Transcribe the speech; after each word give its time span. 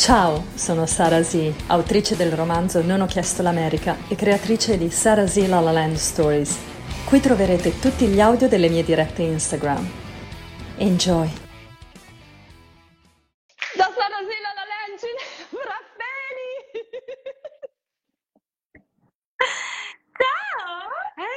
Ciao, 0.00 0.42
sono 0.54 0.86
Sara 0.86 1.22
Z, 1.22 1.66
autrice 1.66 2.16
del 2.16 2.32
romanzo 2.32 2.80
Non 2.82 3.02
ho 3.02 3.06
chiesto 3.06 3.42
l'America 3.42 3.98
e 4.08 4.16
creatrice 4.16 4.78
di 4.78 4.88
Sara 4.88 5.26
Z 5.26 5.46
La 5.46 5.60
La 5.60 5.72
Land 5.72 5.96
Stories. 5.96 6.58
Qui 7.06 7.20
troverete 7.20 7.78
tutti 7.78 8.06
gli 8.06 8.18
audio 8.18 8.48
delle 8.48 8.70
mie 8.70 8.82
dirette 8.82 9.20
Instagram. 9.20 9.86
Enjoy! 10.78 11.28
Da 13.76 13.92
Sara 13.92 14.20
Z 14.24 14.30
La 14.40 14.52
La 14.56 14.64
Land, 14.72 14.98
Ginevra 14.98 15.76
Feni! 15.98 16.88
Ciao! 20.16 20.88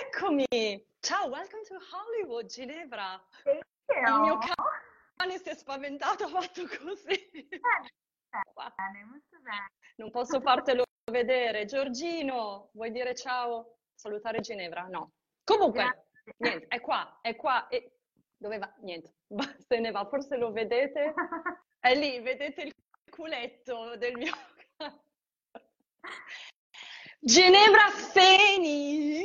Eccomi! 0.05 0.88
Ciao, 1.02 1.27
welcome 1.27 1.64
to 1.68 1.75
Hollywood, 1.91 2.45
Ginevra! 2.45 3.21
Io? 3.43 3.59
Il 4.07 4.21
mio 4.21 4.38
cane 4.38 5.38
si 5.38 5.50
è 5.50 5.54
spaventato, 5.54 6.23
ha 6.23 6.27
fatto 6.30 6.61
così. 6.82 7.30
Bene, 8.34 9.06
molto 9.06 9.38
bene. 9.42 9.72
Non 9.98 10.10
posso 10.10 10.41
fartelo 10.41 10.84
vedere. 11.12 11.66
Giorgino, 11.66 12.70
vuoi 12.74 12.90
dire 12.91 13.14
ciao? 13.14 13.78
Salutare 13.94 14.40
Ginevra? 14.40 14.88
No. 14.88 15.12
Comunque, 15.44 16.08
niente, 16.38 16.66
è 16.68 16.82
qua, 16.82 17.20
è 17.22 17.36
qua. 17.36 17.68
E... 17.68 18.00
Dove 18.36 18.58
va? 18.58 18.74
Niente, 18.80 19.14
se 19.68 19.80
ne 19.80 19.91
va. 19.91 20.08
Forse 20.08 20.38
lo 20.38 20.52
vedete? 20.52 21.14
È 21.80 21.94
lì, 21.94 22.20
vedete 22.22 22.64
il 22.64 22.74
culetto 23.10 23.96
del 23.98 24.14
mio. 24.18 24.34
Ginevra 27.20 27.90
Fenis, 27.90 29.24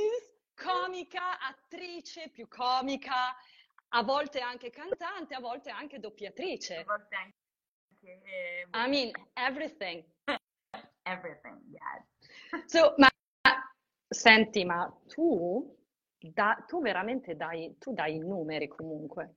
comica, 0.54 1.40
attrice, 1.40 2.28
più 2.28 2.46
comica, 2.46 3.34
a 3.88 4.02
volte 4.02 4.40
anche 4.40 4.70
cantante, 4.70 5.34
a 5.34 5.40
volte 5.40 5.70
anche 5.70 5.98
doppiatrice. 5.98 6.76
A 6.76 6.84
volte 6.84 7.14
anche 7.16 7.47
I 8.72 8.88
mean, 8.88 9.12
everything. 9.34 10.02
everything, 11.04 11.60
yes. 11.70 12.02
So, 12.66 12.94
ma 12.96 13.08
senti, 14.08 14.64
ma 14.64 14.90
tu, 15.06 15.76
da- 16.18 16.64
tu 16.66 16.80
veramente 16.80 17.36
dai, 17.36 17.76
tu 17.78 17.92
dai 17.92 18.16
i 18.16 18.18
numeri 18.18 18.66
comunque. 18.68 19.36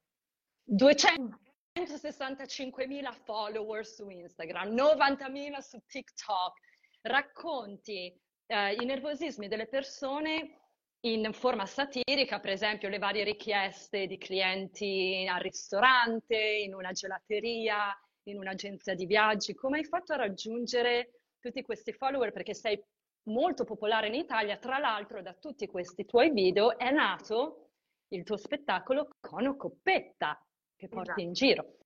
265.000 0.65 3.13
followers 3.23 3.95
su 3.95 4.09
Instagram, 4.09 4.73
90.000 4.73 5.59
su 5.59 5.79
TikTok, 5.87 6.59
racconti 7.01 8.17
eh, 8.47 8.73
i 8.73 8.85
nervosismi 8.85 9.47
delle 9.47 9.67
persone 9.67 10.57
in 11.01 11.33
forma 11.33 11.65
satirica, 11.65 12.39
per 12.39 12.51
esempio 12.51 12.87
le 12.87 12.99
varie 12.99 13.23
richieste 13.23 14.05
di 14.05 14.17
clienti 14.17 15.27
al 15.27 15.41
ristorante, 15.41 16.37
in 16.37 16.75
una 16.75 16.91
gelateria, 16.91 17.91
in 18.23 18.37
un'agenzia 18.37 18.95
di 18.95 19.05
viaggi. 19.05 19.53
Come 19.53 19.79
hai 19.79 19.85
fatto 19.85 20.13
a 20.13 20.17
raggiungere 20.17 21.21
tutti 21.39 21.61
questi 21.61 21.93
follower? 21.93 22.31
Perché 22.31 22.53
sei 22.53 22.81
molto 23.23 23.63
popolare 23.63 24.07
in 24.07 24.15
Italia, 24.15 24.57
tra 24.57 24.77
l'altro 24.77 25.21
da 25.21 25.33
tutti 25.33 25.67
questi 25.67 26.05
tuoi 26.05 26.31
video 26.31 26.77
è 26.77 26.91
nato 26.91 27.69
il 28.09 28.23
tuo 28.23 28.37
spettacolo 28.37 29.09
Cono 29.19 29.55
Coppetta 29.55 30.39
che 30.75 30.87
porti 30.87 31.21
in 31.21 31.33
giro. 31.33 31.77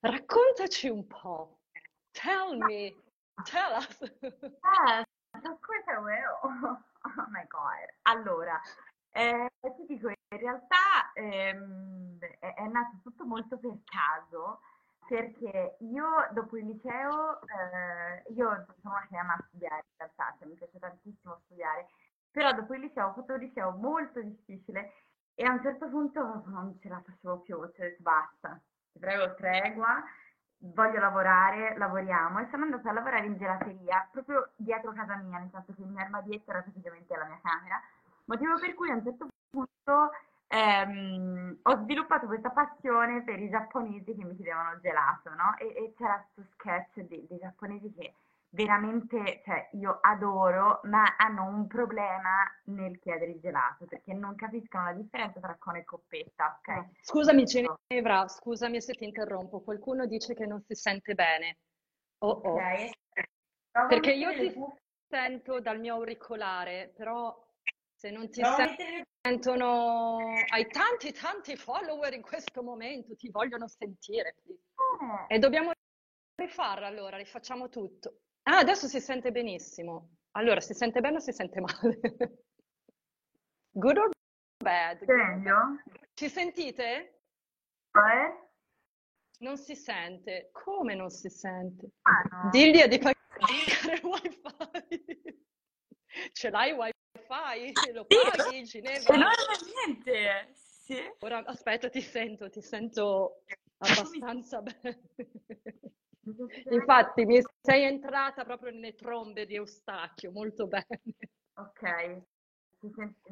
Raccontaci 0.00 0.88
un 0.88 1.06
po'. 1.06 1.58
Tell 2.12 2.56
me, 2.56 2.94
tell 3.44 3.76
us. 3.76 3.98
Yes, 4.20 5.04
of 5.44 5.60
course 5.60 5.84
I 5.88 5.98
will. 6.00 6.80
Oh 7.06 7.28
my 7.30 7.44
God. 7.48 7.86
Allora, 8.02 8.60
eh, 9.10 9.48
ti 9.60 9.84
dico, 9.86 10.08
in 10.08 10.38
realtà 10.38 11.12
ehm, 11.14 12.18
è, 12.38 12.54
è 12.54 12.66
nato 12.68 12.98
tutto 13.02 13.24
molto 13.24 13.58
per 13.58 13.78
caso, 13.84 14.60
perché 15.06 15.76
io 15.80 16.28
dopo 16.32 16.56
il 16.56 16.66
liceo, 16.66 17.40
eh, 17.42 18.32
io 18.32 18.66
sono 18.80 18.94
una 18.94 19.06
che 19.08 19.16
ama 19.16 19.36
studiare 19.48 19.84
in 19.88 19.96
realtà, 19.96 20.34
cioè, 20.38 20.48
mi 20.48 20.54
piace 20.54 20.78
tantissimo 20.78 21.38
studiare, 21.44 21.88
però 22.30 22.52
dopo 22.52 22.74
il 22.74 22.80
liceo 22.80 23.08
ho 23.08 23.12
fatto 23.14 23.32
un 23.34 23.38
liceo 23.38 23.70
molto 23.70 24.20
difficile 24.20 24.92
e 25.34 25.44
a 25.44 25.52
un 25.52 25.62
certo 25.62 25.88
punto 25.88 26.42
non 26.46 26.78
ce 26.80 26.88
la 26.88 27.02
facevo 27.04 27.40
più, 27.40 27.70
cioè 27.74 27.96
basta, 27.98 28.60
ti 28.92 28.98
prego 28.98 29.34
tregua, 29.34 30.02
voglio 30.58 30.98
lavorare, 30.98 31.76
lavoriamo. 31.76 32.40
E 32.40 32.48
sono 32.50 32.64
andata 32.64 32.90
a 32.90 32.92
lavorare 32.92 33.26
in 33.26 33.36
gelateria 33.36 34.08
proprio 34.10 34.50
dietro 34.56 34.92
casa 34.92 35.16
mia, 35.16 35.38
nel 35.38 35.50
senso 35.50 35.74
che 35.74 35.82
il 35.82 35.88
mio 35.88 36.00
armadietto 36.00 36.50
era 36.50 36.62
praticamente 36.62 37.16
la 37.16 37.24
mia 37.26 37.40
camera, 37.42 37.80
motivo 38.24 38.58
per 38.58 38.74
cui 38.74 38.90
a 38.90 38.94
un 38.94 39.02
certo 39.02 39.28
punto 39.50 40.10
ehm, 40.48 41.58
ho 41.62 41.76
sviluppato 41.82 42.26
questa 42.26 42.50
passione 42.50 43.22
per 43.22 43.40
i 43.40 43.48
giapponesi 43.48 44.14
che 44.14 44.24
mi 44.24 44.34
chiedevano 44.36 44.78
gelato, 44.80 45.30
no? 45.30 45.56
E, 45.58 45.66
e 45.66 45.94
c'era 45.96 46.24
questo 46.32 46.52
sketch 46.54 47.00
dei, 47.06 47.26
dei 47.28 47.38
giapponesi 47.38 47.92
che 47.96 48.14
veramente, 48.50 49.42
cioè, 49.44 49.68
io 49.72 49.98
adoro, 50.00 50.80
ma 50.84 51.16
hanno 51.18 51.44
un 51.44 51.66
problema 51.66 52.44
nel 52.64 52.98
chiedere 52.98 53.32
il 53.32 53.40
gelato, 53.40 53.84
perché 53.84 54.14
non 54.14 54.34
capiscono 54.34 54.84
la 54.84 54.92
differenza 54.92 55.40
tra 55.40 55.56
cone 55.58 55.80
e 55.80 55.84
coppetta, 55.84 56.58
ok? 56.58 56.86
Scusami 57.02 57.44
Ginevra, 57.44 58.26
scusami 58.26 58.80
se 58.80 58.94
ti 58.94 59.04
interrompo, 59.04 59.60
qualcuno 59.60 60.06
dice 60.06 60.34
che 60.34 60.46
non 60.46 60.62
si 60.62 60.74
sente 60.74 61.14
bene. 61.14 61.58
Oh 62.18 62.30
oh. 62.30 62.54
Ok, 62.54 63.88
Perché 63.88 64.12
io 64.12 64.32
ti 64.32 64.54
sento 65.06 65.60
dal 65.60 65.78
mio 65.78 65.94
auricolare, 65.94 66.92
però 66.96 67.45
se 67.96 68.10
non 68.10 68.30
ti 68.30 68.40
mettere- 68.42 69.06
sentono, 69.26 70.18
hai 70.52 70.66
tanti 70.68 71.12
tanti 71.12 71.56
follower 71.56 72.12
in 72.12 72.22
questo 72.22 72.62
momento, 72.62 73.16
ti 73.16 73.30
vogliono 73.30 73.66
sentire. 73.68 74.36
Eh, 75.28 75.34
E 75.34 75.38
dobbiamo 75.38 75.72
rifarla 76.36 76.86
allora, 76.86 77.16
rifacciamo 77.16 77.68
tutto. 77.68 78.20
Ah, 78.44 78.58
adesso 78.58 78.86
si 78.86 79.00
sente 79.00 79.32
benissimo. 79.32 80.10
Allora, 80.32 80.60
si 80.60 80.74
sente 80.74 81.00
bene 81.00 81.16
o 81.16 81.20
si 81.20 81.32
sente 81.32 81.60
male? 81.60 81.98
Good 83.72 83.96
or 83.96 84.10
bad? 84.62 84.98
Good 84.98 85.08
or 85.08 85.16
bad? 85.16 85.36
meglio? 85.38 85.82
Ci 86.14 86.28
sentite? 86.28 87.20
Eh? 87.92 88.44
Non 89.38 89.56
si 89.56 89.74
sente. 89.74 90.50
Come 90.52 90.94
non 90.94 91.10
si 91.10 91.28
sente? 91.30 91.90
Ah, 92.02 92.42
no. 92.44 92.50
Digli 92.50 92.84
di 92.84 92.98
pagare 92.98 93.16
il 93.94 94.04
wifi. 94.04 95.44
Ce 96.32 96.50
l'hai 96.50 96.72
wifi? 96.72 97.92
Lo 97.92 98.04
Sì, 98.04 98.14
paghi, 98.16 98.62
Ginevra? 98.64 99.16
non 99.16 99.28
è 99.30 99.86
niente. 99.86 100.48
Sì. 100.52 100.96
Ora 101.20 101.44
aspetta, 101.44 101.88
ti 101.88 102.00
sento, 102.00 102.48
ti 102.48 102.60
sento 102.60 103.42
abbastanza 103.78 104.62
bene. 104.62 105.00
Infatti, 106.70 107.24
mi 107.24 107.40
sei 107.60 107.84
entrata 107.84 108.44
proprio 108.44 108.72
nelle 108.72 108.94
trombe 108.94 109.46
di 109.46 109.54
Eustachio, 109.54 110.30
molto 110.32 110.66
bene. 110.66 111.02
Ok. 111.54 112.22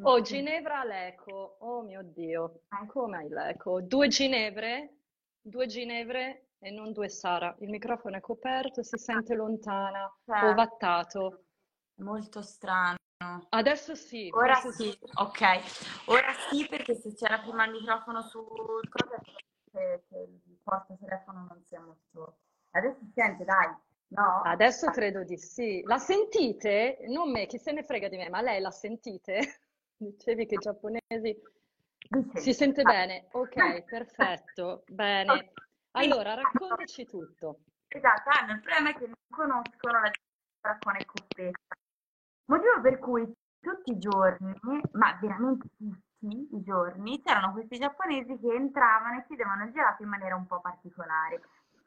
Oh, 0.03 0.21
Ginevra 0.21 0.85
l'eco. 0.85 1.57
Oh 1.61 1.83
mio 1.83 2.03
Dio, 2.03 2.63
come 2.89 3.19
hai 3.19 3.29
l'eco? 3.29 3.81
Due 3.81 4.09
Ginevre? 4.09 4.97
Due 5.41 5.67
Ginevre 5.67 6.49
e 6.59 6.71
non 6.71 6.93
due 6.93 7.09
Sara. 7.09 7.55
Il 7.61 7.69
microfono 7.69 8.17
è 8.17 8.21
coperto, 8.21 8.83
si 8.83 8.97
sente 8.97 9.35
lontana, 9.35 10.13
Certo. 10.25 10.47
ovattato. 10.47 11.44
Molto 11.97 12.43
strano. 12.43 12.97
Adesso 13.49 13.95
sì, 13.95 14.29
Ora 14.33 14.57
forse 14.57 14.83
sì, 14.83 14.99
ok. 15.15 15.41
Ora 16.07 16.33
sì, 16.51 16.67
perché 16.69 16.95
se 16.95 17.15
c'era 17.15 17.39
prima 17.39 17.65
il 17.65 17.73
microfono 17.73 18.21
sul 18.23 18.45
coso, 18.89 19.21
che, 19.71 20.03
che 20.09 20.19
il 20.19 20.59
portatelefono 20.63 21.47
non 21.49 21.63
sia 21.63 21.81
molto... 21.81 22.39
Adesso 22.73 22.99
si 22.99 23.13
sente, 23.15 23.45
dai. 23.45 23.75
No? 24.09 24.43
Adesso 24.45 24.91
credo 24.91 25.25
di 25.25 25.39
sì. 25.39 25.83
La 25.85 25.99
sentite? 25.99 26.99
Non 27.07 27.31
me, 27.31 27.47
chi 27.47 27.59
se 27.59 27.73
ne 27.73 27.83
frega 27.83 28.09
di 28.09 28.17
me, 28.17 28.29
ma 28.29 28.43
lei 28.43 28.61
la 28.61 28.71
sentite? 28.71 29.61
Dicevi 29.97 30.47
che 30.47 30.55
i 30.57 30.59
giapponesi 30.59 31.41
si 32.35 32.53
sente 32.53 32.83
bene. 32.83 33.29
Ok, 33.33 33.85
perfetto, 33.85 34.85
bene. 34.87 35.53
Allora, 35.93 36.35
raccontaci 36.35 37.07
tutto. 37.07 37.61
Esatto, 37.89 38.31
hanno 38.31 38.53
il 38.53 38.61
problema 38.61 38.91
è 38.91 38.95
che 38.95 39.07
non 39.07 39.15
conoscono 39.31 40.01
la 40.01 40.11
differenza 40.11 40.79
con 40.81 40.97
e 40.97 41.05
coppetta. 41.05 41.77
Motivo 42.75 42.81
per 42.81 42.99
cui 42.99 43.33
tutti 43.61 43.93
i 43.93 43.99
giorni, 43.99 44.55
ma 44.93 45.19
veramente 45.21 45.69
tutti 45.77 46.49
i 46.57 46.63
giorni, 46.63 47.23
c'erano 47.23 47.53
questi 47.53 47.79
giapponesi 47.79 48.39
che 48.39 48.53
entravano 48.53 49.19
e 49.19 49.25
chiedevano 49.27 49.65
il 49.65 49.73
gelato 49.73 50.03
in 50.03 50.09
maniera 50.09 50.35
un 50.35 50.47
po' 50.47 50.61
particolare. 50.61 51.41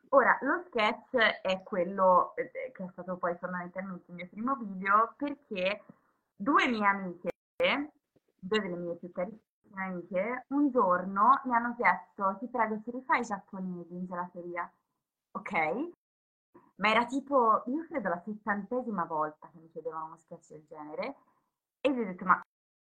Ora, 0.10 0.38
lo 0.42 0.64
sketch 0.68 1.16
è 1.42 1.62
quello 1.64 2.34
eh, 2.36 2.72
che 2.74 2.84
è 2.84 2.88
stato 2.92 3.18
poi 3.18 3.36
fondamentalmente 3.36 4.06
il 4.08 4.16
mio 4.16 4.28
primo 4.28 4.56
video 4.56 5.14
perché 5.18 5.84
due 6.36 6.68
mie 6.68 6.86
amiche, 6.86 7.32
due 8.40 8.60
delle 8.62 8.76
mie 8.76 8.96
più 8.96 9.12
carissime 9.12 9.84
amiche, 9.84 10.46
un 10.50 10.70
giorno 10.70 11.42
mi 11.44 11.54
hanno 11.54 11.76
chiesto, 11.76 12.38
ti 12.40 12.48
prego, 12.48 12.80
ci 12.84 12.92
rifai 12.92 13.20
i 13.20 13.26
giapponesi 13.26 13.94
in 13.94 14.06
gelateria? 14.06 14.72
Ok? 15.32 15.90
Ma 16.78 16.90
era 16.90 17.06
tipo, 17.06 17.64
io 17.68 17.86
credo 17.88 18.10
la 18.10 18.22
settantesima 18.24 19.06
volta 19.06 19.50
che 19.52 19.58
mi 19.60 19.70
chiedevano 19.72 20.06
uno 20.06 20.18
sketch 20.18 20.50
del 20.50 20.66
genere 20.68 21.16
e 21.82 21.92
gli 21.92 22.00
ho 22.00 22.06
detto, 22.06 22.24
ma 22.26 22.40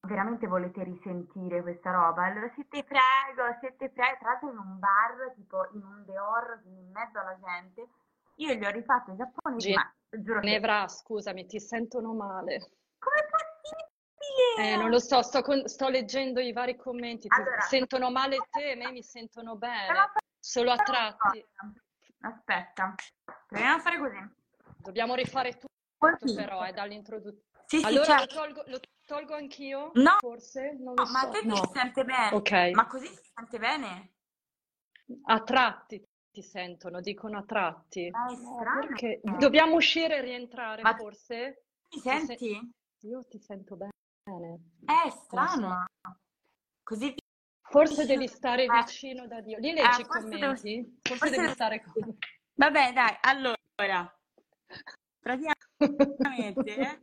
veramente 0.06 0.46
volete 0.48 0.82
risentire 0.82 1.62
questa 1.62 1.92
roba? 1.92 2.24
Allora, 2.24 2.48
se 2.56 2.66
te 2.68 2.82
prego, 2.82 3.56
se 3.60 3.76
te 3.76 3.88
prego, 3.90 4.16
tra 4.18 4.30
l'altro 4.30 4.50
in 4.50 4.58
un 4.58 4.78
bar, 4.80 5.32
tipo 5.36 5.68
in 5.74 5.84
un 5.84 6.04
Deor, 6.04 6.60
in 6.64 6.90
mezzo 6.90 7.20
alla 7.20 7.38
gente, 7.38 7.88
io 8.36 8.54
gli 8.54 8.64
ho 8.64 8.70
rifatto 8.70 9.10
in 9.10 9.16
giapponese, 9.16 9.72
ma 9.74 9.94
giuro 10.10 10.40
che... 10.40 10.46
Ginevra, 10.46 10.88
scusami, 10.88 11.46
ti 11.46 11.60
sentono 11.60 12.14
male. 12.14 12.58
Com'è 12.98 13.24
possibile? 13.30 14.72
Eh, 14.72 14.76
non 14.76 14.90
lo 14.90 14.98
so, 14.98 15.22
sto, 15.22 15.40
con- 15.42 15.66
sto 15.68 15.88
leggendo 15.88 16.40
i 16.40 16.52
vari 16.52 16.74
commenti, 16.74 17.28
ti 17.28 17.40
Allora- 17.40 17.60
sentono 17.60 18.10
male 18.10 18.38
te, 18.50 18.72
a 18.72 18.76
me 18.76 18.90
mi 18.90 19.02
sentono 19.04 19.54
bene, 19.56 20.10
solo 20.40 20.72
a 20.72 20.76
tratti. 20.76 21.46
Aspetta, 22.20 22.94
proviamo 23.46 23.76
a 23.76 23.80
fare 23.80 23.98
così. 23.98 24.16
Dobbiamo 24.78 25.14
rifare 25.14 25.52
tutto 25.52 25.66
Così. 26.18 26.34
però, 26.34 26.62
è 26.62 26.72
dall'introduzione. 26.72 27.44
Sì, 27.66 27.78
sì, 27.78 27.84
Allora 27.84 28.14
lo 28.14 28.18
certo. 28.26 28.34
tolgo, 28.34 28.62
lo 28.66 28.80
tolgo 29.04 29.34
anch'io? 29.34 29.90
No. 29.94 30.16
Forse? 30.18 30.72
Non 30.80 30.94
lo 30.94 31.04
No, 31.04 31.10
ma 31.10 31.20
so. 31.20 31.28
te 31.30 31.40
ti 31.40 31.46
No. 31.46 31.56
si 31.56 31.70
sente 31.72 32.04
bene. 32.04 32.34
Ok. 32.36 32.70
Ma 32.74 32.86
così 32.86 33.06
si 33.06 33.30
sente 33.34 33.58
bene? 33.58 34.12
A 35.24 35.42
tratti 35.42 36.02
ti 36.30 36.42
sentono, 36.42 37.00
dicono 37.00 37.38
a 37.38 37.42
tratti. 37.44 38.08
Ma 38.10 38.26
è 38.26 38.36
No, 38.36 38.54
strano. 38.54 38.80
perché? 38.86 39.20
Dobbiamo 39.38 39.74
uscire 39.76 40.16
e 40.16 40.20
rientrare, 40.20 40.82
Ma- 40.82 40.94
forse? 40.96 41.64
Mi 41.94 42.00
se- 42.00 42.24
senti? 42.26 42.70
Io 43.02 43.24
ti 43.26 43.38
sento 43.38 43.76
bene. 43.76 43.92
È 44.84 45.10
strano. 45.10 45.84
Così 46.82 47.14
Forse 47.70 48.06
devi 48.06 48.26
stare 48.26 48.64
eh. 48.64 48.68
vicino 48.68 49.26
da 49.26 49.40
Dio. 49.40 49.58
Li 49.58 49.72
leggi 49.72 50.00
i 50.00 50.04
forse 50.04 50.28
devo- 50.28 50.38
commenti? 50.38 50.98
Forse 51.02 51.18
forse 51.18 51.36
devi 51.40 51.52
stare 51.52 51.82
con... 51.82 51.92
Vabbè, 52.54 52.92
dai, 52.92 53.16
allora, 53.20 54.18
praticamente, 55.20 57.02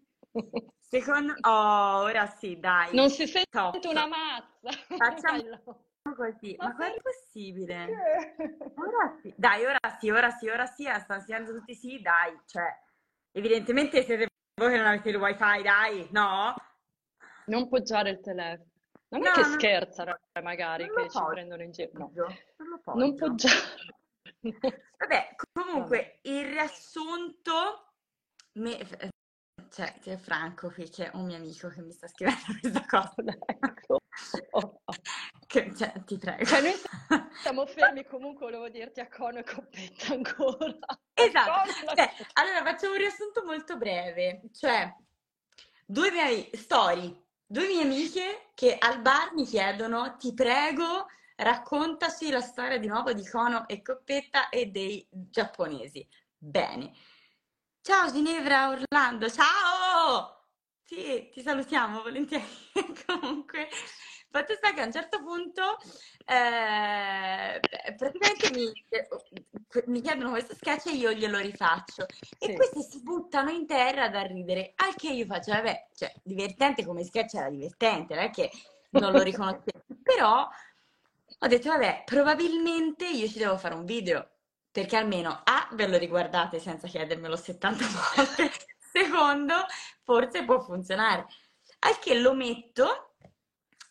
secondo... 0.79 1.33
Oh, 1.47 2.03
ora 2.03 2.27
sì, 2.27 2.59
dai. 2.59 2.93
Non 2.93 3.09
si 3.09 3.25
sente 3.25 3.49
Top. 3.49 3.79
una 3.85 4.07
mazza. 4.07 4.71
Facciamo 4.97 5.41
così. 6.15 6.55
Ma 6.57 6.67
Ma 6.67 6.75
com'è 6.75 6.95
possibile? 7.01 7.87
Ora 8.75 9.17
sì. 9.21 9.33
Dai, 9.37 9.63
ora 9.63 9.97
sì, 9.97 10.09
ora 10.09 10.29
sì, 10.31 10.49
ora 10.49 10.65
sì, 10.65 10.85
eh, 10.85 10.99
stanno 10.99 11.21
dicendo 11.21 11.53
tutti 11.53 11.73
sì, 11.73 12.01
dai, 12.01 12.37
cioè, 12.45 12.65
evidentemente 13.31 14.03
siete 14.03 14.27
voi 14.59 14.71
che 14.71 14.77
non 14.77 14.87
avete 14.87 15.09
il 15.09 15.15
wifi, 15.17 15.61
dai, 15.63 16.07
no? 16.11 16.53
Non 17.45 17.69
poggiare 17.69 18.09
il 18.09 18.19
telefono. 18.19 18.71
Non 19.17 19.25
è 19.25 19.29
No, 19.29 19.33
che 19.33 19.41
non- 19.41 19.51
scherzano 19.51 20.17
magari, 20.43 20.85
non 20.87 20.95
che 20.95 21.09
ci 21.09 21.19
prendono 21.29 21.63
in 21.63 21.71
giro. 21.71 21.91
No, 21.93 22.11
Non 22.15 22.81
non 22.97 23.15
poggiare. 23.15 23.59
Vabbè, 24.97 25.35
comunque, 25.53 26.19
il 26.23 26.45
riassunto, 26.45 27.93
me- 28.53 28.77
eh, 28.77 29.09
cioè, 29.69 29.93
c'è 30.01 30.17
Franco 30.17 30.69
qui, 30.71 30.89
che 30.89 31.09
è 31.11 31.15
un 31.15 31.25
mio 31.25 31.37
amico 31.37 31.69
che 31.69 31.81
mi 31.81 31.91
sta 31.91 32.07
scrivendo 32.07 32.41
questa 32.61 32.85
cosa. 32.85 33.37
Ecco. 33.45 33.99
Oh. 34.51 34.81
Che- 35.47 35.73
cioè, 35.75 35.93
ti 36.05 36.17
prego. 36.17 36.43
Cioè, 36.43 36.61
noi 36.61 36.73
Siamo 37.41 37.65
fermi 37.67 38.03
comunque, 38.03 38.45
volevo 38.47 38.67
dirti 38.67 38.99
a 38.99 39.07
cono 39.07 39.37
e 39.39 39.43
coppetta 39.43 40.13
ancora. 40.13 40.75
Esatto. 41.13 41.69
Cioè, 41.95 42.11
allora 42.33 42.63
facciamo 42.63 42.93
un 42.93 42.99
riassunto 42.99 43.43
molto 43.45 43.77
breve. 43.77 44.41
Cioè, 44.51 44.93
due 45.85 46.11
miei 46.11 46.49
story, 46.55 47.24
due 47.47 47.67
mie 47.67 47.83
amiche 47.83 48.51
che 48.53 48.75
al 48.77 49.01
bar 49.01 49.33
mi 49.33 49.45
chiedono, 49.45 50.15
ti 50.17 50.33
prego, 50.33 51.07
raccontaci 51.35 52.29
la 52.29 52.41
storia 52.41 52.77
di 52.77 52.87
nuovo 52.87 53.13
di 53.13 53.27
Kono 53.27 53.67
e 53.67 53.81
Coppetta 53.81 54.49
e 54.49 54.67
dei 54.67 55.07
giapponesi. 55.09 56.07
Bene. 56.37 56.91
Ciao 57.81 58.11
Ginevra, 58.11 58.69
Orlando, 58.69 59.29
ciao! 59.29 60.43
Sì, 60.81 61.29
ti 61.31 61.41
salutiamo 61.41 62.01
volentieri. 62.01 62.45
Comunque, 63.05 63.69
fatto 64.29 64.53
sta 64.55 64.73
che 64.73 64.81
a 64.81 64.85
un 64.85 64.91
certo 64.91 65.23
punto 65.23 65.77
eh, 66.25 67.59
praticamente 67.95 68.49
mi, 68.53 68.71
mi 69.87 70.01
chiedono 70.01 70.31
questo 70.31 70.55
sketch 70.55 70.87
e 70.87 70.95
io 70.95 71.11
glielo 71.11 71.37
rifaccio. 71.37 72.05
E 72.39 72.47
Sì. 72.47 72.53
questi 72.53 72.81
si 72.81 73.01
buttano 73.03 73.49
in 73.51 73.65
terra 73.65 74.09
da 74.09 74.21
ridere, 74.21 74.73
al 74.75 74.95
che 74.95 75.09
io 75.11 75.25
faccio, 75.25 75.51
vabbè, 75.51 75.87
cioè, 75.95 76.13
divertente 76.23 76.85
come 76.85 77.03
sketch 77.03 77.35
era 77.35 77.49
divertente, 77.49 78.15
non 78.15 78.23
è 78.25 78.29
che 78.29 78.49
non 78.91 79.11
lo 79.13 79.21
riconoscevo, 79.21 79.83
però 80.01 80.47
ho 81.39 81.47
detto, 81.47 81.69
vabbè, 81.69 82.03
probabilmente 82.05 83.07
io 83.07 83.27
ci 83.27 83.37
devo 83.39 83.57
fare 83.57 83.75
un 83.75 83.85
video, 83.85 84.29
perché 84.71 84.97
almeno 84.97 85.41
A, 85.43 85.69
ve 85.73 85.87
lo 85.87 85.97
riguardate 85.97 86.59
senza 86.59 86.87
chiedermelo 86.87 87.35
70 87.35 87.85
volte, 88.15 88.51
secondo, 88.79 89.65
forse 90.03 90.43
può 90.43 90.59
funzionare. 90.61 91.25
Al 91.79 91.99
che 91.99 92.15
lo 92.19 92.33
metto 92.33 93.14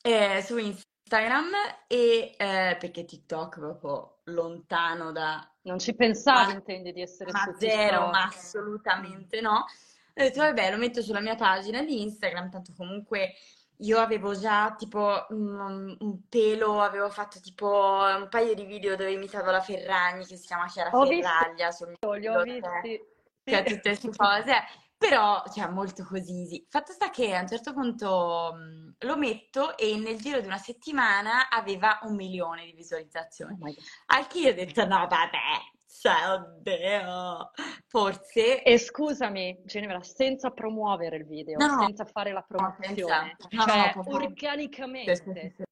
eh, 0.07 0.43
su 0.43 0.59
Instagram 0.59 1.51
e 1.87 2.35
eh, 2.37 2.77
perché 2.79 3.07
TikTok 3.07 3.57
è 3.57 3.59
proprio 3.59 4.19
lontano 4.25 5.13
da 5.13 5.51
Non 5.63 5.79
ci 5.79 5.95
pensavi, 5.95 6.53
Ma- 6.53 6.59
intendi, 6.59 6.93
di 6.93 7.01
essere 7.01 7.33
ma 7.33 7.39
su 7.41 7.55
zero, 7.59 8.09
ma 8.09 8.25
assolutamente 8.25 9.41
no. 9.41 9.61
Ho 9.61 10.23
detto, 10.23 10.41
vabbè, 10.41 10.71
lo 10.71 10.77
metto 10.77 11.01
sulla 11.01 11.21
mia 11.21 11.37
pagina 11.37 11.83
di 11.83 12.03
Instagram, 12.03 12.51
tanto 12.51 12.75
comunque 12.77 13.33
io 13.79 13.99
avevo 13.99 14.39
già 14.39 14.75
tipo 14.77 15.27
un, 15.31 15.97
un 15.99 16.29
pelo, 16.29 16.83
avevo 16.83 17.09
fatto 17.09 17.41
tipo 17.41 17.67
un 17.67 18.29
paio 18.29 18.55
di 18.55 18.65
video 18.65 18.95
dove 18.97 19.11
imitavo 19.13 19.51
la 19.51 19.63
Ferragni, 19.63 20.27
che 20.27 20.37
si 20.37 20.47
chiama 20.47 20.67
Chiara 20.67 20.91
Ho 20.93 21.07
visto, 21.07 21.27
Ferraglia, 21.27 21.71
sul 21.71 21.97
mio 21.99 22.13
Li 22.13 22.29
ho 22.29 22.45
cioè, 22.45 22.45
visti. 22.45 23.01
cioè 23.43 23.65
tutte 23.65 23.81
queste 23.81 24.11
cose, 24.15 24.55
però, 24.97 25.43
cioè, 25.53 25.69
molto 25.69 26.05
così, 26.05 26.47
sì. 26.47 26.67
Fatto 26.69 26.93
sta 26.93 27.11
che 27.11 27.35
a 27.35 27.41
un 27.41 27.49
certo 27.49 27.73
punto 27.73 28.53
mh, 28.55 28.95
lo 29.07 29.17
metto 29.17 29.77
e 29.77 29.97
nel 29.97 30.19
giro 30.19 30.41
di 30.41 30.47
una 30.47 30.59
settimana 30.59 31.49
aveva 31.51 31.99
un 32.03 32.15
milione 32.15 32.65
di 32.65 32.73
visualizzazioni. 32.73 33.57
Oh. 33.61 33.75
Al 34.07 34.27
che 34.27 34.39
io 34.39 34.51
ho 34.51 34.55
detto, 34.55 34.87
no, 34.87 35.07
vabbè, 35.07 35.39
cioè, 35.87 36.31
oddio, 36.31 37.51
forse... 37.87 38.63
E 38.63 38.79
scusami, 38.79 39.63
Ginevra, 39.65 40.03
senza 40.03 40.51
promuovere 40.51 41.17
il 41.17 41.27
video, 41.27 41.59
No, 41.59 41.67
no, 41.67 41.75
no. 41.77 41.83
senza 41.85 42.05
fare 42.05 42.33
la 42.33 42.45
No, 42.49 42.57
promozione, 42.75 43.37
no, 43.51 43.65
no, 43.65 43.71
cioè 43.71 43.91
proprio- 43.93 44.17
organicamente. 44.17 45.17
Sì, 45.17 45.23
sì, 45.33 45.55
sì. 45.57 45.63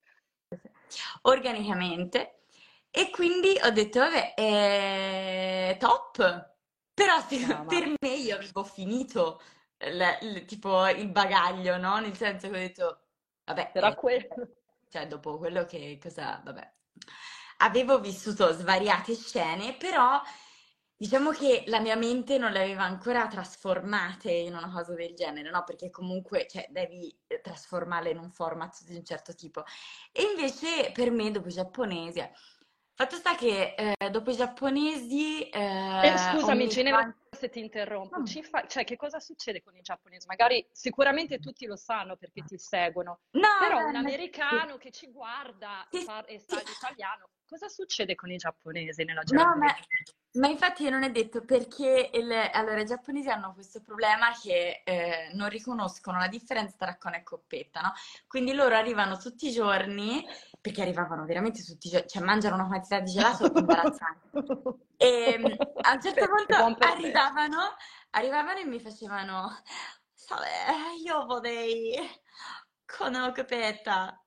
Organicamente. 1.22 2.40
E 2.90 3.08
quindi 3.10 3.58
ho 3.62 3.70
detto, 3.70 4.00
vabbè, 4.00 4.34
è 4.34 5.76
top. 5.80 6.50
Però 7.04 7.20
se- 7.20 7.46
No, 7.46 7.64
ma- 7.64 7.64
per 7.66 7.86
me 8.00 8.14
io 8.14 8.36
avevo 8.36 8.64
finito 8.64 9.40
l- 9.78 10.18
l- 10.20 10.44
tipo 10.44 10.86
il 10.88 11.08
bagaglio, 11.10 11.76
no? 11.78 11.98
Nel 11.98 12.16
senso 12.16 12.48
che 12.48 12.54
ho 12.56 12.58
detto, 12.58 13.00
vabbè, 13.44 13.72
Era 13.74 13.88
eh, 13.88 13.94
quello. 13.94 14.28
cioè 14.88 15.06
dopo 15.06 15.38
quello 15.38 15.64
che 15.64 15.98
cosa, 16.00 16.40
vabbè. 16.44 16.72
Avevo 17.58 18.00
vissuto 18.00 18.52
svariate 18.52 19.14
scene, 19.14 19.74
però 19.76 20.20
diciamo 20.96 21.30
che 21.30 21.64
la 21.66 21.80
mia 21.80 21.96
mente 21.96 22.38
non 22.38 22.52
le 22.52 22.60
aveva 22.62 22.84
ancora 22.84 23.26
trasformate 23.26 24.30
in 24.30 24.54
una 24.54 24.70
cosa 24.70 24.94
del 24.94 25.14
genere, 25.14 25.50
no? 25.50 25.62
Perché 25.64 25.90
comunque, 25.90 26.46
cioè, 26.48 26.66
devi 26.70 27.16
eh, 27.26 27.40
trasformarle 27.40 28.10
in 28.10 28.18
un 28.18 28.30
format 28.30 28.82
di 28.84 28.96
un 28.96 29.04
certo 29.04 29.34
tipo. 29.34 29.62
E 30.12 30.22
invece 30.22 30.90
per 30.92 31.10
me, 31.10 31.30
dopo 31.30 31.48
i 31.48 31.52
giapponesi, 31.52 32.20
fatto 32.94 33.16
sta 33.16 33.34
che 33.34 33.74
eh, 33.76 34.10
dopo 34.10 34.30
i 34.30 34.36
giapponesi 34.36 35.48
eh, 35.48 36.06
E 36.06 36.18
scusami, 36.18 36.68
tanto- 36.68 37.18
se 37.30 37.48
ti 37.48 37.60
interrompo, 37.60 38.18
No. 38.18 38.24
ci 38.26 38.42
fai- 38.42 38.68
cioè, 38.68 38.84
che 38.84 38.96
cosa 38.96 39.18
succede 39.20 39.62
con 39.62 39.74
i 39.76 39.80
giapponesi? 39.80 40.26
Magari 40.26 40.66
sicuramente 40.70 41.38
tutti 41.38 41.66
lo 41.66 41.76
sanno 41.76 42.16
perché 42.16 42.42
ti 42.44 42.58
seguono, 42.58 43.20
No, 43.32 43.48
però 43.58 43.86
un 43.86 43.92
no, 43.92 43.98
americano 43.98 44.76
che 44.76 44.90
ci 44.90 45.10
guarda 45.10 45.86
Sì, 45.90 45.98
e 45.98 46.38
sa 46.38 46.58
sì. 46.58 46.66
l'italiano, 46.66 47.30
cosa 47.52 47.68
succede 47.68 48.14
con 48.14 48.30
i 48.30 48.36
giapponesi 48.38 49.04
nella 49.04 49.22
No, 49.26 49.44
ma, 49.44 49.44
Germania? 49.46 49.74
ma 50.32 50.48
infatti 50.48 50.88
non 50.88 51.02
è 51.02 51.10
detto 51.10 51.44
perché 51.44 52.08
il- 52.14 52.32
allora, 52.52 52.80
i 52.80 52.86
giapponesi 52.86 53.28
hanno 53.28 53.52
questo 53.52 53.82
problema 53.82 54.30
che 54.40 54.80
eh, 54.84 55.30
non 55.34 55.50
riconoscono 55.50 56.18
la 56.18 56.28
differenza 56.28 56.76
tra 56.78 56.96
cona 56.96 57.16
e 57.16 57.22
coppetta, 57.22 57.80
no? 57.82 57.92
Quindi 58.26 58.54
loro 58.54 58.74
arrivano 58.74 59.18
tutti 59.18 59.48
i 59.48 59.52
giorni, 59.52 60.24
perché 60.60 60.80
arrivavano 60.80 61.26
veramente 61.26 61.62
tutti 61.62 61.88
i 61.88 61.90
giorni, 61.90 62.08
cioè 62.08 62.22
mangiano 62.22 62.54
una 62.54 62.66
quantità 62.66 63.00
di 63.00 63.12
gelato 63.12 63.52
imbarazzante. 63.54 64.30
E 64.96 65.36
mm, 65.38 65.46
a 65.82 65.92
un 65.92 66.00
certo 66.00 66.26
punto 66.28 66.56
arrivavano, 66.86 67.74
arrivavano 68.10 68.58
e 68.60 68.64
mi 68.64 68.80
facevano, 68.80 69.50
"Sale, 70.14 70.48
io 71.04 71.26
vorrei 71.26 71.94
cona 72.86 73.26
o 73.26 73.32
coppetta. 73.32 74.21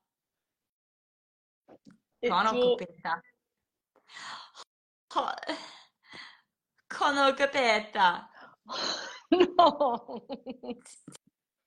Tu- 2.28 2.60
coppetta? 2.60 3.20
Co- 5.06 5.34
Cono 6.86 7.34
coppetta. 7.34 8.30
No! 9.28 10.24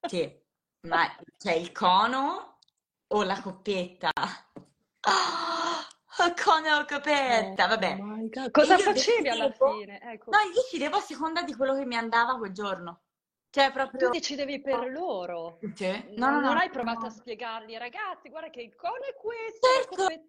Sì, 0.08 0.42
ma 0.88 1.14
c'è 1.38 1.52
il 1.56 1.74
cono 1.74 2.60
o 3.08 3.24
la 3.24 3.42
coppetta? 3.42 4.12
Oh, 5.02 6.34
cono 6.42 6.78
o 6.78 6.86
coppetta, 6.86 7.68
vabbè. 7.68 7.98
Oh. 8.00 8.50
Cosa 8.52 8.78
facevi 8.78 9.28
alla 9.28 9.48
decidevo- 9.48 9.74
fine? 9.74 10.00
Ecco, 10.02 10.32
No, 10.32 10.38
io 10.40 10.54
decidevo 10.54 10.96
a 10.98 11.02
seconda 11.02 11.42
di 11.44 11.54
quello 11.54 11.76
che 11.76 11.86
mi 11.86 11.98
andava 11.98 12.38
quel 12.38 12.54
giorno. 12.54 13.02
Cioè, 13.50 13.72
proprio... 13.74 14.08
tu 14.08 14.10
decidevi 14.14 14.62
per 14.62 14.90
loro. 14.90 15.60
Sì. 15.76 16.14
No, 16.16 16.30
no, 16.30 16.40
non, 16.40 16.54
no, 16.54 16.60
hai 16.60 16.70
provato 16.70 17.08
a 17.08 17.10
spiegargli, 17.10 17.76
ragazzi, 17.76 18.30
guarda 18.30 18.50
che 18.50 18.62
il 18.62 18.74
cono 18.76 19.04
è 19.04 19.16
questo, 19.16 19.68
Certo. 19.68 20.24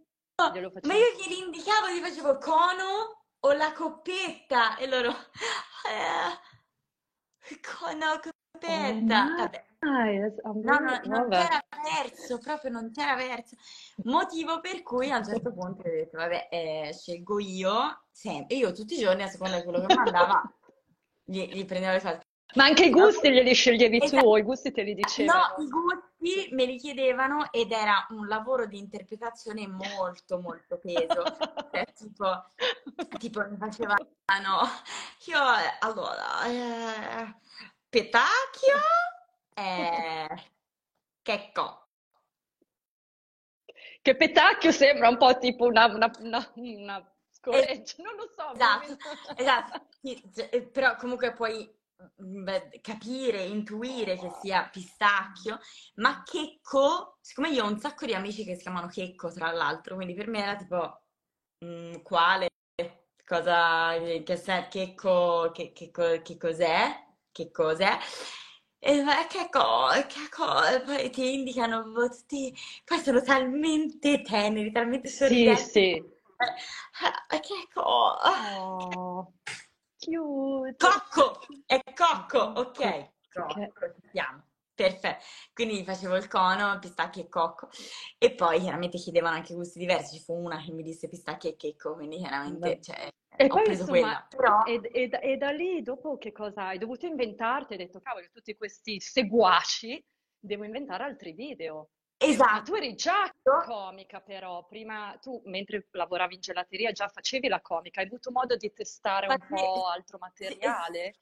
Glielo 0.48 0.70
Ma 0.72 0.80
facevi 0.80 0.98
io 0.98 1.12
glieli 1.16 1.38
indicavo, 1.44 1.88
gli 1.88 2.00
facevo 2.00 2.38
cono 2.38 3.20
ho 3.42 3.52
la 3.52 3.72
coppetta 3.72 4.76
e 4.76 4.86
loro, 4.86 5.10
eh, 5.88 6.38
no, 7.94 8.20
coppetta. 8.20 9.24
Oh 9.24 9.36
Vabbè. 9.36 9.66
nice, 9.80 10.40
No, 10.44 10.78
no, 10.78 11.00
non 11.04 11.28
c'era 11.30 11.58
verso, 11.82 12.38
proprio 12.38 12.70
non 12.70 12.90
c'era 12.92 13.14
verso. 13.14 13.56
Motivo 14.04 14.60
per 14.60 14.82
cui 14.82 15.10
a 15.10 15.18
un 15.18 15.24
certo 15.24 15.52
punto 15.52 15.80
ho 15.80 15.90
detto, 15.90 16.18
vabbè, 16.18 16.48
eh, 16.50 16.92
scelgo 16.92 17.38
io, 17.38 18.04
sempre. 18.10 18.56
Io 18.56 18.72
tutti 18.72 18.94
i 18.94 18.98
giorni, 18.98 19.22
a 19.22 19.28
seconda 19.28 19.56
di 19.56 19.64
quello 19.64 19.86
che 19.86 19.94
mandava, 19.94 20.42
gli, 21.24 21.46
gli 21.46 21.64
prendevo 21.64 21.94
le 21.94 22.00
cose. 22.00 22.20
Ma 22.54 22.64
anche 22.64 22.86
i 22.86 22.90
gusti 22.90 23.30
glieli 23.30 23.54
sceglievi 23.54 24.02
Esatto. 24.02 24.22
tu, 24.22 24.36
i 24.36 24.42
gusti 24.42 24.72
te 24.72 24.82
li 24.82 24.94
No, 24.94 25.02
dicevano. 25.02 25.54
i 25.58 25.68
gusti 25.68 26.48
me 26.52 26.64
li 26.66 26.76
chiedevano 26.78 27.50
ed 27.52 27.72
era 27.72 28.06
un 28.10 28.26
lavoro 28.26 28.66
di 28.66 28.78
interpretazione 28.78 29.66
molto, 29.66 30.38
molto 30.40 30.78
peso. 30.78 31.22
Cioè, 31.70 31.84
tipo, 31.94 32.50
tipo 33.18 33.46
mi 33.48 33.56
facevano, 33.56 34.08
io, 35.26 35.38
allora, 35.78 36.44
eh, 36.46 37.34
Petacchio, 37.88 38.74
eh, 39.54 40.26
Checco. 41.22 41.86
Che 44.02 44.16
petacchio 44.16 44.72
sembra 44.72 45.08
un 45.08 45.16
po' 45.16 45.38
tipo 45.38 45.66
una, 45.66 45.86
una, 45.86 46.10
una, 46.20 46.50
una 46.54 47.12
scoreggia, 47.30 48.02
non 48.02 48.14
lo 48.16 48.28
so. 48.34 48.52
Esatto, 48.54 48.98
esatto. 49.36 49.86
Cioè, 50.34 50.62
però 50.62 50.96
comunque 50.96 51.32
puoi 51.34 51.58
beh, 51.64 51.79
capire, 52.80 53.42
intuire 53.44 54.16
che 54.16 54.30
sia 54.40 54.68
pistacchio, 54.70 55.58
ma 55.96 56.22
Checco, 56.22 57.18
siccome 57.20 57.50
io 57.50 57.64
ho 57.64 57.68
un 57.68 57.78
sacco 57.78 58.06
di 58.06 58.14
amici 58.14 58.44
che 58.44 58.54
si 58.56 58.62
chiamano 58.62 58.88
Checco, 58.88 59.30
tra 59.32 59.50
l'altro, 59.52 59.94
quindi 59.96 60.14
per 60.14 60.28
me 60.28 60.42
era 60.42 60.56
tipo, 60.56 61.02
mm, 61.64 61.94
quale, 62.02 62.48
cosa, 63.24 63.92
che, 63.98 64.22
Checco, 64.68 65.50
che, 65.52 65.72
che 65.72 65.90
che 66.22 66.36
cos'è, 66.36 67.06
che 67.32 67.50
cos'è? 67.50 67.98
E 68.82 69.04
che 69.28 69.48
co- 69.50 69.88
che 70.08 70.28
co- 70.30 70.64
e 70.64 70.80
poi 70.82 71.10
ti 71.10 71.34
indicano 71.34 71.82
proprio 71.82 72.08
tutti, 72.08 72.54
poi 72.84 72.98
sono 73.00 73.20
talmente 73.22 74.22
teneri, 74.22 74.72
talmente 74.72 75.08
Sì, 75.08 75.54
sorridenti. 75.54 75.68
sì. 75.72 76.02
Eh, 77.30 77.40
Che 77.40 77.68
co- 77.72 77.82
Oh, 78.24 79.32
cute. 80.16 80.76
Cocco, 80.76 81.40
è 81.66 81.80
cocco, 81.94 82.38
ok. 82.38 83.10
Cocco, 83.32 83.94
ci 84.00 84.08
siamo. 84.12 84.44
Perfetto. 84.74 85.24
Quindi 85.52 85.84
facevo 85.84 86.16
il 86.16 86.26
cono, 86.26 86.78
pistacchi 86.78 87.20
e 87.20 87.28
cocco. 87.28 87.68
E 88.16 88.32
poi 88.32 88.60
chiaramente 88.60 88.96
chiedevano 88.96 89.36
anche 89.36 89.54
gusti 89.54 89.78
diversi. 89.78 90.16
Ci 90.16 90.24
fu 90.24 90.32
una 90.32 90.58
che 90.58 90.72
mi 90.72 90.82
disse 90.82 91.06
pistacchi 91.06 91.48
e 91.48 91.56
checco, 91.56 91.94
quindi 91.94 92.16
chiaramente 92.16 92.80
cioè, 92.80 93.08
E 93.36 93.44
ho 93.44 93.48
poi 93.48 93.62
preso 93.64 93.82
insomma, 93.82 93.98
quella. 94.00 94.26
Però 94.28 94.64
e, 94.64 94.90
e 94.92 95.08
da 95.08 95.20
e 95.20 95.36
da 95.36 95.50
lì 95.50 95.82
dopo 95.82 96.16
che 96.16 96.32
cosa 96.32 96.68
hai 96.68 96.78
dovuto 96.78 97.04
inventarti? 97.04 97.74
Hai 97.74 97.78
detto, 97.78 98.00
cavolo, 98.00 98.26
tutti 98.32 98.56
questi 98.56 99.00
seguaci, 99.00 100.02
devo 100.38 100.64
inventare 100.64 101.04
altri 101.04 101.32
video. 101.32 101.90
Esatto, 102.22 102.70
tu 102.70 102.74
eri 102.74 102.94
già 102.94 103.30
comica 103.42 104.20
però, 104.20 104.66
prima 104.66 105.16
tu 105.20 105.40
mentre 105.46 105.88
lavoravi 105.92 106.34
in 106.34 106.40
gelateria 106.40 106.92
già 106.92 107.08
facevi 107.08 107.48
la 107.48 107.60
comica, 107.62 108.00
hai 108.00 108.06
avuto 108.06 108.30
modo 108.30 108.56
di 108.56 108.72
testare 108.72 109.26
un 109.26 109.38
Infatti, 109.38 109.54
po' 109.54 109.86
altro 109.86 110.18
materiale? 110.18 111.14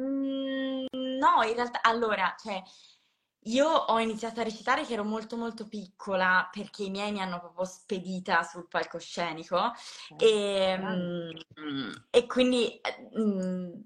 mm, 0.00 0.86
no, 1.18 1.42
in 1.42 1.54
realtà, 1.54 1.82
allora, 1.82 2.34
cioè, 2.42 2.62
io 3.48 3.68
ho 3.68 3.98
iniziato 4.00 4.40
a 4.40 4.44
recitare 4.44 4.84
che 4.84 4.94
ero 4.94 5.04
molto 5.04 5.36
molto 5.36 5.68
piccola 5.68 6.48
perché 6.50 6.84
i 6.84 6.90
miei 6.90 7.12
mi 7.12 7.20
hanno 7.20 7.38
proprio 7.38 7.64
spedita 7.64 8.42
sul 8.42 8.66
palcoscenico. 8.66 9.72
E, 10.16 10.76
mm, 10.78 11.30
e 12.10 12.26
quindi, 12.26 12.80
eh, 12.80 13.10
mm, 13.18 13.82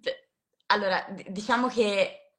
allora, 0.66 1.04
diciamo 1.28 1.66
che 1.68 2.32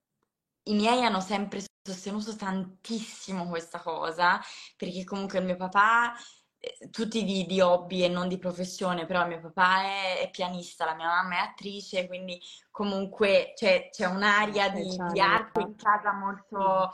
i 0.63 0.73
miei 0.73 1.03
hanno 1.03 1.19
sempre 1.19 1.59
sostenuto 1.83 2.35
tantissimo 2.35 3.47
questa 3.47 3.79
cosa 3.79 4.39
perché 4.77 5.03
comunque 5.03 5.39
il 5.39 5.45
mio 5.45 5.55
papà, 5.55 6.13
eh, 6.59 6.89
tutti 6.91 7.23
di, 7.23 7.45
di 7.45 7.59
hobby 7.59 8.03
e 8.03 8.07
non 8.07 8.27
di 8.27 8.38
professione, 8.38 9.05
però 9.05 9.25
mio 9.25 9.39
papà 9.39 9.81
è, 9.83 10.19
è 10.21 10.29
pianista, 10.29 10.85
la 10.85 10.95
mia 10.95 11.07
mamma 11.07 11.35
è 11.38 11.39
attrice, 11.39 12.07
quindi 12.07 12.39
comunque 12.69 13.53
c'è 13.55 13.89
c'è 13.89 14.05
un'aria 14.05 14.67
Ok, 14.67 14.73
di, 14.73 15.01
di 15.11 15.19
una... 15.19 15.33
arte 15.33 15.61
in 15.61 15.75
casa 15.75 16.13
molto, 16.13 16.91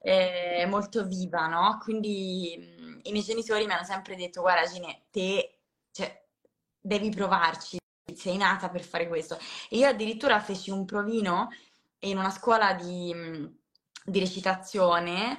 eh, 0.00 0.66
molto 0.66 1.04
viva, 1.06 1.46
no? 1.46 1.78
Quindi 1.82 2.56
mh, 2.78 3.00
i 3.02 3.12
miei 3.12 3.24
genitori 3.24 3.66
mi 3.66 3.72
hanno 3.72 3.84
sempre 3.84 4.16
detto, 4.16 4.40
guarda 4.40 4.66
Gine, 4.66 5.02
te 5.10 5.58
cioè, 5.92 6.24
devi 6.80 7.10
provarci, 7.10 7.78
sei 8.14 8.36
nata 8.38 8.70
per 8.70 8.82
fare 8.82 9.06
questo. 9.08 9.38
E 9.68 9.76
io 9.76 9.86
addirittura 9.88 10.40
feci 10.40 10.70
un 10.70 10.84
provino 10.86 11.48
in 12.00 12.16
una 12.16 12.30
scuola 12.30 12.72
di, 12.74 13.12
mh, 13.14 13.59
di 14.04 14.18
recitazione 14.18 15.36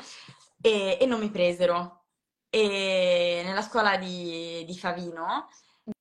e, 0.62 0.98
e 1.00 1.06
non 1.06 1.20
mi 1.20 1.30
presero. 1.30 2.06
E 2.50 3.41
nella 3.46 3.62
scuola 3.62 3.98
di, 3.98 4.63
di 4.65 4.77
Favino 4.77 5.48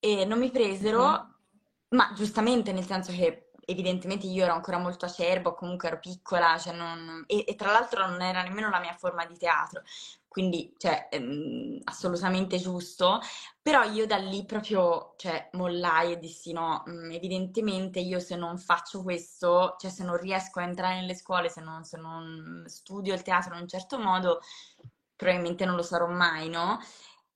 e 0.01 0.25
non 0.25 0.39
mi 0.39 0.51
presero, 0.51 1.35
ma 1.91 2.13
giustamente 2.15 2.73
nel 2.73 2.85
senso 2.85 3.13
che 3.13 3.51
evidentemente 3.67 4.27
io 4.27 4.43
ero 4.45 4.55
ancora 4.55 4.79
molto 4.79 5.05
acerba, 5.05 5.51
o 5.51 5.55
comunque 5.55 5.89
ero 5.89 6.01
piccola, 6.01 6.59
cioè 6.59 6.73
non- 6.73 7.23
e, 7.29 7.45
e 7.47 7.55
tra 7.55 7.71
l'altro 7.71 8.05
non 8.07 8.21
era 8.21 8.43
nemmeno 8.43 8.69
la 8.69 8.81
mia 8.81 8.95
forma 8.95 9.25
di 9.27 9.37
teatro, 9.39 9.83
quindi 10.31 10.73
cioè, 10.79 11.09
ehm, 11.11 11.81
assolutamente 11.85 12.57
giusto, 12.59 13.19
però 13.61 13.83
io 13.83 14.07
da 14.07 14.17
lì 14.17 14.45
proprio 14.45 15.15
cioè, 15.17 15.51
mollai 15.55 16.13
e 16.13 16.19
dissi 16.21 16.53
no, 16.53 16.85
mm, 16.89 17.11
evidentemente 17.11 17.99
io 17.99 18.21
se 18.21 18.37
non 18.37 18.57
faccio 18.57 19.03
questo, 19.03 19.75
cioè 19.81 19.91
se 19.91 20.05
non 20.05 20.17
riesco 20.19 20.61
a 20.61 20.63
entrare 20.63 21.01
nelle 21.01 21.17
scuole, 21.17 21.49
se 21.49 21.61
non, 21.61 21.83
se 21.85 21.97
non 21.99 22.63
studio 22.67 23.13
il 23.13 23.23
teatro 23.23 23.55
in 23.57 23.63
un 23.63 23.69
certo 23.69 23.99
modo, 23.99 24.41
probabilmente 25.17 25.65
non 25.65 25.75
lo 25.77 25.83
sarò 25.83 26.07
mai, 26.07 26.49
no? 26.49 26.79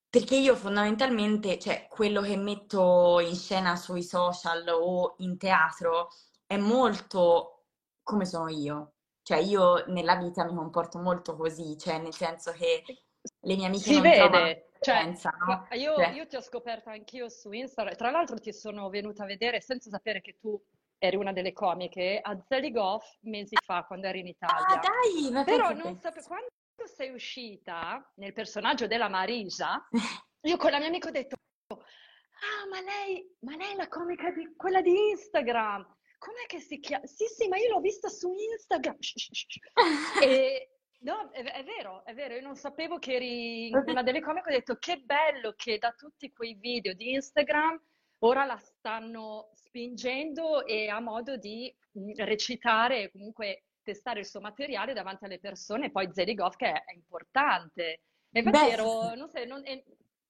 Perché 0.08 0.36
io 0.36 0.54
fondamentalmente, 0.54 1.58
cioè, 1.58 1.88
quello 1.88 2.20
che 2.22 2.36
metto 2.36 3.18
in 3.20 3.34
scena 3.34 3.74
sui 3.76 4.02
social 4.04 4.66
o 4.68 5.16
in 5.18 5.36
teatro 5.36 6.10
è 6.46 6.56
molto 6.56 7.64
come 8.02 8.24
sono 8.24 8.48
io. 8.48 8.93
Cioè, 9.25 9.38
io 9.38 9.87
nella 9.87 10.16
vita 10.16 10.45
mi 10.45 10.54
comporto 10.54 10.99
molto 10.99 11.35
così, 11.35 11.78
cioè, 11.78 11.99
nel 11.99 12.12
senso 12.12 12.52
che 12.52 12.85
le 13.40 13.57
mie 13.57 13.66
amiche 13.66 13.85
Si 13.85 13.93
non 13.95 14.02
vede, 14.02 14.69
cioè, 14.81 15.02
no? 15.47 15.66
io, 15.73 15.95
Cioè, 15.95 16.11
io 16.11 16.26
ti 16.26 16.37
ho 16.37 16.43
scoperta 16.43 16.90
anch'io 16.90 17.31
su 17.31 17.50
Instagram, 17.50 17.97
tra 17.97 18.11
l'altro 18.11 18.38
ti 18.38 18.52
sono 18.52 18.90
venuta 18.90 19.23
a 19.23 19.26
vedere 19.26 19.62
senza 19.62 19.88
sapere 19.88 20.21
che 20.21 20.37
tu 20.38 20.62
eri 20.99 21.16
una 21.16 21.33
delle 21.33 21.54
comiche 21.54 22.21
a 22.23 22.38
Zeligoff 22.47 23.16
mesi 23.23 23.57
fa 23.64 23.85
quando 23.85 24.09
eri 24.09 24.21
in 24.21 24.26
ah, 24.26 24.31
Italia. 24.31 24.81
dai, 24.83 25.33
ma 25.33 25.45
Però 25.45 25.73
non 25.73 25.99
sapevo, 25.99 26.26
quando 26.26 26.49
sei 26.85 27.09
uscita 27.09 28.12
nel 28.16 28.35
personaggio 28.35 28.87
della 28.87 29.09
Marisa, 29.09 29.88
io 30.43 30.57
con 30.59 30.71
la 30.71 30.78
mia 30.78 30.88
amica 30.88 31.09
ho 31.09 31.12
detto, 31.12 31.37
ah, 31.69 32.69
ma 32.69 32.81
lei, 32.83 33.37
ma 33.40 33.57
lei 33.57 33.73
è 33.73 33.76
la 33.76 33.88
comica 33.88 34.31
di 34.33 34.54
quella 34.54 34.83
di 34.83 34.95
Instagram. 35.12 35.97
Com'è 36.25 36.47
che 36.47 36.59
si 36.59 36.81
chiama? 36.81 37.04
Sì, 37.04 37.26
sì, 37.26 37.49
ma 37.49 37.59
io 37.59 37.69
l'ho 37.69 37.81
vista 37.81 38.09
su 38.09 38.33
Instagram. 38.33 38.97
E 40.23 40.71
no, 41.00 41.31
è, 41.33 41.43
è 41.43 41.64
vero, 41.64 42.02
è 42.07 42.14
vero, 42.14 42.35
io 42.35 42.40
non 42.40 42.57
sapevo 42.57 42.99
che 42.99 43.12
eri 43.12 43.71
una 43.87 44.02
delle 44.02 44.23
comiche, 44.23 44.49
ho 44.49 44.52
detto 44.52 44.76
che 44.78 45.00
bello 45.00 45.52
che 45.54 45.76
da 45.76 45.93
tutti 45.93 46.33
quei 46.33 46.54
video 46.54 46.95
di 46.95 47.12
Instagram 47.12 47.78
ora 48.21 48.47
la 48.47 48.57
stanno 48.57 49.50
spingendo 49.52 50.64
e 50.64 50.88
ha 50.88 50.99
modo 50.99 51.37
di 51.37 51.71
mh, 51.93 52.25
recitare 52.25 53.11
comunque 53.11 53.64
testare 53.83 54.21
il 54.21 54.26
suo 54.26 54.40
materiale 54.40 54.95
davanti 54.95 55.26
alle 55.26 55.38
persone, 55.38 55.90
poi 55.90 56.09
Zeligoff 56.11 56.57
che 56.57 56.73
è, 56.73 56.85
è 56.85 56.95
importante. 56.95 58.00
E 58.33 58.40
infatti 58.40 58.64
Beh, 58.64 58.71
ero, 58.73 59.14
non 59.14 59.28
so, 59.28 59.45
non- 59.45 59.62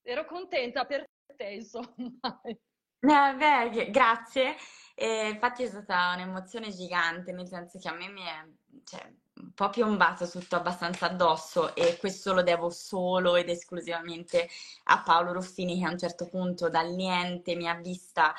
ero 0.01 0.25
contenta 0.25 0.83
per 0.83 1.05
te, 1.37 1.51
insomma. 1.51 2.41
Eh, 2.43 3.35
beh, 3.35 3.91
grazie. 3.91 4.55
E 4.97 5.27
infatti 5.27 5.63
è 5.63 5.67
stata 5.67 6.13
un'emozione 6.15 6.71
gigante, 6.71 7.33
nel 7.33 7.47
senso 7.47 7.77
che 7.77 7.89
a 7.89 7.93
me 7.93 8.07
mi 8.07 8.21
è 8.21 8.47
cioè, 8.85 9.13
un 9.41 9.51
po' 9.53 9.69
piombato 9.69 10.27
tutto 10.29 10.55
abbastanza 10.55 11.07
addosso 11.07 11.75
e 11.75 11.97
questo 11.97 12.33
lo 12.33 12.41
devo 12.41 12.69
solo 12.69 13.35
ed 13.35 13.49
esclusivamente 13.49 14.47
a 14.85 15.01
Paolo 15.01 15.33
Ruffini 15.33 15.79
che 15.79 15.85
a 15.85 15.91
un 15.91 15.97
certo 15.97 16.27
punto 16.27 16.69
dal 16.69 16.93
niente 16.93 17.55
mi 17.55 17.67
ha 17.67 17.73
vista 17.73 18.33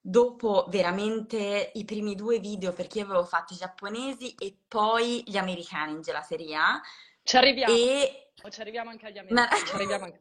dopo 0.00 0.64
veramente 0.70 1.72
i 1.74 1.84
primi 1.84 2.14
due 2.14 2.38
video 2.38 2.72
perché 2.72 3.00
io 3.00 3.04
avevo 3.04 3.24
fatto 3.24 3.52
i 3.52 3.58
giapponesi 3.58 4.34
e 4.38 4.56
poi 4.66 5.22
gli 5.26 5.36
americani 5.36 5.92
in 5.92 6.00
gelateria. 6.00 6.80
Ci 7.22 7.36
arriviamo, 7.36 7.74
e... 7.74 8.32
ci 8.48 8.60
arriviamo 8.62 8.88
anche 8.88 9.06
agli 9.06 9.20
Ma... 9.28 9.42
americani, 9.42 9.66
ci 9.66 9.74
arriviamo 9.74 10.04
anche. 10.04 10.18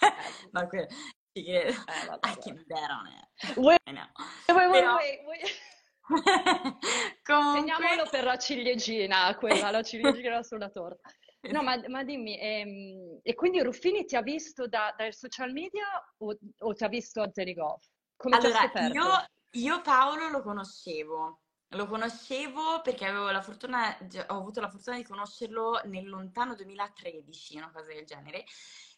Ma 0.52 0.66
ci 1.32 1.44
credo. 1.44 1.68
eh, 1.68 2.06
vabbè, 2.06 2.28
I 2.30 2.36
can 2.36 2.64
bet 2.66 2.90
on 2.90 3.06
it. 3.06 3.56
Wait, 3.56 3.80
I 3.86 3.92
know. 3.92 4.06
wait, 4.48 4.68
wait, 4.68 4.70
Però 4.70 4.94
wait, 4.96 5.20
wait. 5.26 6.78
comunque 7.22 7.74
Segniamolo 7.74 8.08
per 8.10 8.24
la 8.24 8.36
ciliegina, 8.36 9.36
quella, 9.36 9.70
la 9.70 9.82
ciliegina 9.82 10.42
sulla 10.42 10.70
torta. 10.70 11.08
No, 11.42 11.62
ma, 11.62 11.80
ma 11.88 12.04
dimmi, 12.04 12.38
ehm, 12.38 13.20
e 13.22 13.34
quindi 13.34 13.62
Ruffini 13.62 14.04
ti 14.04 14.14
ha 14.14 14.20
visto 14.20 14.66
da- 14.66 14.92
dai 14.96 15.12
social 15.12 15.52
media 15.52 15.84
o, 16.18 16.36
o 16.58 16.74
ti 16.74 16.84
ha 16.84 16.88
visto 16.88 17.22
a 17.22 17.30
Zeligoff? 17.32 17.86
Come 18.16 18.36
Allora, 18.36 18.70
io, 18.92 19.24
io 19.52 19.80
Paolo 19.80 20.28
lo 20.28 20.42
conoscevo, 20.42 21.40
lo 21.68 21.86
conoscevo 21.86 22.82
perché 22.82 23.06
avevo 23.06 23.30
la 23.30 23.40
fortuna, 23.40 23.96
ho 24.28 24.36
avuto 24.36 24.60
la 24.60 24.68
fortuna 24.68 24.96
di 24.96 25.04
conoscerlo 25.04 25.80
nel 25.84 26.06
lontano 26.06 26.54
2013, 26.54 27.56
una 27.56 27.70
cosa 27.72 27.86
del 27.86 28.04
genere, 28.04 28.44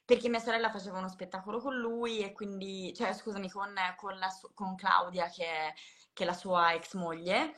perché 0.05 0.29
mia 0.29 0.41
sorella 0.41 0.71
faceva 0.71 0.99
uno 0.99 1.09
spettacolo 1.09 1.59
con 1.61 1.77
lui 1.77 2.21
e 2.21 2.33
quindi, 2.33 2.93
cioè 2.95 3.13
scusami, 3.13 3.51
con, 3.51 3.75
con 3.97 4.19
la 4.19 4.29
con 4.55 4.75
Claudia 4.75 5.29
che 5.29 5.45
è, 5.45 5.73
che 6.13 6.25
è 6.25 6.27
la 6.27 6.33
sua 6.33 6.75
ex 6.75 6.95
moglie. 6.95 7.55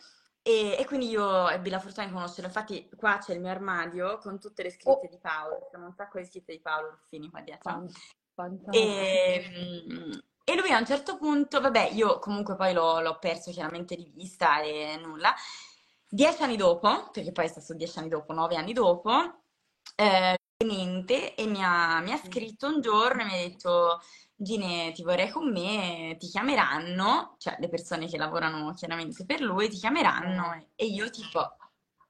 E, 0.46 0.76
e 0.78 0.84
quindi 0.84 1.08
io 1.08 1.48
ebbi 1.48 1.70
la 1.70 1.78
fortuna 1.78 2.06
di 2.06 2.12
conoscerlo. 2.12 2.46
Infatti, 2.48 2.88
qua 2.96 3.16
c'è 3.18 3.32
il 3.32 3.40
mio 3.40 3.50
armadio 3.50 4.18
con 4.18 4.38
tutte 4.38 4.62
le 4.62 4.70
scritte 4.70 5.06
Oh, 5.06 5.08
di 5.08 5.18
Paolo. 5.18 5.68
Sono 5.70 5.86
un 5.86 5.94
sacco 5.94 6.18
di 6.18 6.26
scritte 6.26 6.52
di 6.52 6.60
Paolo 6.60 6.90
Ruffini 6.90 7.30
qua 7.30 7.40
dietro. 7.40 7.86
E, 8.70 9.86
mm, 9.90 10.12
e 10.44 10.56
lui 10.56 10.70
a 10.70 10.78
un 10.78 10.84
certo 10.84 11.16
punto, 11.16 11.60
vabbè, 11.60 11.90
io 11.92 12.18
comunque 12.18 12.56
poi 12.56 12.74
l'ho 12.74 13.00
l'ho 13.00 13.18
perso 13.18 13.50
chiaramente 13.52 13.96
di 13.96 14.12
vista 14.14 14.60
e 14.60 14.98
nulla. 15.02 15.34
Dieci 16.06 16.42
anni 16.42 16.56
dopo, 16.56 17.08
perché 17.10 17.32
poi 17.32 17.46
è 17.46 17.48
stato 17.48 17.72
dieci 17.72 17.98
anni 17.98 18.08
dopo, 18.08 18.34
nove 18.34 18.56
anni 18.56 18.74
dopo, 18.74 19.44
eh, 19.96 20.38
niente, 20.64 21.34
e 21.34 21.46
mi 21.46 21.62
ha, 21.62 22.00
mi 22.00 22.12
ha 22.12 22.16
scritto 22.16 22.66
un 22.66 22.80
giorno 22.80 23.22
e 23.22 23.24
mi 23.24 23.32
ha 23.34 23.48
detto, 23.48 24.00
Gine, 24.34 24.92
ti 24.92 25.02
vorrei 25.02 25.30
con 25.30 25.50
me, 25.50 26.16
ti 26.18 26.26
chiameranno, 26.26 27.36
cioè 27.38 27.56
le 27.60 27.68
persone 27.68 28.06
che 28.08 28.16
lavorano 28.16 28.72
chiaramente 28.74 29.24
per 29.24 29.40
lui 29.40 29.68
ti 29.68 29.76
chiameranno, 29.76 30.54
Eh, 30.54 30.66
e 30.74 30.86
io 30.86 31.08
tipo, 31.10 31.56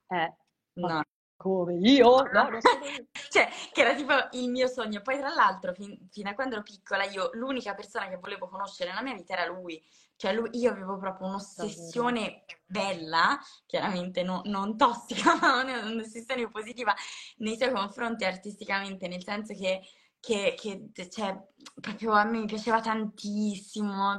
eh, 0.09 0.35
no. 0.75 1.03
come 1.37 1.75
io? 1.75 2.23
No, 2.33 2.49
non 2.49 2.61
sono 2.61 2.85
io. 2.85 3.07
Cioè, 3.31 3.49
che 3.73 3.81
era 3.81 3.95
tipo 3.95 4.13
il 4.33 4.49
mio 4.49 4.69
sogno. 4.69 5.03
Poi, 5.03 5.19
tra 5.19 5.29
l'altro, 5.35 5.75
fin- 5.75 6.09
fino 6.11 6.31
a 6.31 6.35
quando 6.35 6.55
ero 6.55 6.63
piccola, 6.63 7.05
io 7.05 7.31
l'unica 7.35 7.75
persona 7.75 8.09
che 8.09 8.17
volevo 8.17 8.49
conoscere 8.49 8.91
nella 8.91 9.03
mia 9.03 9.15
vita 9.15 9.35
era 9.35 9.47
lui. 9.47 9.83
Cioè, 10.17 10.33
lui- 10.33 10.51
io 10.59 10.71
avevo 10.71 10.97
proprio 10.99 11.27
un'ossessione 11.29 12.45
bella, 12.67 13.39
chiaramente 13.67 14.23
no- 14.23 14.43
non 14.47 14.77
tossica, 14.77 15.35
ma 15.41 15.61
un- 15.63 15.93
un'ossessione 15.93 16.49
positiva 16.51 16.95
nei 17.39 17.57
suoi 17.57 17.73
confronti 17.73 18.25
artisticamente, 18.25 19.09
nel 19.09 19.23
senso 19.25 19.55
che, 19.55 19.81
che- 20.21 20.55
che, 20.59 20.91
cioè, 21.11 21.37
proprio 21.81 22.13
a 22.13 22.25
me 22.25 22.45
piaceva 22.47 22.81
tantissimo, 22.81 24.19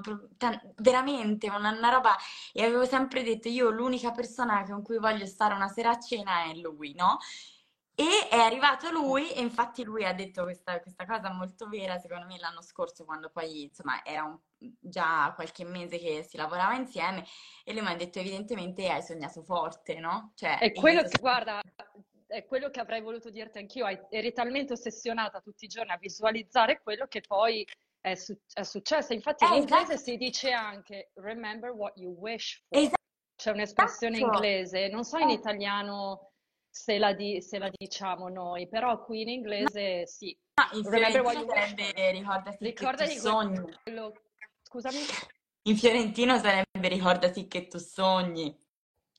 veramente 0.78 1.50
una, 1.50 1.72
una 1.72 1.90
roba. 1.90 2.16
E 2.54 2.64
avevo 2.64 2.86
sempre 2.86 3.24
detto, 3.24 3.48
io 3.50 3.70
l'unica 3.70 4.12
persona 4.12 4.64
con 4.64 4.82
cui 4.82 4.98
voglio 4.98 5.26
stare 5.26 5.54
una 5.54 5.68
sera 5.68 5.92
a 5.92 6.00
cena 6.00 6.44
è 6.46 6.54
lui, 6.56 6.94
no? 6.94 7.18
E 7.98 8.28
è 8.30 8.36
arrivato 8.38 8.92
lui, 8.92 9.32
e 9.32 9.40
infatti 9.40 9.84
lui 9.84 10.04
ha 10.04 10.14
detto 10.14 10.44
questa, 10.44 10.82
questa 10.82 11.06
cosa 11.06 11.32
molto 11.32 11.68
vera, 11.70 11.98
secondo 11.98 12.26
me, 12.26 12.38
l'anno 12.38 12.62
scorso, 12.62 13.06
quando 13.06 13.30
poi, 13.30 13.64
insomma, 13.64 14.04
era 14.04 14.24
un- 14.24 14.38
già 14.80 15.32
qualche 15.34 15.64
mese 15.64 15.98
che 15.98 16.24
si 16.24 16.36
lavorava 16.36 16.76
insieme, 16.76 17.26
e 17.64 17.72
lui 17.72 17.82
mi 17.82 17.88
ha 17.92 17.96
detto, 17.96 18.20
evidentemente 18.20 18.90
hai 18.90 19.02
sognato 19.02 19.44
forte, 19.44 20.00
no? 20.00 20.34
Cioè, 20.36 20.58
È 20.60 20.74
quello 20.74 21.02
so- 21.08 21.08
che, 21.16 21.20
guarda, 21.20 21.62
è 22.28 22.44
quello 22.46 22.70
che 22.70 22.80
avrei 22.82 23.02
voluto 23.02 23.30
dirti 23.30 23.60
anch'io. 23.60 23.86
Eri 24.10 24.34
talmente 24.34 24.74
ossessionata 24.74 25.40
tutti 25.40 25.64
i 25.66 25.70
giorni 25.70 25.92
a 25.92 25.98
visualizzare 25.98 26.82
quello 26.82 27.06
che 27.08 27.22
poi 27.22 27.66
è, 28.02 28.16
su- 28.16 28.38
è 28.54 28.64
successo. 28.64 29.14
Infatti 29.14 29.46
in 29.46 29.54
Eh, 29.54 29.58
inglese 29.58 29.94
esatto, 29.94 29.98
si 30.02 30.18
dice 30.18 30.52
anche 30.52 31.12
remember 31.16 31.72
what 31.72 31.96
you 31.98 32.12
wish 32.14 32.62
for. 32.68 32.78
esatto, 32.80 32.94
C'è 33.38 33.52
un'espressione 33.52 34.18
inglese, 34.18 34.88
non 34.90 35.04
so 35.06 35.18
in 35.18 35.30
Eh, 35.30 35.34
italiano 35.34 36.32
se 36.76 36.98
la, 36.98 37.14
di- 37.14 37.42
se 37.42 37.58
la 37.58 37.72
diciamo 37.74 38.28
noi, 38.28 38.68
però 38.68 39.02
qui 39.02 39.22
in 39.22 39.30
inglese 39.30 40.06
sì. 40.08 40.38
no, 40.56 40.78
in 40.78 40.84
fiorentino 40.84 41.46
sarebbe 41.48 42.12
ricordati 42.12 42.74
che 42.74 42.92
tu 42.92 43.06
sogni. 43.20 43.78
quello... 43.84 44.14
Scusami? 44.62 45.00
In 45.68 45.78
fiorentino 45.78 46.38
sarebbe 46.38 46.88
ricordati 46.90 47.48
che 47.48 47.68
tu 47.68 47.78
sogni. 47.78 48.54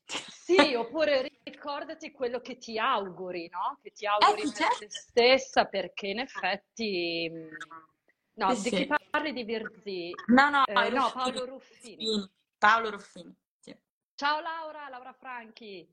Sì, 0.04 0.75
oppure 0.75 1.32
ricordati 1.44 2.12
quello 2.12 2.40
che 2.40 2.58
ti 2.58 2.78
auguri, 2.78 3.49
no? 3.49 3.78
Che 3.82 3.90
ti 3.90 4.04
Eh 4.04 4.10
auguri 4.10 4.42
sì, 4.42 4.52
per 4.52 4.56
certo. 4.58 4.78
te 4.78 4.90
stessa, 4.90 5.64
perché 5.64 6.08
in 6.08 6.19
effetti... 6.21 7.30
mh, 7.30 7.56
No, 8.34 8.52
Sì, 8.54 8.69
di 8.69 8.76
chi 8.76 8.95
parli 9.10 9.32
di 9.32 9.45
Virzì? 9.45 10.12
No, 10.26 10.50
no, 10.50 10.66
Eh, 10.66 10.90
no, 10.90 11.10
Paolo 11.10 11.47
Ruffini. 11.47 12.04
Ruffini, 12.04 12.30
Paolo 12.58 12.90
Ruffini. 12.90 13.34
Sì. 13.58 13.75
Ciao 14.14 14.40
Laura, 14.40 14.90
Laura 14.90 15.14
Franchi. 15.14 15.90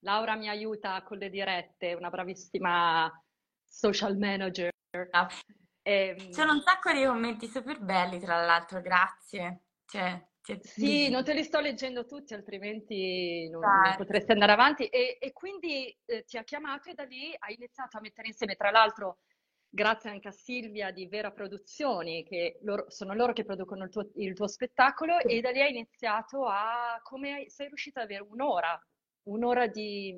Laura 0.00 0.36
mi 0.36 0.48
aiuta 0.48 1.02
con 1.02 1.18
le 1.18 1.30
dirette, 1.30 1.94
una 1.94 2.10
bravissima 2.10 3.10
social 3.64 4.16
manager. 4.16 4.70
Ah, 5.10 5.28
Ci 5.28 6.32
sono 6.32 6.52
un 6.52 6.58
Ehm, 6.58 6.62
sacco 6.62 6.92
di 6.92 7.04
commenti 7.04 7.46
super 7.48 7.80
belli, 7.80 8.18
tra 8.20 8.44
l'altro, 8.44 8.80
grazie. 8.80 9.62
Cioè, 9.86 10.26
ti- 10.42 10.58
Sì, 10.62 11.08
non 11.10 11.24
te 11.24 11.32
li 11.32 11.42
sto 11.44 11.60
leggendo 11.60 12.04
tutti, 12.06 12.34
altrimenti 12.34 13.48
non, 13.50 13.60
non 13.62 13.96
potresti 13.96 14.32
andare 14.32 14.52
avanti. 14.52 14.86
E, 14.86 15.16
e 15.20 15.32
quindi 15.32 15.96
eh, 16.04 16.24
ti 16.24 16.36
ha 16.38 16.44
chiamato 16.44 16.90
e 16.90 16.94
da 16.94 17.04
lì 17.04 17.34
hai 17.38 17.54
iniziato 17.54 17.96
a 17.96 18.00
mettere 18.00 18.28
insieme, 18.28 18.56
tra 18.56 18.70
l'altro, 18.70 19.18
grazie 19.68 20.10
anche 20.10 20.28
a 20.28 20.32
Silvia 20.32 20.90
di 20.90 21.06
Vera 21.06 21.30
Produzioni, 21.30 22.24
che 22.24 22.58
loro- 22.62 22.90
sono 22.90 23.14
loro 23.14 23.32
che 23.32 23.44
producono 23.44 23.84
il 23.84 23.90
tuo, 23.90 24.10
il 24.16 24.34
tuo 24.34 24.48
spettacolo, 24.48 25.18
e 25.20 25.40
da 25.40 25.50
lì 25.50 25.60
hai 25.62 25.70
iniziato 25.70 26.46
a... 26.46 26.98
come 27.02 27.44
sei 27.48 27.68
riuscita 27.68 28.00
ad 28.00 28.06
avere 28.06 28.26
un'ora? 28.28 28.80
Un'ora 29.26 29.66
di, 29.66 30.16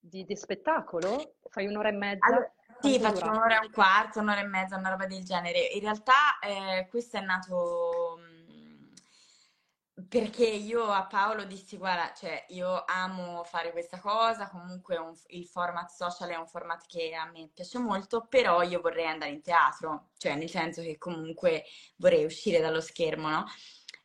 di- 0.00 0.24
di 0.24 0.36
spettacolo? 0.36 1.36
Fai 1.48 1.66
un'ora 1.66 1.88
e 1.88 1.92
mezza? 1.92 2.26
Allora, 2.26 2.52
sì, 2.80 2.98
faccio 2.98 3.24
un'ora 3.26 3.60
e 3.60 3.66
un 3.66 3.72
quarto, 3.72 4.18
un'ora 4.20 4.40
e 4.40 4.46
mezza, 4.46 4.76
una 4.76 4.90
roba 4.90 5.06
del 5.06 5.24
genere. 5.24 5.60
In 5.60 5.80
realtà 5.80 6.38
eh, 6.40 6.86
questo 6.88 7.18
è 7.18 7.20
nato 7.20 8.16
mh, 8.18 10.02
perché 10.08 10.44
io 10.46 10.84
a 10.90 11.06
Paolo 11.06 11.44
dissi, 11.44 11.76
guarda, 11.76 12.12
cioè 12.14 12.44
io 12.48 12.82
amo 12.86 13.44
fare 13.44 13.70
questa 13.70 14.00
cosa, 14.00 14.48
comunque 14.48 14.96
un- 14.96 15.14
il 15.28 15.46
format 15.46 15.88
social 15.90 16.30
è 16.30 16.36
un 16.36 16.48
format 16.48 16.84
che 16.88 17.14
a 17.14 17.26
me 17.30 17.48
piace 17.54 17.78
molto, 17.78 18.26
però 18.28 18.62
io 18.62 18.80
vorrei 18.80 19.06
andare 19.06 19.30
in 19.30 19.42
teatro, 19.42 20.10
cioè 20.16 20.34
nel 20.34 20.48
senso 20.50 20.82
che 20.82 20.98
comunque 20.98 21.64
vorrei 21.96 22.24
uscire 22.24 22.58
dallo 22.60 22.80
schermo, 22.80 23.28
no? 23.28 23.44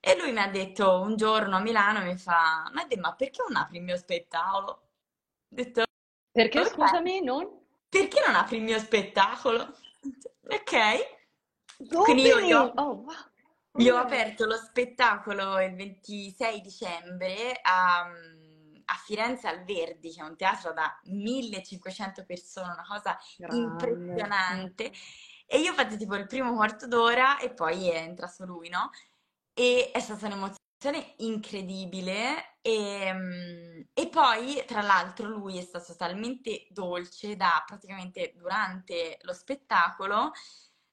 E 0.08 0.18
lui 0.18 0.32
mi 0.32 0.40
ha 0.40 0.48
detto 0.48 1.02
un 1.02 1.18
giorno 1.18 1.58
a 1.58 1.60
Milano, 1.60 2.02
mi 2.02 2.18
fa, 2.18 2.72
ma, 2.74 2.88
ma 2.98 3.14
perché 3.14 3.44
non 3.46 3.58
apri 3.58 3.78
il 3.78 3.84
mio 3.84 3.98
spettacolo? 3.98 4.68
Ho 4.70 4.80
detto, 5.50 5.84
Perché, 6.32 6.64
scusami, 6.64 7.22
non? 7.22 7.50
Perché 7.90 8.24
non 8.26 8.36
apri 8.36 8.56
il 8.58 8.64
mio 8.64 8.80
spettacolo? 8.80 9.76
Ok. 10.50 11.96
Quindi 12.04 12.22
io 12.22 12.40
Dove? 12.40 12.72
Oh, 12.76 12.94
wow. 12.94 13.16
gli 13.74 13.90
ho 13.90 13.98
aperto 13.98 14.46
lo 14.46 14.56
spettacolo 14.56 15.60
il 15.60 15.76
26 15.76 16.62
dicembre 16.62 17.60
a, 17.62 18.04
a 18.04 18.94
Firenze 19.04 19.50
al 19.50 19.66
Verdi, 19.66 20.14
che 20.14 20.22
è 20.22 20.24
un 20.24 20.38
teatro 20.38 20.72
da 20.72 20.98
1500 21.04 22.24
persone, 22.24 22.72
una 22.72 22.86
cosa 22.88 23.20
Grande. 23.36 23.62
impressionante. 23.62 24.94
E 25.46 25.60
io 25.60 25.72
ho 25.72 25.76
fatto 25.76 25.98
tipo 25.98 26.16
il 26.16 26.28
primo 26.28 26.54
quarto 26.54 26.88
d'ora 26.88 27.40
e 27.40 27.50
poi 27.50 27.90
è 27.90 27.98
entrato 27.98 28.46
lui, 28.46 28.70
no? 28.70 28.92
E 29.60 29.90
è 29.92 30.00
stata 30.00 30.28
un'emozione 30.28 31.16
incredibile. 31.18 32.58
E, 32.62 33.12
mm, 33.14 33.82
e 33.94 34.08
poi, 34.10 34.64
tra 34.68 34.82
l'altro, 34.82 35.28
lui 35.30 35.58
è 35.58 35.62
stato 35.62 35.96
talmente 35.96 36.68
dolce 36.70 37.36
da 37.36 37.64
praticamente 37.66 38.34
durante 38.36 39.18
lo 39.22 39.34
spettacolo. 39.34 40.32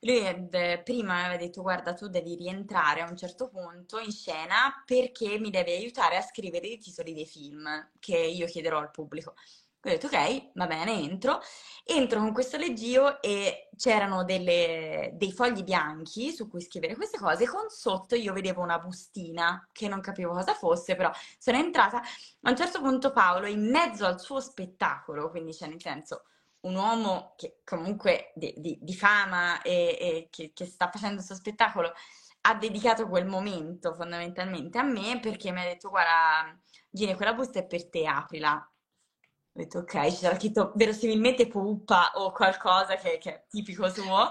Lui 0.01 0.21
prima 0.83 1.15
mi 1.15 1.21
aveva 1.25 1.37
detto: 1.37 1.61
Guarda, 1.63 1.93
tu 1.95 2.09
devi 2.09 2.35
rientrare 2.37 3.01
a 3.03 3.09
un 3.11 3.17
certo 3.17 3.49
punto 3.49 3.99
in 3.99 4.13
scena 4.13 4.83
perché 4.87 5.39
mi 5.39 5.51
devi 5.51 5.73
aiutare 5.73 6.17
a 6.17 6.23
scrivere 6.23 6.67
i 6.69 6.79
titoli 6.79 7.13
dei 7.15 7.27
film 7.27 7.91
che 7.99 8.17
io 8.19 8.47
chiederò 8.47 8.79
al 8.79 8.91
pubblico. 8.91 9.35
Ho 9.85 9.91
detto: 9.91 10.07
Ok, 10.07 10.51
va 10.55 10.67
bene, 10.67 10.93
entro. 11.03 11.41
Entro 11.85 12.21
con 12.21 12.33
questo 12.33 12.57
leggio 12.57 13.21
e 13.21 13.69
c'erano 13.77 14.25
delle- 14.25 15.11
dei 15.15 15.33
fogli 15.33 15.63
bianchi 15.63 16.33
su 16.33 16.49
cui 16.49 16.63
scrivere 16.63 16.97
queste 16.97 17.19
cose. 17.19 17.47
Con 17.47 17.69
sotto 17.69 18.15
io 18.15 18.33
vedevo 18.33 18.63
una 18.63 18.79
bustina 18.79 19.69
che 19.73 19.89
non 19.89 20.01
capivo 20.01 20.33
cosa 20.33 20.55
fosse, 20.55 20.95
però 20.97 21.11
sono 21.39 21.59
entrata. 21.59 22.01
A 22.43 22.51
un 22.51 22.57
certo 22.57 22.81
punto 22.81 23.13
Paolo, 23.13 23.47
in 23.47 23.69
mezzo 23.71 24.07
al 24.07 24.21
suo 24.21 24.41
spettacolo, 24.41 25.31
quindi 25.31 25.53
c'è 25.53 25.67
nel 25.67 25.81
senso 25.81 26.25
un 26.61 26.75
uomo 26.77 27.35
che 27.37 27.61
comunque 27.65 28.33
di, 28.35 28.55
di- 28.57 28.79
di 28.81 28.95
fama 28.95 29.61
e, 29.63 29.97
e 30.01 30.29
che, 30.31 30.53
che 30.55 30.65
sta 30.67 30.89
facendo 30.91 31.21
il 31.21 31.27
suo 31.27 31.35
spettacolo, 31.35 31.93
ha 32.43 32.55
dedicato 32.55 33.07
quel 33.09 33.27
momento 33.27 33.93
fondamentalmente 33.95 34.79
a 34.79 34.83
me 34.83 35.19
perché 35.21 35.51
mi 35.53 35.61
ha 35.61 35.65
detto: 35.65 35.89
Guarda, 35.91 36.59
Gine, 36.91 37.15
quella 37.17 37.35
busta 37.35 37.59
è 37.61 37.67
per 37.67 37.89
te, 37.91 38.07
aprila. 38.07 38.67
Ho 39.57 39.61
detto 39.61 39.79
ok, 39.79 40.05
ci 40.11 40.17
sarà 40.17 40.35
scritto 40.37 40.73
verosimilmente 40.75 41.47
puppa 41.47 42.11
o 42.15 42.33
qualcosa 42.33 42.97
che, 42.97 43.19
che 43.19 43.31
è 43.35 43.45
tipico 43.49 43.89
suo. 43.89 44.31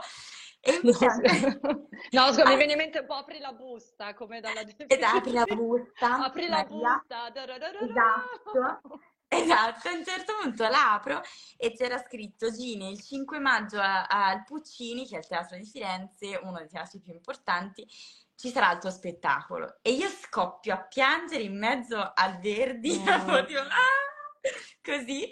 E 0.60 0.80
No, 0.84 0.90
invece 0.90 1.06
a 1.06 1.14
scusa, 2.28 2.46
mi 2.46 2.54
Ah, 2.54 2.58
viene 2.58 2.72
in 2.74 2.78
mente 2.78 3.00
un 3.00 3.06
po' 3.06 3.14
apri 3.16 3.40
la 3.40 3.54
busta, 3.54 4.14
come 4.14 4.40
dalla 4.42 4.64
ed 4.86 5.02
apri 5.02 5.32
la 5.32 5.44
definizione. 5.46 5.56
busta, 5.56 6.24
Apri 6.26 6.48
la 6.48 6.64
busta. 6.66 7.30
da 7.30 7.46
da 7.46 7.58
da 7.58 7.58
da 7.58 7.68
Esatto, 7.80 9.00
esatto. 9.30 9.88
A 9.88 9.94
un 9.94 10.04
certo 10.06 10.34
punto 10.42 10.68
l'apro 10.68 11.22
e 11.58 11.74
c'era 11.74 11.98
scritto 12.00 12.52
Gine 12.52 12.90
il 12.90 13.02
5 13.02 13.40
maggio 13.40 13.80
a- 13.80 14.06
al 14.06 14.44
Puccini, 14.44 15.08
che 15.08 15.16
è 15.16 15.20
il 15.20 15.28
teatro 15.28 15.58
di 15.58 15.66
Firenze, 15.66 16.40
uno 16.44 16.58
dei 16.58 16.68
teatri 16.68 17.00
più 17.00 17.14
importanti. 17.14 17.88
ci 18.36 18.50
sarà 18.50 18.72
il 18.74 18.80
tuo 18.80 18.90
spettacolo. 18.90 19.78
E 19.82 19.92
io 19.92 20.10
scoppio 20.10 20.74
a 20.74 20.82
piangere 20.84 21.44
in 21.44 21.58
mezzo 21.58 22.12
al 22.14 22.40
Verdi, 22.40 23.02
no. 23.02 23.46
tipo, 23.46 23.60
ah! 23.62 24.03
così. 24.84 25.30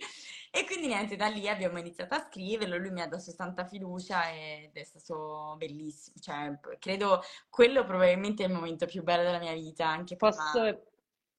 E 0.54 0.66
quindi 0.66 0.88
niente, 0.88 1.16
da 1.16 1.28
lì 1.28 1.48
abbiamo 1.48 1.80
iniziato 1.80 2.14
a 2.14 2.20
scriverlo, 2.20 2.78
lui 2.78 2.92
mi 2.92 3.02
ha 3.02 3.08
dato 3.08 3.34
tanta 3.34 3.66
fiducia 3.66 4.32
ed 4.32 4.76
è 4.76 4.84
stato 4.84 5.56
bellissimo. 5.58 6.18
Cioè, 6.20 6.60
credo 6.78 7.22
quello 7.50 7.86
probabilmente 7.86 8.44
è 8.44 8.48
il 8.48 8.54
momento 8.54 8.86
più 8.86 9.02
bello 9.02 9.24
della 9.24 9.40
mia 9.40 9.54
vita, 9.54 9.88
anche 9.88 10.18
Posso... 10.18 10.66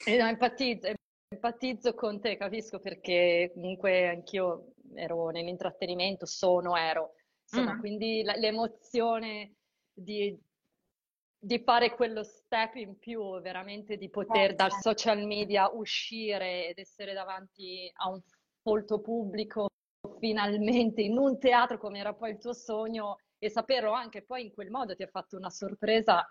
Eh, 0.05 0.17
no, 0.17 0.27
empatizzo, 0.27 0.89
empatizzo 1.29 1.95
con 1.95 2.21
te, 2.21 2.37
capisco 2.37 2.79
perché 2.81 3.51
comunque 3.53 4.09
anch'io 4.09 4.73
ero 4.95 5.29
nell'intrattenimento, 5.29 6.25
sono, 6.25 6.77
ero. 6.77 7.15
Insomma, 7.43 7.75
mm. 7.75 7.79
quindi 7.81 8.23
la, 8.23 8.35
l'emozione 8.35 9.57
di, 9.93 10.37
di 11.45 11.59
fare 11.59 11.91
quello 11.91 12.23
step 12.23 12.77
in 12.77 12.97
più, 13.01 13.41
veramente 13.41 13.97
di 13.97 14.09
poter 14.09 14.55
dal 14.55 14.71
certo. 14.71 14.91
social 14.91 15.27
media 15.27 15.69
uscire 15.73 16.69
ed 16.69 16.79
essere 16.79 17.15
davanti 17.15 17.91
a 17.95 18.11
un 18.11 18.21
molto 18.63 19.01
pubblico 19.01 19.67
finalmente 20.21 21.03
in 21.03 21.19
un 21.19 21.41
teatro 21.41 21.79
come 21.79 21.99
era 21.99 22.15
poi 22.15 22.31
il 22.31 22.39
tuo 22.39 22.53
sogno 22.53 23.17
e 23.39 23.51
saperlo 23.51 23.91
anche 23.91 24.23
poi 24.23 24.45
in 24.45 24.53
quel 24.53 24.71
modo 24.71 24.95
ti 24.95 25.03
ha 25.03 25.09
fatto 25.09 25.37
una 25.37 25.51
sorpresa, 25.51 26.25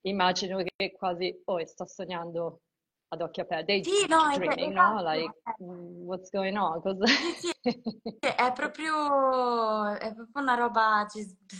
immagino 0.00 0.60
che 0.60 0.90
quasi, 0.90 1.40
oh, 1.44 1.64
sto 1.64 1.86
sognando 1.86 2.62
ad 3.08 3.20
occhio 3.20 3.44
aperto, 3.44 3.66
dei 3.66 3.84
sì, 3.84 4.06
no, 4.08 4.34
dreaming, 4.34 4.70
esatto. 4.70 5.02
no? 5.02 5.10
Like, 5.10 5.34
what's 5.58 6.30
going 6.30 6.56
on? 6.56 6.80
Cosa... 6.80 7.06
Sì, 7.06 7.50
è 8.18 8.52
proprio, 8.52 9.94
è 9.94 10.14
proprio 10.14 10.42
una 10.42 10.54
roba 10.54 11.06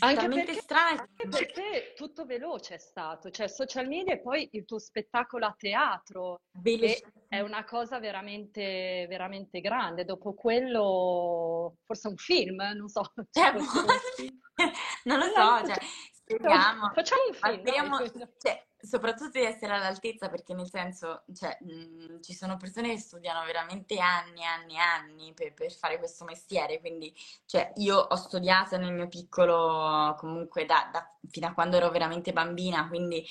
anche 0.01 0.29
perché, 0.29 0.55
strana. 0.55 1.01
Anche 1.01 1.29
perché 1.29 1.93
tutto 1.95 2.25
veloce 2.25 2.75
è 2.75 2.79
stato, 2.79 3.31
cioè 3.31 3.49
social 3.49 3.87
media 3.87 4.15
e 4.15 4.21
poi 4.21 4.49
il 4.53 4.65
tuo 4.65 4.79
spettacolo 4.79 5.47
a 5.47 5.55
teatro, 5.57 6.41
Bellissimo. 6.51 7.11
è 7.29 7.41
una 7.41 7.65
cosa 7.65 8.01
veramente, 8.01 9.07
veramente 9.09 9.61
grande. 9.61 10.05
Dopo 10.05 10.35
quello, 10.35 11.77
forse 11.85 12.09
un 12.09 12.17
film, 12.17 12.61
non 12.75 12.89
so. 12.89 13.03
Cioè, 13.31 13.53
non 15.05 15.19
lo 15.19 15.25
so, 15.27 15.67
cioè, 15.67 15.77
speriamo. 16.13 16.91
Facciamo 16.93 17.23
un 17.29 17.35
film. 17.35 17.61
Speriamo, 17.61 17.99
cioè, 18.39 18.66
soprattutto 18.79 19.39
di 19.39 19.45
essere 19.45 19.75
all'altezza, 19.75 20.29
perché 20.29 20.55
nel 20.55 20.69
senso, 20.69 21.25
cioè, 21.35 21.57
mh, 21.61 22.21
ci 22.21 22.35
sono 22.35 22.57
persone 22.57 22.91
che 22.91 22.99
studiano 22.99 23.45
veramente 23.45 23.99
anni 23.99 24.41
e 24.43 24.45
anni 24.45 24.75
e 24.75 24.79
anni 24.79 25.35
per, 25.35 25.55
per, 25.55 25.73
fare 25.73 25.99
questo 25.99 26.25
mestiere, 26.25 26.81
quindi 26.81 27.15
cioè, 27.47 27.73
io 27.77 27.97
ho 27.97 28.17
studiato 28.17 28.77
nel 28.77 28.93
mio 28.93 29.09
piccolo 29.09 30.15
comunque 30.19 30.67
da, 30.67 30.89
da, 30.93 31.09
fino 31.29 31.47
a 31.47 31.55
quando 31.55 31.77
ero 31.77 31.91
veramente 31.91 32.33
bambina, 32.33 32.89
quindi 32.89 33.25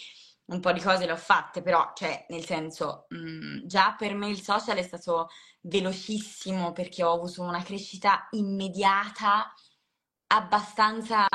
un 0.48 0.60
po' 0.60 0.72
di 0.72 0.82
cose 0.82 1.06
le 1.06 1.12
ho 1.12 1.18
fatte, 1.18 1.62
però, 1.62 1.92
cioè, 1.96 2.26
nel 2.30 2.46
senso, 2.46 3.06
mh, 3.10 3.66
già 3.66 3.96
per 3.98 4.14
me 4.14 4.30
il 4.30 4.42
social 4.42 4.78
è 4.78 4.84
stato 4.84 5.30
velocissimo 5.62 6.72
perché 6.72 7.04
ho 7.04 7.14
avuto 7.14 7.42
una 7.42 7.64
crescita 7.64 8.28
immediata, 8.32 9.52
abbastanza 10.28 11.28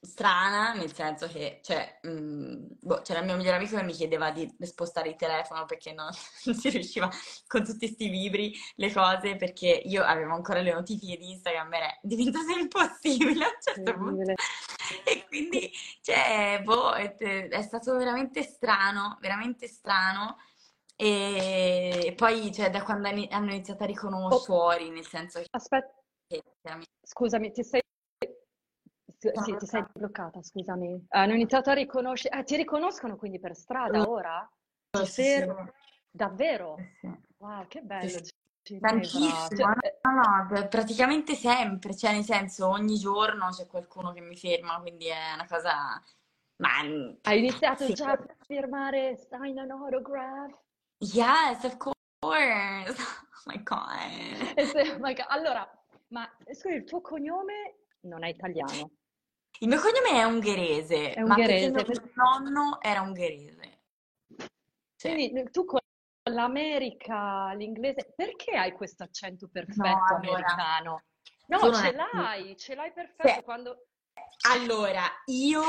strana, 0.00 0.74
nel 0.74 0.92
senso 0.94 1.26
che, 1.26 1.60
cioè, 1.62 1.98
mh, 2.02 2.10
mm, 2.10 2.64
boh, 2.80 3.02
c'era 3.02 3.20
il 3.20 3.26
mio 3.26 3.36
migliore 3.36 3.56
amico 3.56 3.76
che 3.76 3.82
mi 3.82 3.92
chiedeva 3.92 4.30
di 4.30 4.48
spostare 4.60 5.08
il 5.08 5.16
telefono 5.16 5.64
perché 5.64 5.92
non, 5.92 6.08
non 6.44 6.54
si 6.54 6.68
riusciva 6.70 7.10
con 7.46 7.64
tutti 7.64 7.86
questi 7.86 8.08
vibri, 8.08 8.54
le 8.76 8.92
cose, 8.92 9.36
perché 9.36 9.66
io 9.66 10.04
avevo 10.04 10.34
ancora 10.34 10.60
le 10.60 10.72
notifiche 10.72 11.16
di 11.16 11.30
Instagram, 11.32 11.72
era 11.72 11.98
diventato 12.02 12.52
impossibile 12.58 13.44
a 13.44 13.48
un 13.48 13.60
certo 13.60 13.94
punto. 13.94 14.32
E 15.04 15.24
quindi, 15.26 15.70
cioè, 16.00 16.60
boh, 16.64 16.92
è, 16.92 17.14
è 17.16 17.62
stato 17.62 17.96
veramente 17.96 18.42
strano, 18.42 19.18
veramente 19.20 19.66
strano. 19.66 20.36
E 21.00 22.12
poi, 22.16 22.52
cioè, 22.52 22.70
da 22.70 22.82
quando 22.82 23.08
hanno 23.08 23.52
iniziato 23.52 23.84
a 23.84 23.86
riconoscere 23.86 24.34
oh. 24.34 24.44
fuori, 24.44 24.90
nel 24.90 25.06
senso 25.06 25.40
che... 25.40 25.46
Aspetta, 25.50 25.94
scusami, 27.02 27.52
ti 27.52 27.62
sei 27.62 27.82
sì, 29.18 29.56
ti 29.56 29.66
sei 29.66 29.84
bloccata, 29.92 30.40
scusami. 30.40 31.06
Hanno 31.08 31.34
iniziato 31.34 31.70
a 31.70 31.74
riconoscere... 31.74 32.36
Ah, 32.36 32.42
ti 32.44 32.56
riconoscono 32.56 33.16
quindi 33.16 33.40
per 33.40 33.56
strada 33.56 34.08
ora? 34.08 34.48
Sì, 34.90 35.06
sì. 35.06 35.46
Davvero? 36.10 36.76
Sì. 37.00 37.10
Wow, 37.38 37.66
che 37.66 37.80
bello. 37.80 38.18
Tantissimo, 38.80 39.48
cioè, 39.48 39.98
no, 40.02 40.12
no, 40.12 40.68
praticamente 40.68 41.34
sempre, 41.34 41.96
cioè 41.96 42.12
nel 42.12 42.24
senso 42.24 42.68
ogni 42.68 42.96
giorno 42.96 43.48
c'è 43.48 43.66
qualcuno 43.66 44.12
che 44.12 44.20
mi 44.20 44.36
ferma, 44.36 44.78
quindi 44.80 45.06
è 45.06 45.32
una 45.34 45.46
cosa... 45.46 46.02
Ma... 46.56 46.80
Hai 47.22 47.38
iniziato 47.38 47.86
sì. 47.86 47.94
già 47.94 48.10
a 48.10 48.26
firmare 48.44 49.16
sign 49.16 49.58
an 49.58 49.70
autograph? 49.70 50.54
Yes, 50.98 51.64
of 51.64 51.76
course. 51.76 51.96
Oh 53.38 53.50
my 53.50 53.62
god. 53.62 54.58
oh 54.94 54.98
my 54.98 55.14
god. 55.14 55.26
Allora, 55.28 55.66
ma 56.08 56.28
scusi, 56.52 56.74
il 56.74 56.84
tuo 56.84 57.00
cognome 57.00 57.86
non 58.00 58.24
è 58.24 58.28
italiano? 58.28 58.90
Il 59.60 59.68
mio 59.68 59.80
cognome 59.80 60.20
è 60.20 60.24
ungherese, 60.24 61.14
è 61.14 61.20
ungherese. 61.20 61.70
ma 61.70 61.82
perché 61.82 62.00
mio 62.02 62.12
nonno 62.14 62.80
era 62.80 63.00
ungherese. 63.00 63.80
Sì. 64.94 65.08
Quindi 65.10 65.50
tu 65.50 65.64
con 65.64 65.80
l'America, 66.30 67.52
l'inglese, 67.54 68.12
perché 68.14 68.56
hai 68.56 68.72
questo 68.72 69.02
accento 69.02 69.48
perfetto 69.48 69.82
no, 69.82 70.16
americano? 70.16 71.02
No, 71.46 71.72
ce 71.72 71.92
l'hai, 71.92 72.56
ce 72.56 72.74
l'hai 72.74 72.92
perfetto 72.92 73.34
sì. 73.34 73.42
quando... 73.42 73.86
Allora, 74.48 75.02
io, 75.26 75.62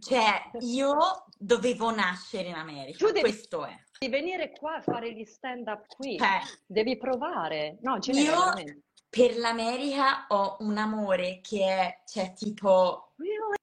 cioè, 0.00 0.50
io 0.60 1.24
dovevo 1.36 1.94
nascere 1.94 2.48
in 2.48 2.54
America, 2.54 2.98
tu 2.98 3.06
devi, 3.06 3.20
questo 3.20 3.64
è. 3.64 3.74
Devi 3.98 4.12
venire 4.12 4.50
qua 4.50 4.76
a 4.76 4.82
fare 4.82 5.12
gli 5.12 5.24
stand-up 5.24 5.86
qui, 5.86 6.16
eh. 6.16 6.40
devi 6.66 6.96
provare. 6.96 7.78
No, 7.80 7.98
ce 8.00 8.12
io, 8.12 8.30
veramente 8.30 8.82
per 9.08 9.36
l'America 9.36 10.26
ho 10.28 10.56
un 10.60 10.76
amore 10.76 11.40
che 11.42 11.64
è, 11.64 12.02
cioè, 12.06 12.32
tipo... 12.32 13.12
Really? 13.16 13.56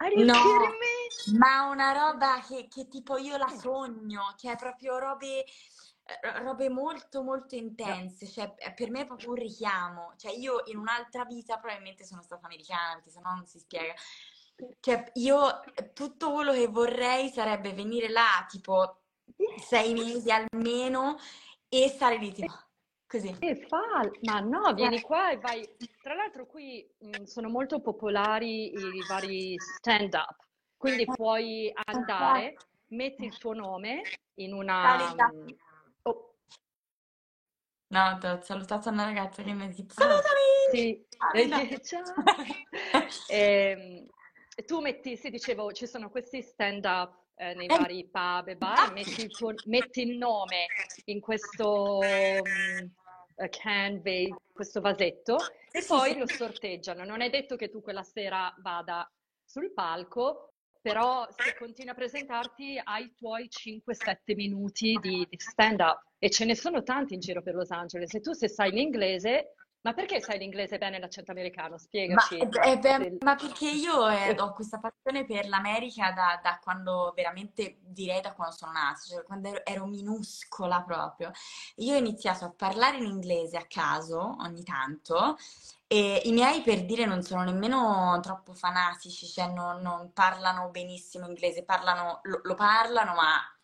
Are 0.00 0.14
you 0.14 0.24
no, 0.24 0.32
kidding 0.32 0.78
me? 0.78 1.38
ma 1.38 1.68
una 1.68 1.92
roba 1.92 2.40
che, 2.46 2.68
che 2.68 2.86
tipo 2.86 3.16
io 3.16 3.36
la 3.36 3.48
sogno, 3.48 4.34
che 4.36 4.52
è 4.52 4.56
proprio 4.56 4.98
robe 4.98 5.44
robe 6.42 6.70
molto 6.70 7.22
molto 7.22 7.54
intense, 7.54 8.26
cioè 8.26 8.54
per 8.74 8.90
me 8.90 9.02
è 9.02 9.06
proprio 9.06 9.30
un 9.30 9.34
richiamo, 9.34 10.14
cioè 10.16 10.32
io 10.32 10.62
in 10.66 10.78
un'altra 10.78 11.24
vita 11.24 11.58
probabilmente 11.58 12.04
sono 12.04 12.22
stata 12.22 12.46
americana, 12.46 12.94
perché 12.94 13.10
sennò 13.10 13.34
non 13.34 13.46
si 13.46 13.58
spiega. 13.58 13.92
Cioè 14.80 15.10
io 15.14 15.60
tutto 15.92 16.32
quello 16.32 16.52
che 16.52 16.66
vorrei 16.66 17.28
sarebbe 17.28 17.72
venire 17.72 18.08
là 18.08 18.44
tipo 18.48 19.02
sei 19.68 19.92
mesi 19.92 20.30
almeno 20.30 21.16
e 21.68 21.88
stare 21.88 22.16
lì 22.16 22.32
tipo 22.32 22.52
Così. 23.08 23.34
E 23.38 23.56
fa, 23.56 24.06
ma 24.24 24.40
no, 24.40 24.74
vieni 24.74 25.00
qua 25.00 25.30
e 25.30 25.38
vai. 25.38 25.66
Tra 26.02 26.14
l'altro 26.14 26.44
qui 26.44 26.86
mh, 26.98 27.22
sono 27.22 27.48
molto 27.48 27.80
popolari 27.80 28.70
i 28.74 29.02
vari 29.08 29.54
stand-up, 29.58 30.36
quindi 30.76 31.06
puoi 31.06 31.72
andare, 31.86 32.56
metti 32.88 33.24
il 33.24 33.38
tuo 33.38 33.54
nome 33.54 34.02
in 34.34 34.52
una... 34.52 34.94
Oh. 36.02 36.34
No, 37.86 38.18
ti 38.20 38.26
ho 38.26 38.42
salutato 38.42 38.90
una 38.90 39.04
ragazza 39.04 39.42
che 39.42 39.54
mi 39.54 39.64
ha 39.64 39.68
detto 39.68 39.94
salutami! 39.94 40.38
Sì, 40.70 41.06
ciao! 41.82 42.12
e, 43.26 43.70
ehm, 44.54 44.64
tu 44.66 44.80
metti, 44.80 45.16
sì, 45.16 45.30
dicevo, 45.30 45.72
ci 45.72 45.86
sono 45.86 46.10
questi 46.10 46.42
stand-up 46.42 47.27
eh, 47.38 47.54
nei 47.54 47.66
eh. 47.66 47.76
vari 47.76 48.08
pub 48.10 48.48
e 48.48 48.56
bar, 48.56 48.92
metti 48.92 49.22
il, 49.22 49.30
tuo, 49.30 49.54
metti 49.66 50.02
il 50.02 50.16
nome 50.16 50.66
in 51.04 51.20
questo 51.20 51.98
um, 51.98 52.92
can, 53.48 54.02
questo 54.52 54.80
vasetto, 54.80 55.38
e 55.70 55.84
poi 55.86 56.18
lo 56.18 56.26
sorteggiano. 56.26 57.04
Non 57.04 57.20
è 57.20 57.30
detto 57.30 57.56
che 57.56 57.68
tu 57.68 57.80
quella 57.80 58.02
sera 58.02 58.52
vada 58.58 59.08
sul 59.44 59.72
palco, 59.72 60.52
però 60.80 61.26
se 61.30 61.54
continui 61.56 61.90
a 61.90 61.94
presentarti 61.94 62.80
hai 62.82 63.04
i 63.04 63.14
tuoi 63.14 63.48
5-7 63.48 64.34
minuti 64.34 64.98
di, 65.00 65.26
di 65.28 65.38
stand-up 65.38 66.02
e 66.18 66.30
ce 66.30 66.44
ne 66.44 66.56
sono 66.56 66.82
tanti 66.82 67.14
in 67.14 67.20
giro 67.20 67.42
per 67.42 67.54
Los 67.54 67.70
Angeles. 67.70 68.14
E 68.14 68.20
tu 68.20 68.32
se 68.32 68.48
sai 68.48 68.70
l'inglese 68.70 69.54
ma 69.80 69.92
perché 69.92 70.20
sai 70.20 70.38
l'inglese 70.38 70.76
bene 70.76 70.98
l'accento 70.98 71.30
americano? 71.30 71.78
Spiegaci. 71.78 72.36
Ma, 72.38 72.62
eh, 72.62 72.78
beh, 72.78 73.18
ma 73.20 73.36
perché 73.36 73.70
io 73.70 74.08
eh, 74.08 74.34
ho 74.38 74.52
questa 74.52 74.78
passione 74.78 75.24
per 75.24 75.48
l'America 75.48 76.10
da, 76.10 76.40
da, 76.42 76.58
quando 76.62 77.12
veramente 77.14 77.78
direi 77.80 78.20
da 78.20 78.34
quando 78.34 78.54
sono 78.54 78.72
nata, 78.72 78.98
cioè 78.98 79.22
quando 79.22 79.48
ero, 79.48 79.64
ero, 79.64 79.86
minuscola 79.86 80.82
proprio. 80.82 81.30
Io 81.76 81.94
ho 81.94 81.98
iniziato 81.98 82.44
a 82.44 82.52
parlare 82.54 82.96
in 82.96 83.06
inglese 83.06 83.56
a 83.56 83.66
caso 83.68 84.36
ogni 84.40 84.64
tanto 84.64 85.36
e 85.86 86.22
i 86.24 86.32
miei 86.32 86.60
per 86.62 86.84
dire 86.84 87.06
non 87.06 87.22
sono 87.22 87.44
nemmeno 87.44 88.18
troppo 88.20 88.52
fanatici, 88.54 89.26
cioè 89.26 89.46
non, 89.46 89.80
non 89.80 90.12
parlano 90.12 90.70
benissimo 90.70 91.26
inglese, 91.26 91.64
parlano, 91.64 92.20
lo, 92.24 92.40
lo 92.42 92.54
parlano 92.54 93.14
ma 93.14 93.57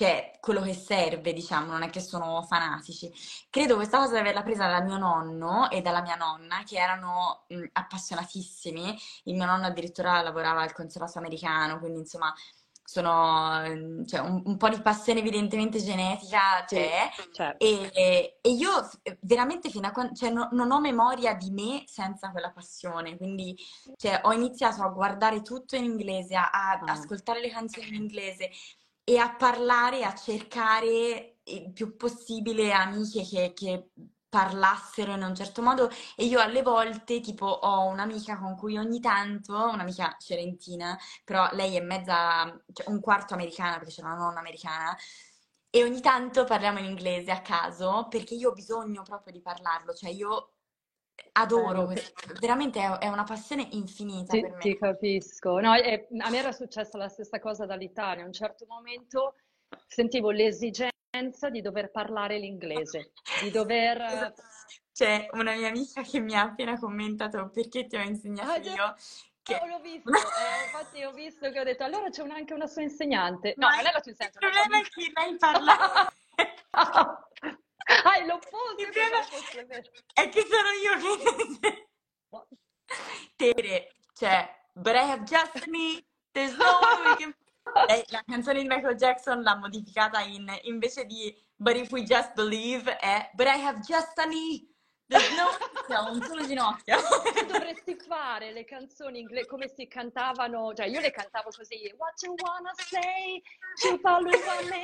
che 0.00 0.06
è 0.06 0.38
quello 0.40 0.62
che 0.62 0.72
serve, 0.72 1.34
diciamo, 1.34 1.72
non 1.72 1.82
è 1.82 1.90
che 1.90 2.00
sono 2.00 2.42
fanatici. 2.44 3.12
Credo 3.50 3.74
questa 3.74 3.98
cosa 3.98 4.14
di 4.14 4.20
averla 4.20 4.42
presa 4.42 4.66
dal 4.66 4.82
mio 4.82 4.96
nonno 4.96 5.68
e 5.68 5.82
dalla 5.82 6.00
mia 6.00 6.14
nonna, 6.14 6.62
che 6.64 6.78
erano 6.78 7.44
mh, 7.48 7.64
appassionatissimi. 7.70 8.98
Il 9.24 9.34
mio 9.34 9.44
nonno 9.44 9.66
addirittura 9.66 10.22
lavorava 10.22 10.62
al 10.62 10.72
consolato 10.72 11.18
americano, 11.18 11.78
quindi 11.78 11.98
insomma 11.98 12.32
sono, 12.82 13.62
cioè, 14.06 14.20
un, 14.20 14.42
un, 14.46 14.56
po' 14.56 14.68
di 14.70 14.80
passione 14.80 15.20
evidentemente 15.20 15.80
genetica 15.80 16.64
c'è 16.66 17.08
sì, 17.14 17.28
certo. 17.30 17.64
e, 17.64 18.40
e, 18.42 18.50
io 18.50 18.90
veramente 19.20 19.68
fino 19.68 19.86
a 19.86 19.92
quando, 19.92 20.14
cioè, 20.14 20.30
no, 20.30 20.48
non 20.52 20.72
ho 20.72 20.80
memoria 20.80 21.34
di 21.34 21.50
me 21.50 21.84
senza 21.86 22.30
quella 22.30 22.50
passione, 22.50 23.16
quindi 23.16 23.56
cioè, 23.96 24.22
ho 24.24 24.32
iniziato 24.32 24.82
a 24.82 24.88
guardare 24.88 25.42
tutto 25.42 25.76
in 25.76 25.84
inglese, 25.84 26.34
a, 26.34 26.50
a 26.50 26.80
ah. 26.84 26.90
ascoltare 26.90 27.40
le 27.40 27.50
canzoni 27.50 27.88
in 27.88 27.94
inglese 27.94 28.50
e 29.04 29.18
a 29.18 29.34
parlare, 29.34 30.04
a 30.04 30.14
cercare 30.14 31.38
il 31.44 31.72
più 31.72 31.96
possibile 31.96 32.72
amiche 32.72 33.24
che, 33.24 33.52
che 33.54 33.90
parlassero 34.28 35.12
in 35.14 35.22
un 35.22 35.34
certo 35.34 35.62
modo. 35.62 35.90
E 36.16 36.24
io 36.24 36.40
alle 36.40 36.62
volte 36.62 37.20
tipo 37.20 37.46
ho 37.46 37.86
un'amica 37.86 38.38
con 38.38 38.56
cui 38.56 38.78
ogni 38.78 39.00
tanto, 39.00 39.54
un'amica 39.54 40.16
cerentina, 40.18 40.96
però 41.24 41.48
lei 41.52 41.76
è 41.76 41.80
mezza, 41.80 42.44
cioè 42.72 42.88
un 42.88 43.00
quarto 43.00 43.34
americana 43.34 43.78
perché 43.78 43.92
c'è 43.94 44.02
una 44.02 44.14
nonna 44.14 44.38
americana 44.38 44.96
e 45.72 45.84
ogni 45.84 46.00
tanto 46.00 46.44
parliamo 46.44 46.78
in 46.80 46.84
inglese 46.86 47.30
a 47.30 47.40
caso 47.42 48.06
perché 48.08 48.34
io 48.34 48.50
ho 48.50 48.52
bisogno 48.52 49.02
proprio 49.02 49.32
di 49.32 49.40
parlarlo, 49.40 49.94
cioè 49.94 50.10
io 50.10 50.54
adoro, 51.32 51.86
questo, 51.86 52.32
veramente 52.40 52.80
è, 52.98 53.08
una 53.08 53.24
passione 53.24 53.66
infinita 53.72 54.32
ti, 54.32 54.40
per 54.40 54.50
me. 54.52 54.58
Ti 54.58 54.78
capisco, 54.78 55.60
no, 55.60 55.74
è, 55.74 56.06
a 56.18 56.30
me 56.30 56.38
era 56.38 56.52
successa 56.52 56.98
la 56.98 57.08
stessa 57.08 57.38
cosa 57.38 57.66
dall'Italia, 57.66 58.24
a 58.24 58.26
un 58.26 58.32
certo 58.32 58.66
momento 58.68 59.34
sentivo 59.86 60.30
l'esigenza 60.30 61.50
di 61.50 61.60
dover 61.60 61.90
parlare 61.90 62.38
l'inglese, 62.38 63.12
di 63.42 63.50
dover... 63.50 64.00
Esatto. 64.10 64.42
C'è 64.92 65.28
una 65.32 65.54
mia 65.54 65.68
amica 65.68 66.02
che 66.02 66.20
mi 66.20 66.34
ha 66.34 66.42
appena 66.42 66.78
commentato 66.78 67.48
perché 67.48 67.86
ti 67.86 67.96
ho 67.96 68.02
insegnato 68.02 68.50
ah, 68.50 68.56
io. 68.56 68.94
Che... 69.42 69.54
Oh, 69.54 69.66
l'ho 69.66 69.80
visto, 69.80 70.10
eh, 70.12 70.64
infatti 70.64 71.02
ho 71.04 71.12
visto 71.12 71.50
che 71.50 71.58
ho 71.58 71.64
detto 71.64 71.84
allora 71.84 72.10
c'è 72.10 72.22
anche 72.28 72.52
una 72.52 72.66
sua 72.66 72.82
insegnante. 72.82 73.54
No, 73.56 73.68
non 73.68 73.78
è 73.78 73.82
la 73.82 74.00
tua 74.00 74.10
insegnante. 74.10 74.38
Il 74.40 74.50
problema 74.50 74.78
è 74.78 74.82
che 74.82 75.12
lei 75.14 75.36
parla... 75.38 76.12
ah, 77.90 78.14
è 78.14 78.24
l'opposto. 78.24 78.74
Problema 78.76 79.18
è 80.14 80.28
che 80.28 80.46
sono 80.48 80.70
io 80.82 80.94
che... 81.60 81.88
Tere, 83.36 83.92
cioè, 84.14 84.48
but 84.74 84.94
I 84.94 85.10
have 85.10 85.24
just 85.24 85.66
me, 85.66 86.04
there's 86.32 86.56
no 86.56 86.80
can 87.16 87.34
lei, 87.86 88.02
la 88.08 88.22
canzone 88.26 88.62
di 88.62 88.68
Michael 88.68 88.96
Jackson 88.96 89.42
l'ha 89.42 89.56
modificata 89.56 90.20
in, 90.20 90.52
invece 90.62 91.06
di 91.06 91.34
But 91.56 91.76
if 91.76 91.90
we 91.92 92.02
just 92.02 92.32
believe 92.34 92.96
è 92.96 93.30
But 93.34 93.46
I 93.46 93.62
have 93.64 93.80
just 93.80 94.18
a 94.18 94.24
knee. 94.24 94.69
No, 95.88 96.12
un 96.12 96.22
solo 96.22 96.46
ginocchio. 96.46 96.96
Tu 97.34 97.46
dovresti 97.46 97.96
fare 97.96 98.52
le 98.52 98.64
canzoni 98.64 99.18
inglesi 99.18 99.48
come 99.48 99.68
si 99.68 99.88
cantavano, 99.88 100.72
cioè 100.72 100.86
io 100.86 101.00
le 101.00 101.10
cantavo 101.10 101.50
così, 101.50 101.92
What 101.96 102.22
you 102.22 102.34
wanna 102.40 102.72
say, 102.74 103.42
Ciupaluva 103.76 104.62
me, 104.68 104.82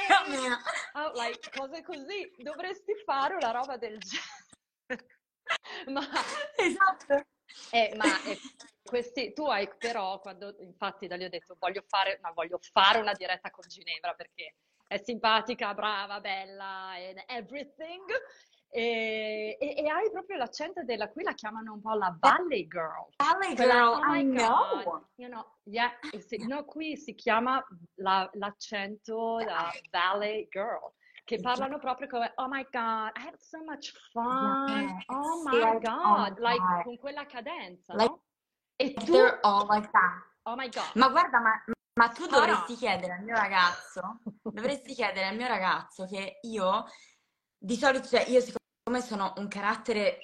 oh, 0.94 1.12
like, 1.14 1.50
cose 1.56 1.82
così. 1.82 2.32
Dovresti 2.38 2.94
fare 3.04 3.34
una 3.34 3.52
roba 3.52 3.76
del 3.76 3.98
genere. 3.98 5.06
Ma... 5.86 6.02
Esatto. 6.56 7.24
Eh, 7.70 7.94
ma 7.96 8.06
eh, 8.24 8.38
questi, 8.82 9.32
tu 9.32 9.46
hai 9.46 9.68
però, 9.78 10.18
quando 10.18 10.56
infatti 10.58 11.06
da 11.06 11.14
lì 11.14 11.24
ho 11.24 11.28
detto 11.28 11.56
voglio 11.58 11.84
fare, 11.86 12.18
ma 12.20 12.32
voglio 12.32 12.58
fare 12.60 12.98
una 12.98 13.12
diretta 13.12 13.50
con 13.50 13.64
Ginevra 13.68 14.14
perché 14.14 14.56
è 14.88 14.98
simpatica, 14.98 15.72
brava, 15.72 16.20
bella, 16.20 16.94
and 16.94 17.22
everything. 17.26 18.04
E, 18.68 19.56
e, 19.58 19.74
e, 19.78 19.88
hai 19.88 20.10
proprio 20.10 20.36
l'accento 20.36 20.82
della 20.82 21.08
qui 21.08 21.22
la 21.22 21.32
chiamano 21.32 21.72
un 21.72 21.80
po' 21.80 21.94
la 21.94 22.14
Valley 22.18 22.66
Girl. 22.66 23.08
Valley 23.16 23.54
Girl, 23.54 23.94
oh 23.94 24.14
I 24.14 24.22
know. 24.22 25.08
You 25.14 25.28
know, 25.28 25.44
yeah, 25.64 25.90
no, 26.46 26.64
qui 26.64 26.96
si 26.96 27.14
chiama 27.14 27.64
la, 27.96 28.28
l'accento 28.34 29.38
da 29.44 29.72
Valley 29.90 30.46
Girl 30.50 30.92
che 31.26 31.40
parlano 31.40 31.78
proprio 31.78 32.06
come 32.06 32.32
oh 32.36 32.46
my 32.48 32.64
god, 32.70 33.10
I 33.16 33.26
had 33.26 33.36
so 33.40 33.58
much 33.64 33.92
fun. 34.12 34.68
Yes. 34.68 35.04
Oh 35.08 35.42
my 35.42 35.78
god, 35.80 36.38
like 36.38 36.84
con 36.84 36.96
quella 36.98 37.26
cadenza, 37.26 37.94
like, 37.94 38.08
no? 38.08 38.22
E 38.76 38.94
tu 38.94 39.16
all 39.42 39.66
like 39.68 39.90
that. 39.90 40.22
Oh 40.44 40.54
my 40.54 40.68
god. 40.68 40.94
Ma 40.94 41.08
guarda, 41.08 41.40
ma, 41.40 41.64
ma 41.94 42.08
tu 42.10 42.26
dovresti 42.26 42.72
no. 42.72 42.78
chiedere 42.78 43.14
al 43.14 43.24
mio 43.24 43.34
ragazzo, 43.34 44.20
dovresti 44.40 44.94
chiedere 44.94 45.26
al 45.26 45.36
mio 45.36 45.48
ragazzo 45.48 46.06
che 46.06 46.38
io 46.42 46.84
di 47.66 47.76
solito, 47.76 48.06
cioè 48.06 48.24
io 48.28 48.40
siccome 48.40 49.02
sono 49.02 49.32
un 49.38 49.48
carattere 49.48 50.20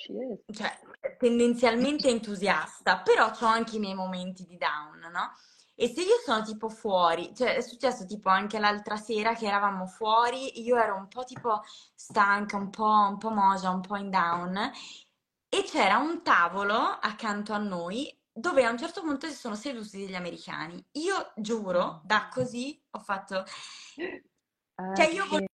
cioè, 0.53 0.79
tendenzialmente 1.19 2.09
entusiasta, 2.09 3.01
però 3.01 3.33
ho 3.33 3.47
anche 3.47 3.77
i 3.77 3.81
miei 3.81 3.95
momenti 3.95 4.47
di 4.47 4.57
down, 4.57 5.11
no? 5.11 5.33
E 5.75 5.89
se 5.89 6.03
io 6.03 6.21
sono 6.25 6.45
tipo 6.45 6.69
fuori, 6.69 7.35
cioè 7.35 7.57
è 7.57 7.61
successo 7.61 8.07
tipo 8.07 8.29
anche 8.29 8.61
l'altra 8.61 8.97
sera 8.97 9.35
che 9.35 9.47
eravamo 9.47 9.87
fuori, 9.87 10.63
io 10.63 10.77
ero 10.77 10.95
un 10.95 11.09
po' 11.09 11.25
tipo 11.25 11.63
stanca, 11.97 12.57
un 12.57 12.71
po', 12.71 13.09
un 13.11 13.19
po' 13.19 13.31
moja, 13.31 13.71
un 13.71 13.81
po' 13.81 13.97
in 13.97 14.11
down, 14.11 14.71
e 15.49 15.65
c'era 15.65 15.99
un 15.99 16.23
tavolo 16.23 16.77
accanto 16.77 17.53
a 17.53 17.59
noi 17.59 18.17
dove 18.33 18.65
a 18.65 18.71
un 18.71 18.79
certo 18.79 19.01
punto 19.01 19.27
si 19.27 19.35
sono 19.35 19.57
seduti 19.57 19.99
degli 19.99 20.15
americani. 20.15 20.83
Io 20.93 21.33
giuro, 21.37 22.03
da 22.05 22.29
così 22.33 22.81
ho 22.91 23.01
fatto... 23.01 23.45
Ah, 24.75 24.95
cioè 24.95 25.07
io 25.07 25.27
volevo 25.27 25.52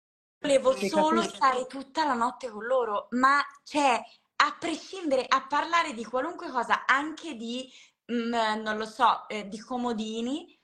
solo 0.89 1.23
stare 1.23 1.67
tutta 1.67 2.05
la 2.05 2.15
notte 2.15 2.49
con 2.49 2.65
loro, 2.65 3.09
ma 3.11 3.45
cioè, 3.65 4.01
a 4.37 4.57
prescindere, 4.59 5.25
a 5.27 5.47
parlare 5.47 5.95
di 5.95 6.05
qualunque 6.05 6.49
cosa, 6.51 6.85
anche 6.87 7.35
di, 7.35 7.71
mh, 8.07 8.15
mm, 8.15 8.63
non 8.63 8.77
lo 8.77 8.87
so, 8.87 9.29
eh, 9.29 9.49
di 9.49 9.59
comodini, 9.59 10.59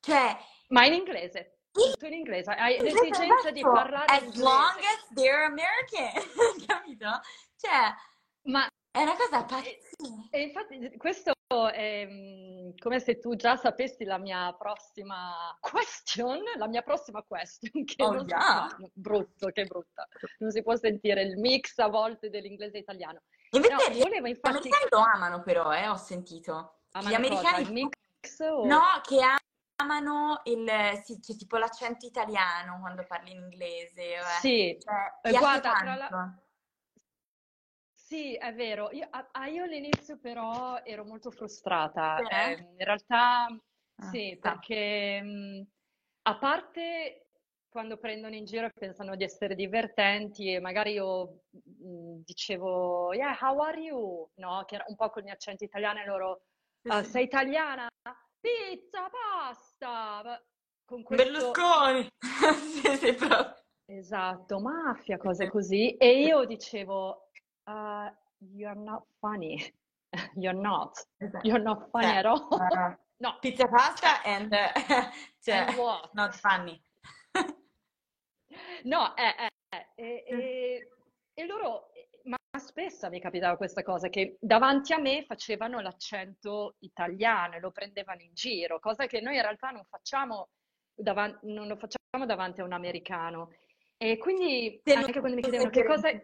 cioè... 0.00 0.36
Ma 0.68 0.84
in 0.86 0.94
inglese? 0.94 1.60
Tutto 1.70 2.06
in 2.06 2.14
inglese, 2.14 2.50
hai 2.50 2.78
l'esigenza 2.80 3.50
di 3.50 3.60
parlare 3.60 4.06
As 4.06 4.22
inglese. 4.22 4.42
long 4.42 4.78
as 4.78 5.08
they're 5.14 5.44
American, 5.44 6.12
capito? 6.66 7.20
Cioè, 7.56 7.94
ma 8.44 8.66
è 8.98 9.02
una 9.02 9.14
cosa 9.16 9.44
pazzesca. 9.44 10.28
E, 10.30 10.38
e 10.38 10.42
infatti 10.42 10.96
questo 10.96 11.32
è 11.72 12.06
mm, 12.06 12.70
come 12.78 12.98
se 12.98 13.18
tu 13.18 13.36
già 13.36 13.56
sapessi 13.56 14.04
la 14.04 14.18
mia 14.18 14.52
prossima 14.58 15.56
question, 15.60 16.40
la 16.56 16.66
mia 16.66 16.82
prossima 16.82 17.22
question, 17.22 17.70
che 17.86 18.02
oh, 18.02 18.24
yeah. 18.24 18.66
si, 18.76 18.90
brutto, 18.92 19.50
che 19.50 19.64
brutta. 19.64 20.06
Non 20.38 20.50
si 20.50 20.62
può 20.62 20.74
sentire 20.74 21.22
il 21.22 21.38
mix 21.38 21.78
a 21.78 21.88
volte 21.88 22.28
dell'inglese 22.28 22.78
e 22.78 22.80
italiano. 22.80 23.22
Invece 23.50 23.72
no, 23.72 24.02
volevo 24.02 24.26
infatti... 24.26 24.54
gli 24.54 24.58
americani 24.58 24.86
lo 24.90 24.98
amano 24.98 25.42
però, 25.42 25.72
eh, 25.72 25.88
ho 25.88 25.96
sentito. 25.96 26.80
Amano 26.90 27.10
gli 27.10 27.14
americani... 27.14 27.56
Cosa, 27.56 27.68
il 27.68 27.72
mix 27.72 28.38
o... 28.40 28.66
No, 28.66 28.82
che 29.02 29.20
amano 29.76 30.40
il, 30.44 30.68
sì, 31.04 31.20
c'è 31.20 31.36
tipo 31.36 31.56
l'accento 31.56 32.04
italiano 32.04 32.80
quando 32.80 33.04
parli 33.06 33.30
in 33.30 33.38
inglese. 33.38 34.14
Eh. 34.16 34.22
Sì, 34.40 34.78
cioè, 34.80 35.38
guarda, 35.38 35.72
tra 35.72 35.94
la 35.94 36.38
sì, 38.08 38.34
è 38.36 38.54
vero. 38.54 38.90
Io, 38.92 39.06
a- 39.10 39.46
io 39.48 39.64
all'inizio 39.64 40.16
però 40.18 40.80
ero 40.82 41.04
molto 41.04 41.30
frustrata. 41.30 42.16
Eh? 42.26 42.52
Eh, 42.52 42.52
in 42.78 42.84
realtà 42.84 43.46
Ah, 44.00 44.08
sì, 44.10 44.34
sta. 44.36 44.52
perché 44.52 45.20
mh, 45.20 45.66
a 46.22 46.38
parte 46.38 47.26
quando 47.68 47.98
prendono 47.98 48.34
in 48.34 48.46
giro 48.46 48.64
e 48.66 48.70
pensano 48.72 49.14
di 49.14 49.24
essere 49.24 49.54
divertenti 49.54 50.50
e 50.54 50.58
magari 50.60 50.92
io 50.92 51.42
mh, 51.50 52.20
dicevo, 52.24 53.12
yeah, 53.12 53.36
how 53.38 53.58
are 53.60 53.78
you? 53.78 54.30
No, 54.36 54.64
che 54.64 54.76
era 54.76 54.84
un 54.88 54.96
po' 54.96 55.10
con 55.10 55.18
il 55.18 55.24
mio 55.24 55.34
accento 55.34 55.64
italiano 55.64 56.00
e 56.00 56.06
loro, 56.06 56.40
Sì, 56.80 56.88
"Ah, 56.88 57.02
sì. 57.02 57.10
sei 57.10 57.24
italiana? 57.24 57.88
Pizza, 58.40 59.10
pasta! 59.10 60.42
Con 60.86 61.02
questo... 61.02 61.24
Berlusconi! 61.32 62.08
Sì, 62.80 62.96
sì, 62.96 63.12
proprio. 63.14 63.56
Esatto, 63.90 64.60
mafia, 64.60 65.16
cose 65.18 65.48
così. 65.50 65.96
E 65.96 66.20
io 66.22 66.44
dicevo, 66.44 67.27
uh, 67.68 68.10
you're 68.54 68.74
not 68.80 69.04
funny. 69.20 69.72
You're 70.36 70.54
not. 70.58 70.96
Esatto. 71.20 71.46
You're 71.46 71.62
not 71.62 71.90
funny 71.90 72.06
Cioè, 72.06 72.16
at 72.16 72.24
all. 72.26 72.48
eh, 72.50 72.96
No. 73.20 73.36
pizza 73.40 73.66
pasta 73.68 74.22
and, 74.24 74.52
eh, 74.52 74.72
cioè, 75.42 75.66
And 75.68 75.76
not 76.14 76.34
funny. 76.34 76.80
No, 78.84 79.14
eh, 79.16 79.34
eh, 79.70 79.86
eh, 79.96 80.24
e, 80.26 80.88
e- 81.34 81.46
loro, 81.46 81.90
ma 82.24 82.36
spesso 82.58 83.08
mi 83.10 83.20
capitava 83.20 83.56
questa 83.56 83.82
cosa, 83.82 84.08
che 84.08 84.36
davanti 84.40 84.92
a 84.94 84.98
me 84.98 85.24
facevano 85.24 85.80
l'accento 85.80 86.76
italiano 86.78 87.56
e 87.56 87.60
lo 87.60 87.70
prendevano 87.70 88.22
in 88.22 88.32
giro, 88.32 88.78
cosa 88.80 89.06
che 89.06 89.20
noi 89.20 89.34
in 89.36 89.42
realtà 89.42 89.70
non 89.70 89.84
facciamo, 89.84 90.48
davan- 90.94 91.38
non 91.42 91.66
lo 91.66 91.76
facciamo 91.76 92.24
davanti 92.24 92.60
a 92.60 92.64
un 92.64 92.72
americano. 92.72 93.50
E 94.00 94.16
quindi 94.16 94.80
Te 94.84 94.92
anche 94.94 95.10
non 95.10 95.20
quando 95.20 95.36
mi 95.36 95.42
chiedevano 95.42 95.70
che 95.70 95.84
cosa... 95.84 96.08
eh? 96.08 96.20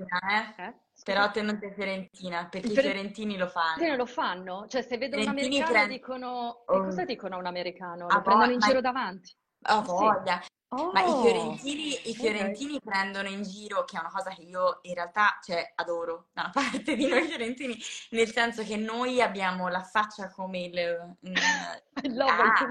Eh? 0.58 0.74
Però 1.02 1.28
te 1.32 1.42
non 1.42 1.58
sei 1.58 1.72
fiorentina, 1.72 2.46
perché 2.48 2.68
I 2.68 2.70
i 2.70 2.72
fiore- 2.74 2.90
fiorentini 2.92 3.36
lo 3.36 3.46
Sì, 3.46 3.52
fanno. 3.52 3.96
lo 3.96 4.06
fanno, 4.06 4.66
cioè 4.68 4.82
se 4.82 4.96
vedono 4.96 5.22
un 5.22 5.28
americano 5.28 5.70
prend- 5.72 5.88
dicono, 5.90 6.64
e 6.68 6.76
Oh. 6.76 6.84
cosa 6.84 7.04
dicono 7.04 7.34
a 7.34 7.38
un 7.38 7.46
americano? 7.46 8.06
Lo 8.08 8.22
prendono 8.22 8.52
in 8.52 8.58
vo- 8.60 8.66
giro 8.66 8.74
ma- 8.76 8.80
davanti. 8.92 9.26
Sì. 9.28 9.82
voglia. 9.86 10.40
Oh, 10.68 10.90
Ma 10.92 11.00
i 11.02 11.08
oh, 11.08 11.22
fiorentini, 11.22 12.10
i 12.10 12.14
fiorentini 12.14 12.74
okay. 12.76 12.90
prendono 12.92 13.28
in 13.28 13.42
giro, 13.42 13.84
che 13.84 13.96
è 13.96 14.00
una 14.00 14.10
cosa 14.10 14.30
che 14.30 14.42
io 14.42 14.78
in 14.82 14.94
realtà 14.94 15.38
cioè, 15.42 15.72
adoro 15.76 16.28
da 16.32 16.42
una 16.42 16.50
parte 16.82 16.94
di 16.96 17.06
noi 17.08 17.22
fiorentini, 17.26 17.76
nel 18.10 18.28
senso 18.30 18.62
che 18.62 18.76
noi 18.76 19.20
abbiamo 19.20 19.68
la 19.68 19.82
faccia 19.82 20.30
come 20.30 20.58
il... 20.60 21.16
Mm, 21.28 21.34
ah, 22.22 22.66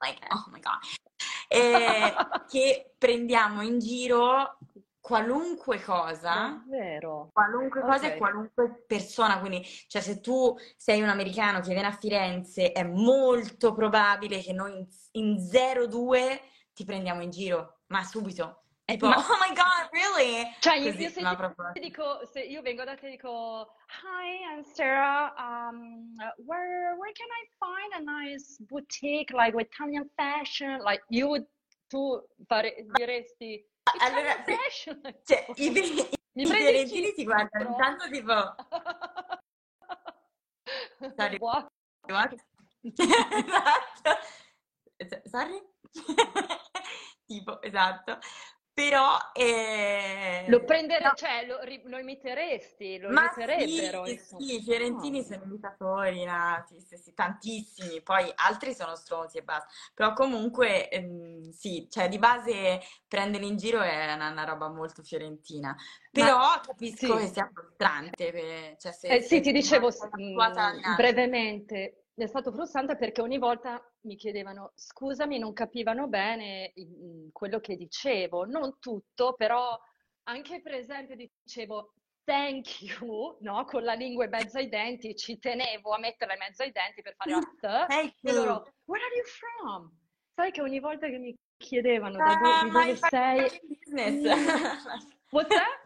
like, 0.00 0.26
oh 0.30 0.44
my 0.50 0.60
god. 0.60 0.78
Eh, 1.48 2.14
che 2.48 2.94
prendiamo 2.98 3.62
in 3.62 3.78
giro 3.78 4.58
qualunque 5.06 5.80
cosa, 5.80 6.64
Vero. 6.68 7.30
qualunque 7.32 7.80
cosa 7.80 8.06
okay. 8.06 8.10
e 8.10 8.16
qualunque 8.16 8.84
persona. 8.88 9.38
Quindi, 9.38 9.64
cioè, 9.86 10.02
se 10.02 10.20
tu 10.20 10.56
sei 10.76 11.00
un 11.00 11.08
americano 11.08 11.60
che 11.60 11.72
viene 11.72 11.86
a 11.86 11.92
Firenze, 11.92 12.72
è 12.72 12.82
molto 12.82 13.72
probabile 13.72 14.40
che 14.40 14.52
noi 14.52 14.72
in, 14.72 14.86
in 15.12 15.48
02 15.88 16.40
ti 16.72 16.84
prendiamo 16.84 17.22
in 17.22 17.30
giro, 17.30 17.82
ma 17.86 18.02
subito. 18.02 18.62
E 18.88 18.92
tipo, 18.92 19.08
ma... 19.08 19.16
oh 19.18 19.36
my 19.40 19.52
god, 19.52 19.88
really? 19.90 20.46
Cioè, 20.60 20.76
Così, 20.80 21.02
io, 21.02 21.10
se 21.10 21.20
ti, 21.20 21.36
proprio... 21.36 21.72
dico, 21.80 22.24
se 22.24 22.40
io 22.40 22.62
vengo 22.62 22.84
da 22.84 22.94
te 22.94 23.08
e 23.08 23.10
dico, 23.10 23.74
hi, 23.88 24.44
I'm 24.54 24.62
Sarah, 24.62 25.34
um, 25.36 26.14
where, 26.46 26.94
where 26.96 27.12
can 27.12 27.26
I 27.26 27.48
find 27.58 27.92
a 27.94 28.00
nice 28.00 28.58
boutique, 28.68 29.32
like, 29.32 29.56
with 29.56 29.66
Italian 29.72 30.08
fashion? 30.16 30.80
Like, 30.84 31.02
you 31.08 31.26
would, 31.26 31.44
tu 31.90 32.22
pare, 32.46 32.86
diresti, 32.96 33.66
allora, 33.98 34.44
fashion? 34.44 35.00
Cioè, 35.26 35.46
i, 35.56 35.66
i, 35.66 36.08
i 36.34 36.46
fiorentini 36.46 37.12
ti 37.12 37.24
guardano 37.24 37.70
intanto 37.70 38.08
tipo... 38.08 38.54
Sorry. 41.16 41.38
What? 41.42 41.66
What? 42.06 42.34
esatto. 44.96 45.28
Sorry? 45.28 45.60
tipo, 47.26 47.60
esatto. 47.62 48.18
Però 48.76 49.16
eh... 49.32 50.44
lo 50.48 50.62
prenderei, 50.62 51.06
no. 51.06 51.14
cioè 51.14 51.46
lo, 51.46 51.60
lo, 51.88 51.98
imiteresti, 51.98 52.98
lo 52.98 53.08
Ma 53.08 53.32
imiterebbero. 53.34 54.04
Sì, 54.04 54.18
sì, 54.18 54.56
i 54.56 54.62
fiorentini 54.62 55.20
oh. 55.20 55.22
sono 55.22 55.44
imitatori 55.44 56.22
nati, 56.24 56.78
sì, 56.82 56.98
sì, 56.98 57.14
tantissimi, 57.14 58.02
poi 58.02 58.30
altri 58.34 58.74
sono 58.74 58.94
stronzi 58.94 59.38
e 59.38 59.42
basta. 59.42 59.66
Però 59.94 60.12
comunque 60.12 60.90
ehm, 60.90 61.48
sì, 61.52 61.88
cioè 61.90 62.10
di 62.10 62.18
base 62.18 62.82
prendere 63.08 63.46
in 63.46 63.56
giro 63.56 63.80
è 63.80 64.12
una, 64.12 64.28
una 64.28 64.44
roba 64.44 64.68
molto 64.68 65.02
fiorentina. 65.02 65.74
Però 66.10 66.36
Ma, 66.36 66.60
capisco 66.62 67.16
sì. 67.16 67.22
che 67.22 67.32
sia 67.32 67.50
frustrante. 67.50 68.76
Cioè, 68.78 68.92
se, 68.92 69.08
eh, 69.08 69.22
sì, 69.22 69.40
ti 69.40 69.52
dicevo 69.52 69.88
mh, 69.88 70.96
brevemente, 70.96 72.08
è 72.14 72.26
stato 72.26 72.52
frustrante 72.52 72.96
perché 72.96 73.22
ogni 73.22 73.38
volta 73.38 73.82
mi 74.06 74.16
chiedevano 74.16 74.72
scusami, 74.74 75.38
non 75.38 75.52
capivano 75.52 76.08
bene 76.08 76.72
quello 77.32 77.60
che 77.60 77.76
dicevo, 77.76 78.44
non 78.44 78.78
tutto, 78.78 79.34
però 79.34 79.78
anche 80.28 80.60
per 80.62 80.74
esempio 80.74 81.16
dicevo 81.16 81.92
thank 82.24 82.82
you, 82.82 83.36
no? 83.40 83.64
Con 83.64 83.84
la 83.84 83.94
lingua 83.94 84.24
in 84.24 84.30
mezzo 84.30 84.58
ai 84.58 84.68
denti, 84.68 85.14
ci 85.14 85.38
tenevo 85.38 85.92
a 85.92 85.98
metterla 85.98 86.34
in 86.34 86.40
mezzo 86.40 86.62
ai 86.62 86.72
denti 86.72 87.02
per 87.02 87.14
fare 87.16 87.30
la 87.60 87.86
t, 87.86 88.22
e 88.22 88.32
loro, 88.32 88.72
where 88.84 89.04
are 89.04 89.14
you 89.14 89.24
from? 89.24 89.90
Sai 90.34 90.50
che 90.50 90.60
ogni 90.60 90.80
volta 90.80 91.06
che 91.08 91.18
mi 91.18 91.34
chiedevano 91.56 92.16
da 92.16 92.36
dove, 92.36 92.68
uh, 92.68 92.70
dove 92.70 92.96
sei... 92.96 93.60
Business. 93.62 95.06
What's 95.30 95.54
that? 95.54 95.84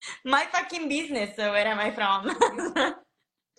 My 0.24 0.46
fucking 0.50 0.88
business, 0.88 1.36
where 1.36 1.66
am 1.66 1.78
I 1.78 1.90
from? 1.92 3.06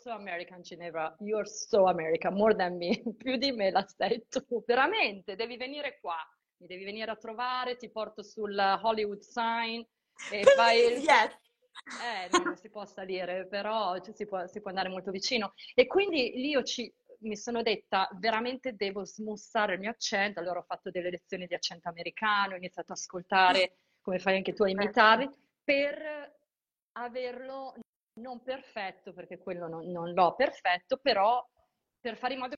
So 0.01 0.11
American 0.11 0.61
Ginevra, 0.63 1.15
you're 1.19 1.45
so 1.45 1.87
American, 1.87 2.33
more 2.33 2.55
than 2.55 2.77
me, 2.77 3.01
più 3.17 3.37
di 3.37 3.51
me 3.51 3.69
la 3.69 3.85
sei 3.85 4.25
tu, 4.27 4.63
veramente, 4.65 5.35
devi 5.35 5.57
venire 5.57 5.99
qua, 5.99 6.17
mi 6.57 6.67
devi 6.67 6.83
venire 6.83 7.11
a 7.11 7.15
trovare, 7.15 7.77
ti 7.77 7.89
porto 7.89 8.23
sul 8.23 8.57
Hollywood 8.57 9.19
sign 9.19 9.81
e 10.31 10.43
fai 10.43 10.79
il... 10.85 11.03
Yes. 11.03 11.37
Eh, 12.03 12.29
non 12.43 12.57
si 12.57 12.69
può 12.69 12.85
salire, 12.85 13.47
però 13.47 13.95
si, 14.03 14.27
può, 14.27 14.45
si, 14.45 14.59
può, 14.59 14.69
andare 14.69 14.89
molto 14.89 15.09
vicino. 15.09 15.53
E 15.73 15.87
quindi 15.87 16.31
lì 16.35 16.49
io 16.49 16.63
ci, 16.63 16.93
mi 17.21 17.35
sono 17.35 17.63
detta, 17.63 18.09
veramente 18.19 18.75
devo 18.75 19.05
smussare 19.05 19.75
il 19.75 19.79
mio 19.79 19.89
accento, 19.89 20.39
allora 20.41 20.59
ho 20.59 20.63
fatto 20.63 20.91
delle 20.91 21.09
lezioni 21.09 21.47
di 21.47 21.55
accento 21.55 21.87
americano, 21.87 22.53
ho 22.53 22.57
iniziato 22.57 22.91
ad 22.91 22.97
ascoltare, 22.97 23.77
come 24.01 24.19
fai 24.19 24.35
anche 24.35 24.53
tu 24.53 24.63
a 24.63 24.69
imitarli, 24.69 25.29
per 25.63 26.35
averlo 26.91 27.73
non 28.19 28.41
perfetto, 28.43 29.13
perché 29.13 29.37
quello 29.37 29.67
non, 29.67 29.87
non 29.89 30.11
l'ho 30.11 30.35
perfetto, 30.35 30.97
però 30.97 31.45
per 31.99 32.17
fare 32.17 32.33
in 32.33 32.39
modo 32.39 32.55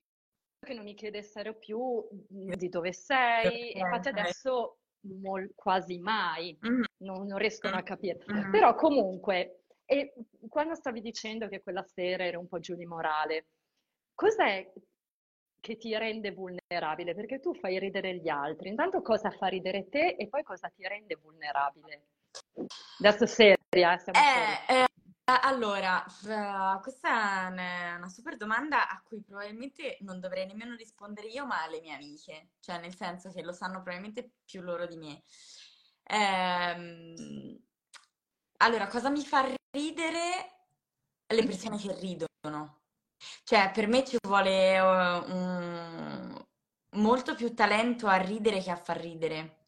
che 0.65 0.73
non 0.73 0.83
mi 0.83 0.95
chiedessero 0.95 1.55
più 1.55 2.07
di 2.29 2.69
dove 2.69 2.93
sei, 2.93 3.77
infatti 3.77 4.07
adesso 4.07 4.77
mol, 5.01 5.51
quasi 5.55 5.99
mai, 5.99 6.57
mm. 6.65 6.83
non, 7.03 7.25
non, 7.27 7.37
riescono 7.37 7.75
a 7.75 7.83
capire. 7.83 8.19
Mm. 8.31 8.51
Però 8.51 8.73
comunque, 8.75 9.63
e 9.85 10.13
quando 10.47 10.75
stavi 10.75 11.01
dicendo 11.01 11.47
che 11.47 11.61
quella 11.61 11.83
sera 11.83 12.25
era 12.25 12.39
un 12.39 12.47
po' 12.47 12.59
giù 12.59 12.75
di 12.75 12.85
morale, 12.85 13.47
cos'è 14.13 14.71
che 15.59 15.77
ti 15.77 15.95
rende 15.97 16.31
vulnerabile? 16.31 17.15
Perché 17.15 17.39
tu 17.39 17.53
fai 17.53 17.79
ridere 17.79 18.17
gli 18.17 18.27
altri, 18.27 18.69
intanto 18.69 19.01
cosa 19.01 19.29
fa 19.31 19.47
ridere 19.47 19.87
te 19.87 20.15
e 20.17 20.27
poi 20.27 20.43
cosa 20.43 20.69
ti 20.69 20.85
rende 20.87 21.15
vulnerabile? 21.15 22.07
Adesso 22.99 23.25
seria, 23.25 23.55
eh, 23.69 23.99
siamo 23.99 24.19
eh, 24.19 24.73
eh, 24.73 24.87
allora, 25.25 26.03
questa 26.81 27.47
è 27.47 27.95
una 27.95 28.09
super 28.09 28.35
domanda 28.35 28.89
a 28.89 29.01
cui 29.01 29.21
probabilmente 29.21 29.97
non 30.01 30.19
dovrei 30.19 30.45
nemmeno 30.45 30.75
rispondere 30.75 31.27
io, 31.27 31.45
ma 31.45 31.63
alle 31.63 31.79
mie 31.79 31.93
amiche, 31.93 32.49
cioè 32.59 32.79
nel 32.79 32.93
senso 32.93 33.31
che 33.31 33.41
lo 33.41 33.53
sanno 33.53 33.81
probabilmente 33.81 34.31
più 34.43 34.61
loro 34.61 34.85
di 34.85 34.97
me. 34.97 35.23
Ehm, 36.03 37.57
allora, 38.57 38.87
cosa 38.87 39.09
mi 39.09 39.23
fa 39.23 39.47
ridere? 39.71 40.51
Le 41.27 41.45
persone 41.45 41.77
che 41.77 41.93
ridono. 41.99 42.81
Cioè, 43.43 43.71
per 43.73 43.87
me 43.87 44.03
ci 44.05 44.17
vuole 44.21 44.79
uh, 44.79 45.31
un- 45.33 46.45
molto 46.95 47.33
più 47.35 47.53
talento 47.53 48.07
a 48.07 48.17
ridere 48.17 48.61
che 48.61 48.71
a 48.71 48.75
far 48.75 48.97
ridere 48.99 49.62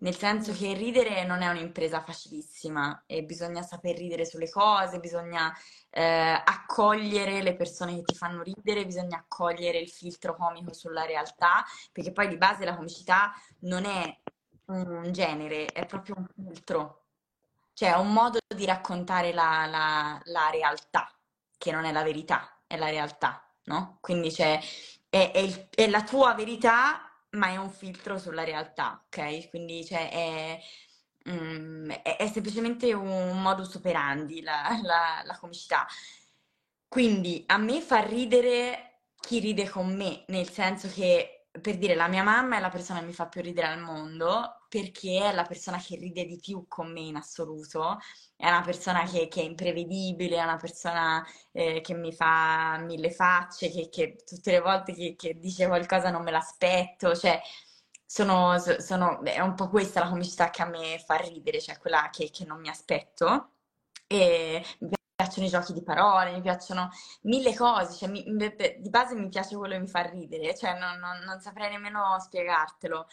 nel 0.00 0.16
senso 0.16 0.52
che 0.52 0.72
ridere 0.74 1.24
non 1.24 1.42
è 1.42 1.48
un'impresa 1.48 2.02
facilissima 2.02 3.04
e 3.06 3.22
bisogna 3.22 3.62
saper 3.62 3.96
ridere 3.96 4.24
sulle 4.24 4.48
cose, 4.48 4.98
bisogna 4.98 5.52
eh, 5.90 6.42
accogliere 6.44 7.42
le 7.42 7.54
persone 7.54 7.96
che 7.96 8.02
ti 8.02 8.14
fanno 8.14 8.42
ridere, 8.42 8.86
bisogna 8.86 9.18
accogliere 9.18 9.78
il 9.78 9.90
filtro 9.90 10.36
comico 10.36 10.72
sulla 10.72 11.04
realtà, 11.04 11.64
perché 11.92 12.12
poi 12.12 12.28
di 12.28 12.38
base 12.38 12.64
la 12.64 12.76
comicità 12.76 13.32
non 13.60 13.84
è 13.84 14.20
un 14.66 15.12
genere, 15.12 15.66
è 15.66 15.84
proprio 15.84 16.14
un 16.16 16.26
filtro, 16.34 17.04
cioè 17.74 17.92
è 17.92 17.98
un 17.98 18.12
modo 18.12 18.38
di 18.54 18.64
raccontare 18.64 19.32
la, 19.32 19.66
la, 19.66 20.20
la 20.24 20.50
realtà, 20.50 21.12
che 21.58 21.72
non 21.72 21.84
è 21.84 21.92
la 21.92 22.02
verità, 22.02 22.62
è 22.66 22.76
la 22.76 22.88
realtà, 22.88 23.44
no? 23.64 23.98
Quindi 24.00 24.30
c'è, 24.30 24.58
è, 25.10 25.30
è, 25.32 25.38
il, 25.38 25.68
è 25.74 25.88
la 25.88 26.02
tua 26.04 26.32
verità 26.34 27.09
ma 27.30 27.48
è 27.48 27.56
un 27.56 27.70
filtro 27.70 28.18
sulla 28.18 28.44
realtà, 28.44 29.02
ok? 29.06 29.50
Quindi 29.50 29.84
cioè, 29.84 30.10
è, 30.10 30.60
mm, 31.30 31.90
è, 31.90 32.16
è, 32.16 32.28
semplicemente 32.28 32.92
un 32.92 33.40
modus 33.40 33.74
operandi 33.74 34.42
la, 34.42 34.78
la, 34.82 35.22
la 35.24 35.38
comicità. 35.38 35.86
Quindi 36.88 37.44
a 37.46 37.56
me 37.58 37.80
fa 37.80 38.00
ridere 38.00 39.02
chi 39.20 39.38
ride 39.38 39.68
con 39.68 39.94
me, 39.94 40.24
nel 40.28 40.50
senso 40.50 40.88
che 40.88 41.39
per 41.60 41.78
dire 41.78 41.94
la 41.94 42.08
mia 42.08 42.22
mamma 42.22 42.56
è 42.56 42.60
la 42.60 42.68
persona 42.68 43.00
che 43.00 43.06
mi 43.06 43.12
fa 43.12 43.26
più 43.28 43.40
ridere 43.42 43.68
al 43.68 43.80
mondo 43.80 44.60
perché 44.68 45.20
è 45.30 45.32
la 45.34 45.44
persona 45.44 45.78
che 45.78 45.96
ride 45.96 46.24
di 46.24 46.38
più 46.38 46.66
con 46.68 46.92
me 46.92 47.00
in 47.00 47.16
assoluto, 47.16 47.98
è 48.36 48.48
una 48.48 48.62
persona 48.62 49.04
che, 49.04 49.28
che 49.28 49.40
è 49.40 49.44
imprevedibile, 49.44 50.36
è 50.36 50.42
una 50.42 50.56
persona 50.56 51.26
eh, 51.52 51.80
che 51.80 51.94
mi 51.94 52.12
fa 52.12 52.78
mille 52.78 53.10
facce, 53.10 53.70
che, 53.70 53.88
che 53.88 54.16
tutte 54.24 54.52
le 54.52 54.60
volte 54.60 54.94
che, 54.94 55.14
che, 55.16 55.38
dice 55.38 55.66
qualcosa 55.66 56.10
non 56.10 56.22
me 56.22 56.30
l'aspetto, 56.30 57.14
cioè 57.16 57.40
sono, 58.04 58.58
sono, 58.58 59.22
è 59.24 59.40
un 59.40 59.54
po' 59.54 59.68
questa 59.68 60.00
la 60.00 60.08
comicità 60.08 60.50
che 60.50 60.62
a 60.62 60.66
me 60.66 61.02
fa 61.04 61.16
ridere, 61.16 61.60
cioè 61.60 61.78
quella 61.78 62.08
che, 62.10 62.30
non 62.46 62.60
mi 62.60 62.68
aspetto. 62.68 63.52
E 64.06 64.64
piacciono 65.20 65.46
i 65.46 65.50
giochi 65.50 65.72
di 65.74 65.82
parole, 65.82 66.32
mi 66.32 66.40
piacciono 66.40 66.90
mille 67.22 67.54
cose, 67.54 67.96
cioè 67.96 68.08
mi, 68.08 68.24
di 68.24 68.88
base 68.88 69.14
mi 69.14 69.28
piace 69.28 69.56
quello 69.56 69.74
che 69.74 69.80
mi 69.80 69.86
fa 69.88 70.00
ridere, 70.00 70.56
cioè 70.56 70.78
non, 70.78 70.98
non, 70.98 71.18
non 71.24 71.40
saprei 71.40 71.70
nemmeno 71.70 72.18
spiegartelo. 72.18 73.06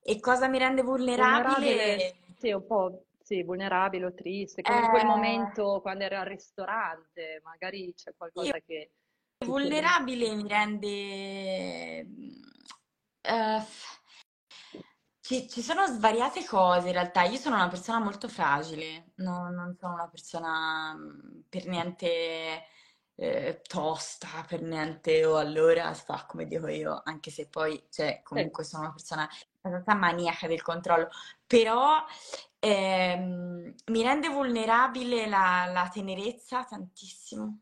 E 0.00 0.20
cosa 0.20 0.46
mi 0.48 0.58
rende 0.58 0.82
vulnerabile? 0.82 1.54
vulnerabile 1.54 2.16
sì, 2.38 2.50
un 2.52 2.66
po' 2.66 3.04
sì, 3.22 3.42
vulnerabile 3.42 4.06
o 4.06 4.14
triste, 4.14 4.62
come 4.62 4.78
in 4.78 4.88
quel 4.88 5.02
eh. 5.02 5.06
momento 5.06 5.80
quando 5.80 6.04
ero 6.04 6.18
al 6.18 6.26
ristorante, 6.26 7.40
magari 7.44 7.92
c'è 7.94 8.12
qualcosa 8.16 8.56
Io, 8.56 8.62
che... 8.64 8.90
Vulnerabile 9.38 10.34
mi 10.36 10.48
rende... 10.48 12.06
Uh, 13.22 13.62
ci, 15.22 15.48
ci, 15.48 15.62
sono 15.62 15.86
svariate 15.86 16.44
cose 16.44 16.88
in 16.88 16.94
realtà. 16.94 17.22
Io 17.22 17.38
sono 17.38 17.54
una 17.54 17.68
persona 17.68 18.00
molto 18.00 18.28
fragile, 18.28 19.12
no, 19.16 19.50
non 19.50 19.76
sono 19.78 19.94
una 19.94 20.08
persona 20.08 20.94
mm, 20.94 21.40
per 21.48 21.66
niente 21.68 22.64
eh, 23.14 23.60
tosta, 23.62 24.44
per 24.48 24.62
niente 24.62 25.24
o 25.24 25.36
allora 25.36 25.94
fa 25.94 26.26
come 26.26 26.46
dico 26.46 26.66
io, 26.66 27.00
anche 27.04 27.30
se 27.30 27.46
poi, 27.48 27.86
cioè, 27.88 28.20
comunque 28.24 28.64
sono 28.64 28.82
una 28.82 28.92
persona 28.92 29.28
abbastanza 29.60 29.94
maniaca 29.94 30.48
del 30.48 30.60
controllo, 30.60 31.08
però 31.46 32.04
ehm, 32.58 33.74
mi 33.86 34.02
rende 34.02 34.28
vulnerabile 34.28 35.28
la, 35.28 35.70
la 35.72 35.88
tenerezza 35.92 36.64
tantissimo. 36.64 37.60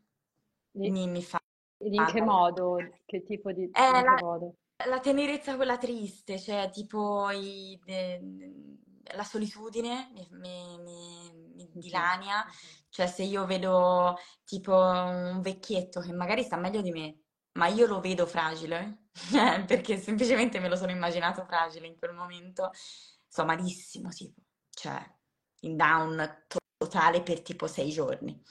Mi, 0.71 1.07
mi 1.07 1.21
fa 1.23 1.39
in 1.83 2.05
che 2.05 2.21
modo? 2.21 2.77
Che 3.05 3.23
tipo 3.23 3.51
di... 3.51 3.69
Eh, 3.71 4.01
la, 4.03 4.17
modo? 4.19 4.55
La 4.87 4.99
tenerezza 4.99 5.55
quella 5.55 5.77
triste, 5.77 6.39
cioè 6.39 6.69
tipo 6.71 7.29
i- 7.31 7.79
de- 7.83 8.19
la 9.15 9.23
solitudine 9.23 10.09
mi, 10.13 10.27
mi- 10.31 10.77
mi- 10.79 11.69
dilania, 11.73 12.45
cioè 12.89 13.07
se 13.07 13.23
io 13.23 13.45
vedo 13.45 14.17
tipo 14.43 14.73
un 14.75 15.39
vecchietto 15.41 16.01
che 16.01 16.11
magari 16.13 16.43
sta 16.43 16.57
meglio 16.57 16.81
di 16.81 16.91
me, 16.91 17.19
ma 17.53 17.67
io 17.67 17.87
lo 17.87 17.99
vedo 18.01 18.25
fragile, 18.25 19.07
perché 19.67 19.97
semplicemente 19.97 20.59
me 20.59 20.67
lo 20.69 20.75
sono 20.75 20.91
immaginato 20.91 21.43
fragile 21.45 21.87
in 21.87 21.97
quel 21.97 22.13
momento, 22.13 22.71
sto 22.73 23.45
malissimo, 23.45 24.09
tipo, 24.09 24.41
cioè 24.69 25.01
in 25.61 25.75
down 25.77 26.43
to- 26.47 26.59
totale 26.77 27.21
per 27.21 27.41
tipo 27.41 27.67
sei 27.67 27.91
giorni. 27.91 28.41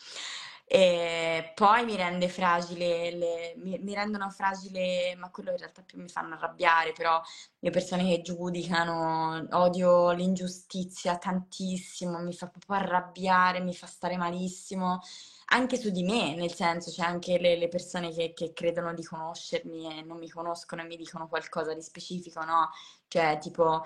E 0.73 1.51
poi 1.57 1.85
mi 1.85 1.97
rende 1.97 2.29
fragile, 2.29 3.11
le- 3.11 3.55
mi, 3.57 3.77
mi 3.81 3.93
rendono 3.95 4.31
fragile, 4.31 5.17
ma 5.17 5.29
quello 5.31 5.51
in 5.51 5.57
realtà 5.57 5.83
più 5.83 6.01
mi 6.01 6.09
fanno 6.09 6.35
arrabbiare, 6.35 6.93
però 6.93 7.21
le 7.59 7.71
persone 7.71 8.05
che 8.09 8.23
giudicano, 8.23 9.47
odio 9.51 10.13
l'ingiustizia 10.13 11.19
tantissimo, 11.19 12.21
mi 12.21 12.33
fa 12.33 12.47
proprio 12.47 12.77
arrabbiare, 12.77 13.59
mi 13.61 13.75
fa 13.75 13.87
stare 13.89 14.17
malissimo, 14.17 15.01
anche 15.47 15.77
su 15.77 15.91
di 15.91 16.05
me, 16.05 16.37
nel 16.37 16.53
senso, 16.55 16.91
c'è 16.93 17.03
anche 17.03 17.39
le, 17.39 17.57
le 17.57 17.67
persone 17.69 18.13
che, 18.13 18.33
che 18.33 18.53
credono 18.53 18.95
di 18.95 19.03
conoscermi 19.03 19.99
e 19.99 20.03
non 20.03 20.19
mi 20.19 20.29
conoscono 20.31 20.83
e 20.83 20.85
mi 20.87 20.97
dicono 20.97 21.27
qualcosa 21.29 21.75
di 21.75 21.83
specifico, 21.83 22.45
no? 22.45 22.71
Cioè, 23.09 23.39
tipo 23.41 23.85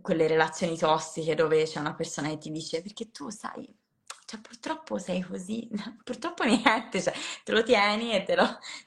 quelle 0.00 0.26
relazioni 0.26 0.76
tossiche 0.78 1.34
dove 1.34 1.64
c'è 1.64 1.78
una 1.78 1.94
persona 1.94 2.28
che 2.28 2.38
ti 2.38 2.50
dice 2.50 2.80
perché 2.82 3.10
tu 3.10 3.28
sai, 3.28 3.68
cioè 4.32 4.40
purtroppo 4.40 4.96
sei 4.98 5.20
così, 5.20 5.68
purtroppo 6.02 6.44
niente, 6.44 7.02
cioè 7.02 7.12
te 7.44 7.52
lo 7.52 7.62
tieni 7.62 8.12
e 8.14 8.22
te 8.22 8.34
lo... 8.34 8.44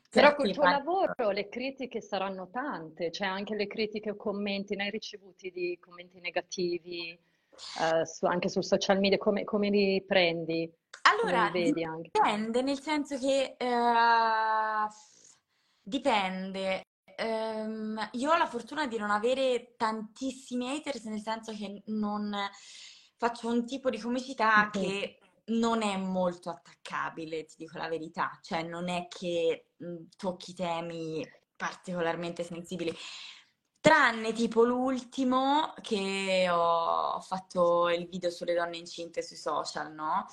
te 0.09 0.19
Però 0.19 0.33
col 0.35 0.49
tuo 0.49 0.65
fai. 0.65 0.75
lavoro 0.77 1.29
le 1.29 1.49
critiche 1.49 2.01
saranno 2.01 2.49
tante, 2.49 3.11
cioè 3.11 3.27
anche 3.27 3.53
le 3.55 3.67
critiche 3.67 4.11
o 4.11 4.15
commenti, 4.15 4.75
ne 4.75 4.85
hai 4.85 4.89
ricevuti 4.89 5.51
di 5.51 5.77
commenti 5.79 6.19
negativi, 6.19 7.09
eh, 7.11 8.05
su- 8.05 8.25
anche 8.25 8.49
sul 8.49 8.63
social 8.63 8.99
media, 8.99 9.17
come, 9.19 9.43
come 9.43 9.69
li 9.69 10.01
prendi, 10.03 10.71
Allora, 11.03 11.51
dipende, 11.53 12.61
nel 12.61 12.81
senso 12.81 13.17
che 13.17 13.55
eh, 13.57 14.87
dipende. 15.81 16.83
Ehm, 17.17 18.09
io 18.13 18.31
ho 18.31 18.37
la 18.37 18.47
fortuna 18.47 18.87
di 18.87 18.97
non 18.97 19.09
avere 19.11 19.75
tantissimi 19.77 20.69
haters, 20.69 21.05
nel 21.05 21.21
senso 21.21 21.53
che 21.53 21.81
non 21.87 22.33
faccio 23.17 23.47
un 23.49 23.65
tipo 23.65 23.89
di 23.89 23.99
comicità 23.99 24.69
Mhm. 24.69 24.71
che 24.71 25.19
non 25.47 25.81
è 25.81 25.95
molto 25.97 26.49
attaccabile, 26.49 27.45
ti 27.45 27.55
dico 27.57 27.77
la 27.77 27.87
verità, 27.87 28.39
cioè 28.41 28.63
non 28.63 28.89
è 28.89 29.07
che 29.07 29.67
mh, 29.77 29.95
tocchi 30.17 30.53
temi 30.53 31.27
particolarmente 31.55 32.43
sensibili. 32.43 32.95
Tranne 33.79 34.33
tipo 34.33 34.63
l'ultimo 34.63 35.73
che 35.81 36.47
ho, 36.49 37.19
fatto 37.21 37.89
il 37.89 38.07
video 38.07 38.31
sulle 38.31 38.55
donne 38.55 38.77
incinte 38.77 39.21
sui 39.21 39.35
social, 39.37 39.93
no? 39.93 40.25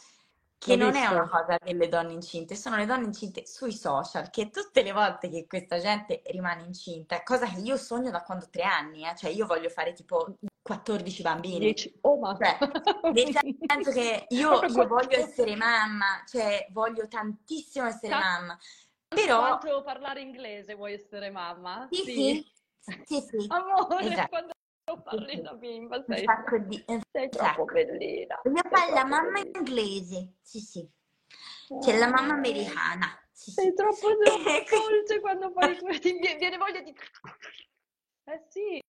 Che 0.56 0.76
non 0.76 0.94
è 0.94 1.06
una 1.08 1.28
cosa 1.28 1.58
delle 1.62 1.88
donne 1.88 2.12
incinte, 2.12 2.54
sono 2.54 2.76
le 2.76 2.86
donne 2.86 3.06
incinte 3.06 3.44
sui 3.46 3.74
social, 3.74 4.30
che 4.30 4.48
tutte 4.48 4.82
le 4.82 4.92
volte 4.92 5.28
che 5.28 5.46
questa 5.46 5.78
gente 5.80 6.22
rimane 6.26 6.62
incinta, 6.62 7.22
cosa 7.24 7.46
che 7.46 7.58
io 7.60 7.76
sogno 7.76 8.10
da 8.10 8.22
quando 8.22 8.44
ho 8.44 8.48
tre 8.48 8.62
anni, 8.62 9.04
eh, 9.04 9.14
Cioè 9.16 9.30
io 9.30 9.44
voglio 9.44 9.68
fare 9.68 9.92
tipo 9.92 10.36
14 10.62 11.22
bambini, 11.22 11.58
Dici, 11.58 11.92
oh 12.02 12.18
ma... 12.18 12.36
cioè 12.40 12.56
nel 13.12 13.32
senso 13.66 13.90
che 13.92 14.26
io, 14.30 14.60
io 14.64 14.86
voglio 14.86 15.16
essere 15.16 15.56
mamma, 15.56 16.22
cioè 16.26 16.66
voglio 16.70 17.08
tantissimo 17.08 17.86
essere 17.86 18.14
mamma, 18.14 18.58
però 19.08 19.58
Quanto 19.58 19.82
parlare 19.82 20.20
inglese 20.20 20.74
vuoi 20.74 20.94
essere 20.94 21.30
mamma? 21.30 21.88
sì, 21.90 22.04
Sì. 22.04 22.52
sì, 22.78 23.02
sì, 23.04 23.20
sì, 23.40 23.46
Amore, 23.48 24.06
esatto. 24.12 24.28
quando 24.28 24.52
parli 25.02 25.40
da 25.40 25.54
bimba 25.54 26.02
sei, 26.04 26.26
di... 26.66 26.84
sei 27.10 27.28
troppo 27.28 27.44
sacco. 27.44 27.64
bellina, 27.64 28.40
Io 28.44 28.52
sei 28.54 28.70
parlo 28.70 28.94
la 28.94 29.00
troppo 29.04 29.08
mamma 29.08 29.32
bellina. 29.42 29.58
inglese, 29.58 30.32
sì, 30.42 30.60
sì. 30.60 30.88
C'è 31.80 31.98
la 31.98 32.06
mamma 32.08 32.34
Oh, 32.34 32.36
americana, 32.36 33.06
sì, 33.32 33.50
sei 33.50 33.74
troppo 33.74 34.08
dolce 34.16 35.20
quando 35.20 35.52
vie- 35.52 36.36
viene 36.38 36.56
voglia 36.56 36.80
di... 36.80 36.94
Eh 38.24 38.40
sì, 38.48 38.80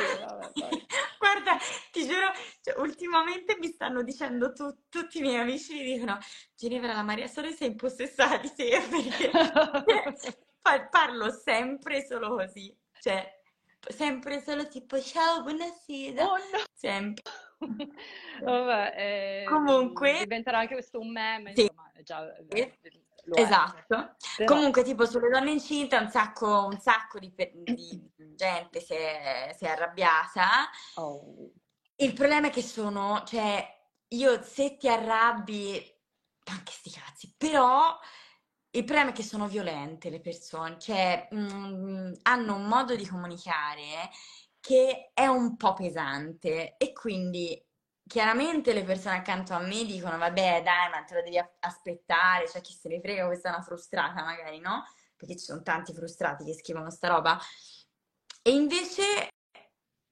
vabbè. 0.00 0.52
Guarda, 1.18 1.56
ti 1.90 2.06
giuro, 2.06 2.32
cioè, 2.60 2.78
ultimamente 2.80 3.56
mi 3.58 3.68
stanno 3.68 4.02
dicendo 4.02 4.52
tu- 4.52 4.86
tutti 4.88 5.18
i 5.18 5.20
miei 5.22 5.36
amici, 5.36 5.74
mi 5.74 5.84
dicono, 5.84 6.18
Ginevra, 6.54 6.92
la 6.92 7.02
Maria 7.02 7.26
Sole 7.26 7.52
sei 7.52 7.68
impossessata 7.70 8.38
di 8.38 8.52
te, 8.54 8.80
perché 8.90 9.30
pa- 10.60 10.86
parlo 10.88 11.30
sempre 11.30 12.04
solo 12.04 12.34
così, 12.36 12.74
cioè, 13.00 13.26
sempre 13.88 14.40
solo 14.42 14.68
tipo, 14.68 15.00
ciao, 15.00 15.42
buonasera, 15.42 16.24
Oh 16.24 16.36
no! 16.36 16.64
sempre. 16.72 17.22
Vabbè, 18.42 18.94
ehm, 18.96 19.48
Comunque, 19.48 20.18
diventerà 20.18 20.58
anche 20.58 20.74
questo 20.74 21.00
un 21.00 21.10
meme, 21.10 21.54
sì, 21.54 21.62
insomma, 21.62 21.90
già 22.02 22.36
eh, 22.36 22.78
lo 23.24 23.34
è, 23.34 23.40
esatto. 23.40 24.16
però... 24.36 24.54
Comunque, 24.54 24.82
tipo, 24.82 25.06
sulle 25.06 25.28
donne 25.28 25.52
incinte 25.52 25.96
un 25.96 26.08
sacco, 26.08 26.66
un 26.66 26.78
sacco 26.78 27.18
di, 27.18 27.32
di 27.34 28.10
gente 28.34 28.80
si 28.80 28.94
è, 28.94 29.54
si 29.56 29.64
è 29.64 29.68
arrabbiata. 29.68 30.68
Oh. 30.96 31.50
Il 31.96 32.12
problema 32.12 32.48
è 32.48 32.50
che 32.50 32.62
sono, 32.62 33.22
cioè, 33.24 33.66
io 34.08 34.42
se 34.42 34.76
ti 34.76 34.88
arrabbi, 34.88 35.92
anche 36.44 36.72
sti 36.72 36.90
cazzi, 36.90 37.34
però 37.36 37.98
il 38.70 38.84
problema 38.84 39.10
è 39.10 39.12
che 39.12 39.22
sono 39.22 39.46
violente 39.46 40.10
le 40.10 40.20
persone, 40.20 40.78
cioè, 40.78 41.28
mm, 41.32 42.12
hanno 42.22 42.56
un 42.56 42.66
modo 42.66 42.96
di 42.96 43.06
comunicare 43.06 44.10
che 44.58 45.10
è 45.12 45.26
un 45.26 45.56
po' 45.56 45.74
pesante 45.74 46.76
e 46.76 46.92
quindi 46.92 47.62
chiaramente 48.06 48.72
le 48.72 48.84
persone 48.84 49.16
accanto 49.16 49.54
a 49.54 49.60
me 49.60 49.84
dicono, 49.84 50.18
vabbè, 50.18 50.62
dai, 50.62 50.90
ma 50.90 51.02
te 51.04 51.14
lo 51.14 51.22
devi 51.22 51.42
aspettare, 51.60 52.48
cioè 52.48 52.60
chi 52.60 52.72
se 52.72 52.88
ne 52.88 53.00
frega, 53.00 53.26
questa 53.26 53.48
è 53.50 53.54
una 53.54 53.62
frustrata 53.62 54.22
magari, 54.22 54.60
no? 54.60 54.84
Perché 55.16 55.36
ci 55.36 55.44
sono 55.44 55.62
tanti 55.62 55.92
frustrati 55.92 56.44
che 56.44 56.54
scrivono 56.54 56.90
sta 56.90 57.08
roba. 57.08 57.38
E 58.42 58.50
invece 58.50 59.30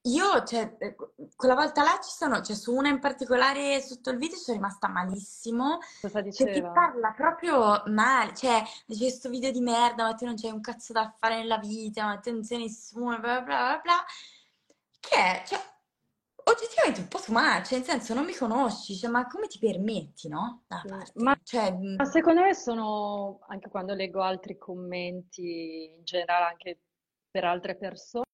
io, 0.07 0.43
cioè, 0.43 0.75
eh, 0.79 0.97
quella 1.37 1.55
volta 1.55 1.83
là 1.85 2.01
ci 2.03 2.11
sono, 2.11 2.41
cioè 2.41 2.57
su 2.57 2.75
una 2.75 2.89
in 2.89 2.99
particolare 2.99 3.81
sotto 3.81 4.11
il 4.11 4.19
video 4.19 4.37
sono 4.37 4.57
rimasta 4.57 4.89
malissimo 4.89 5.79
Cosa 6.01 6.23
perché 6.23 6.45
diceva? 6.45 6.71
parla 6.71 7.13
proprio 7.13 7.83
male, 7.87 8.35
cioè 8.35 8.65
dice 8.85 9.05
questo 9.05 9.29
video 9.29 9.53
di 9.53 9.61
merda, 9.61 10.05
ma 10.05 10.15
tu 10.15 10.25
non 10.25 10.35
c'hai 10.35 10.51
un 10.51 10.61
cazzo 10.61 10.93
da 10.93 11.15
fare 11.17 11.37
nella 11.37 11.59
vita, 11.59 12.05
ma 12.05 12.19
te 12.19 12.33
non 12.33 12.43
sei 12.43 12.59
nessuno, 12.63 13.21
bla 13.21 13.43
bla 13.43 13.43
bla 13.43 13.81
bla, 13.83 14.05
che 14.99 15.15
è, 15.15 15.45
cioè, 15.47 15.61
oggettivamente 16.45 17.01
un 17.01 17.09
po' 17.09 17.21
too 17.21 17.35
much, 17.35 17.73
nel 17.73 17.83
senso 17.83 18.15
non 18.15 18.25
mi 18.25 18.35
conosci, 18.35 18.95
cioè, 18.97 19.11
ma 19.11 19.27
come 19.27 19.47
ti 19.47 19.59
permetti, 19.59 20.29
no? 20.29 20.65
Parte, 20.67 21.13
Ma, 21.15 21.39
cioè, 21.43 21.73
ma 21.73 22.05
secondo 22.05 22.43
me 22.43 22.55
sono, 22.55 23.41
anche 23.49 23.69
quando 23.69 23.95
leggo 23.95 24.23
altri 24.23 24.57
commenti, 24.59 25.93
in 25.97 26.05
generale 26.05 26.45
anche 26.45 26.81
per 27.31 27.45
altre 27.45 27.77
persone, 27.77 28.25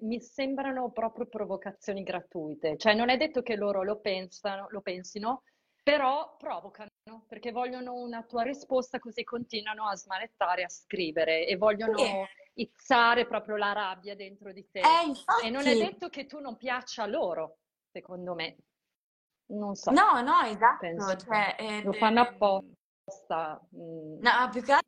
mi 0.00 0.20
sembrano 0.20 0.90
proprio 0.90 1.26
provocazioni 1.26 2.02
gratuite. 2.02 2.76
Cioè 2.76 2.94
non 2.94 3.08
è 3.08 3.16
detto 3.16 3.42
che 3.42 3.56
loro 3.56 3.82
lo 3.82 4.00
pensano, 4.00 4.66
lo 4.70 4.80
pensino, 4.80 5.42
però 5.82 6.36
provocano, 6.36 6.90
perché 7.26 7.52
vogliono 7.52 7.94
una 7.94 8.22
tua 8.22 8.42
risposta, 8.42 8.98
così 8.98 9.24
continuano 9.24 9.86
a 9.86 9.96
smanettare, 9.96 10.64
a 10.64 10.68
scrivere 10.68 11.46
e 11.46 11.56
vogliono 11.56 12.26
izzare 12.54 13.26
proprio 13.26 13.56
la 13.56 13.72
rabbia 13.72 14.14
dentro 14.14 14.52
di 14.52 14.68
te. 14.70 14.80
eh, 14.80 15.46
E 15.46 15.50
non 15.50 15.66
è 15.66 15.76
detto 15.76 16.08
che 16.08 16.26
tu 16.26 16.38
non 16.40 16.56
piaccia 16.56 17.04
a 17.04 17.06
loro, 17.06 17.58
secondo 17.90 18.34
me. 18.34 18.56
Non 19.46 19.74
so, 19.74 19.90
no, 19.90 20.20
no, 20.22 20.42
esatto, 20.42 21.16
cioè, 21.16 21.56
eh, 21.58 21.82
Lo 21.82 21.92
fanno 21.92 22.20
eh, 22.22 22.28
apposta. 22.28 23.60
mm. 23.74 24.20
no, 24.20 24.48
più 24.52 24.62
che 24.62 24.78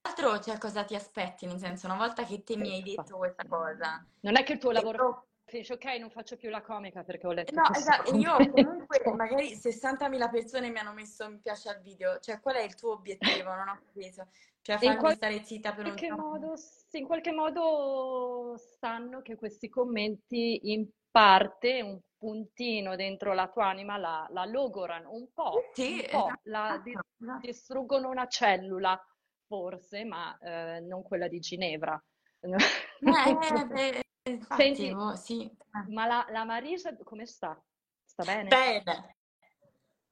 altro, 0.00 0.40
cioè, 0.40 0.56
cosa 0.58 0.84
ti 0.84 0.94
aspetti, 0.94 1.46
nel 1.46 1.58
senso, 1.58 1.86
una 1.86 1.96
volta 1.96 2.24
che 2.24 2.42
te 2.42 2.56
mi 2.56 2.72
hai 2.72 2.82
detto 2.82 3.18
questa 3.18 3.44
cosa, 3.46 4.06
Non 4.20 4.36
è 4.36 4.42
che 4.42 4.54
il 4.54 4.58
tuo 4.58 4.70
lavoro 4.70 5.26
finisce, 5.56 5.74
ok, 5.74 5.84
non 5.98 6.10
faccio 6.10 6.36
più 6.36 6.50
la 6.50 6.60
comica 6.62 7.02
perché 7.02 7.26
ho 7.26 7.32
letto 7.32 7.52
No, 7.54 7.68
esatto, 7.74 8.14
io 8.16 8.34
comunque 8.50 9.00
magari 9.16 9.54
60.000 9.54 10.28
persone 10.28 10.70
mi 10.70 10.78
hanno 10.78 10.92
messo 10.92 11.28
mi 11.30 11.38
piace 11.38 11.68
al 11.68 11.80
video, 11.80 12.18
cioè 12.18 12.40
qual 12.40 12.56
è 12.56 12.62
il 12.62 12.74
tuo 12.74 12.92
obiettivo? 12.92 13.54
Non 13.54 13.68
ho 13.68 13.78
capito. 13.86 14.28
Cioè 14.62 14.78
farmi 14.78 15.14
stare 15.14 15.42
zitta 15.44 15.72
per 15.72 15.84
un 15.86 15.90
qualche 15.92 16.10
modo, 16.10 16.54
in 16.90 17.06
qualche 17.06 17.32
modo 17.32 18.56
sanno 18.80 19.22
che 19.22 19.36
questi 19.36 19.68
commenti 19.68 20.72
in 20.72 20.88
parte, 21.10 21.80
un 21.82 22.00
puntino 22.18 22.96
dentro 22.96 23.32
la 23.32 23.48
tua 23.48 23.68
anima 23.68 23.96
la, 23.96 24.26
la 24.30 24.44
logorano 24.44 25.12
un 25.12 25.28
po', 25.32 25.62
Sì, 25.72 26.00
un 26.00 26.06
po', 26.10 26.32
la 26.44 26.66
esatto, 26.66 26.82
di- 26.82 26.98
esatto. 27.20 27.46
distruggono 27.46 28.08
una 28.08 28.26
cellula, 28.26 29.00
forse, 29.46 30.04
ma 30.04 30.36
eh, 30.38 30.80
non 30.80 31.02
quella 31.02 31.28
di 31.28 31.38
Ginevra. 31.38 32.02
Eh, 32.98 33.66
beh, 33.66 34.05
infatti, 34.30 34.62
Senti, 34.62 34.90
oh, 34.90 35.14
sì. 35.14 35.50
ma 35.88 36.06
la, 36.06 36.26
la 36.30 36.44
Marisa 36.44 36.96
come 37.04 37.26
sta? 37.26 37.60
Sta 38.04 38.24
bene? 38.24 38.48
Bene, 38.48 39.16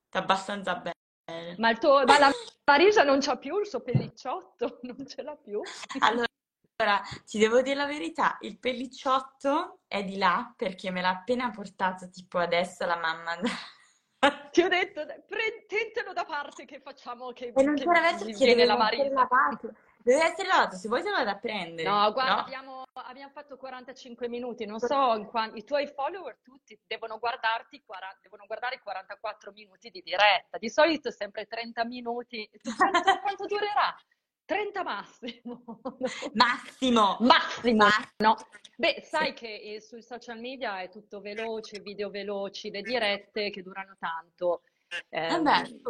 sta 0.06 0.18
abbastanza 0.18 0.76
bene. 0.76 1.56
Ma, 1.58 1.70
il 1.70 1.78
tuo, 1.78 2.04
ma 2.04 2.18
la 2.18 2.30
Marisa 2.70 3.02
non 3.02 3.20
c'ha 3.20 3.36
più 3.36 3.58
il 3.58 3.66
suo 3.66 3.80
pellicciotto, 3.80 4.80
non 4.82 5.06
ce 5.06 5.22
l'ha 5.22 5.36
più. 5.36 5.60
Allora, 6.00 7.00
ti 7.24 7.38
devo 7.38 7.62
dire 7.62 7.76
la 7.76 7.86
verità, 7.86 8.36
il 8.40 8.58
pellicciotto 8.58 9.80
è 9.86 10.04
di 10.04 10.16
là 10.16 10.52
perché 10.56 10.90
me 10.90 11.00
l'ha 11.00 11.10
appena 11.10 11.50
portato 11.50 12.08
tipo 12.10 12.38
adesso 12.38 12.84
la 12.84 12.96
mamma. 12.96 13.36
Ti 14.50 14.62
ho 14.62 14.68
detto, 14.68 15.04
pre- 15.26 15.66
tentalo 15.66 16.14
da 16.14 16.24
parte 16.24 16.64
che 16.64 16.80
facciamo 16.80 17.32
che, 17.32 17.52
E 17.54 17.62
non 17.62 17.74
che 17.74 17.84
gli 17.84 18.24
perché 18.24 18.44
viene 18.44 18.64
la 18.64 18.76
Marisa. 18.76 19.28
Deve 20.04 20.22
essere 20.22 20.46
lavato, 20.48 20.76
se 20.76 20.86
vuoi 20.86 21.02
te 21.02 21.08
lo 21.08 21.16
vado 21.16 21.30
a 21.30 21.38
prendere. 21.38 21.88
No, 21.88 22.12
guarda, 22.12 22.34
No? 22.34 22.40
abbiamo, 22.42 22.82
abbiamo 22.92 23.30
fatto 23.32 23.56
45 23.56 24.28
minuti, 24.28 24.66
non 24.66 24.78
so, 24.78 25.14
in 25.14 25.24
qua- 25.24 25.50
i 25.54 25.64
tuoi 25.64 25.86
follower 25.86 26.40
tutti 26.42 26.78
devono 26.86 27.18
guardarti, 27.18 27.82
40 27.86 28.18
devono 28.20 28.44
guardare 28.46 28.80
44 28.82 29.50
minuti 29.52 29.88
di 29.88 30.02
diretta, 30.02 30.58
di 30.58 30.68
solito 30.68 31.08
è 31.08 31.10
sempre 31.10 31.46
30 31.46 31.86
minuti, 31.86 32.46
quanto, 32.76 33.00
quanto 33.22 33.46
durerà? 33.46 33.96
30 34.44 34.82
massimo, 34.84 35.64
Massimo! 36.34 37.16
massimo, 37.20 37.86
no? 38.18 38.36
Beh, 38.76 39.00
sai 39.02 39.32
che 39.32 39.54
eh, 39.74 39.80
sui 39.80 40.02
social 40.02 40.38
media 40.38 40.80
è 40.82 40.90
tutto 40.90 41.20
veloce, 41.20 41.80
video 41.80 42.10
veloci, 42.10 42.70
le 42.70 42.82
dirette 42.82 43.48
che 43.48 43.62
durano 43.62 43.96
tanto. 43.98 44.60
Eh 45.08 45.40
beh, 45.40 45.60
Ehm, 45.60 45.80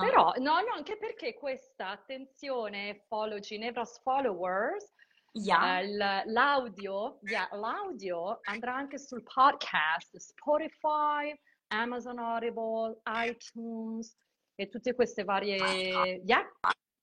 però, 0.00 0.32
no, 0.38 0.60
no, 0.60 0.72
anche 0.74 0.96
perché 0.98 1.34
questa, 1.34 1.90
attenzione, 1.90 3.04
follow 3.08 3.38
Ginevra's 3.38 4.00
followers, 4.02 4.92
Yeah. 5.34 5.78
eh, 5.80 6.24
l'audio, 6.26 7.18
yeah, 7.22 7.48
l'audio 7.52 8.40
andrà 8.42 8.74
anche 8.74 8.98
sul 8.98 9.22
podcast, 9.22 10.14
Spotify, 10.18 11.34
Amazon 11.68 12.18
Audible, 12.18 13.00
iTunes 13.06 14.14
e 14.56 14.68
tutte 14.68 14.94
queste 14.94 15.24
varie, 15.24 16.20
yeah. 16.26 16.46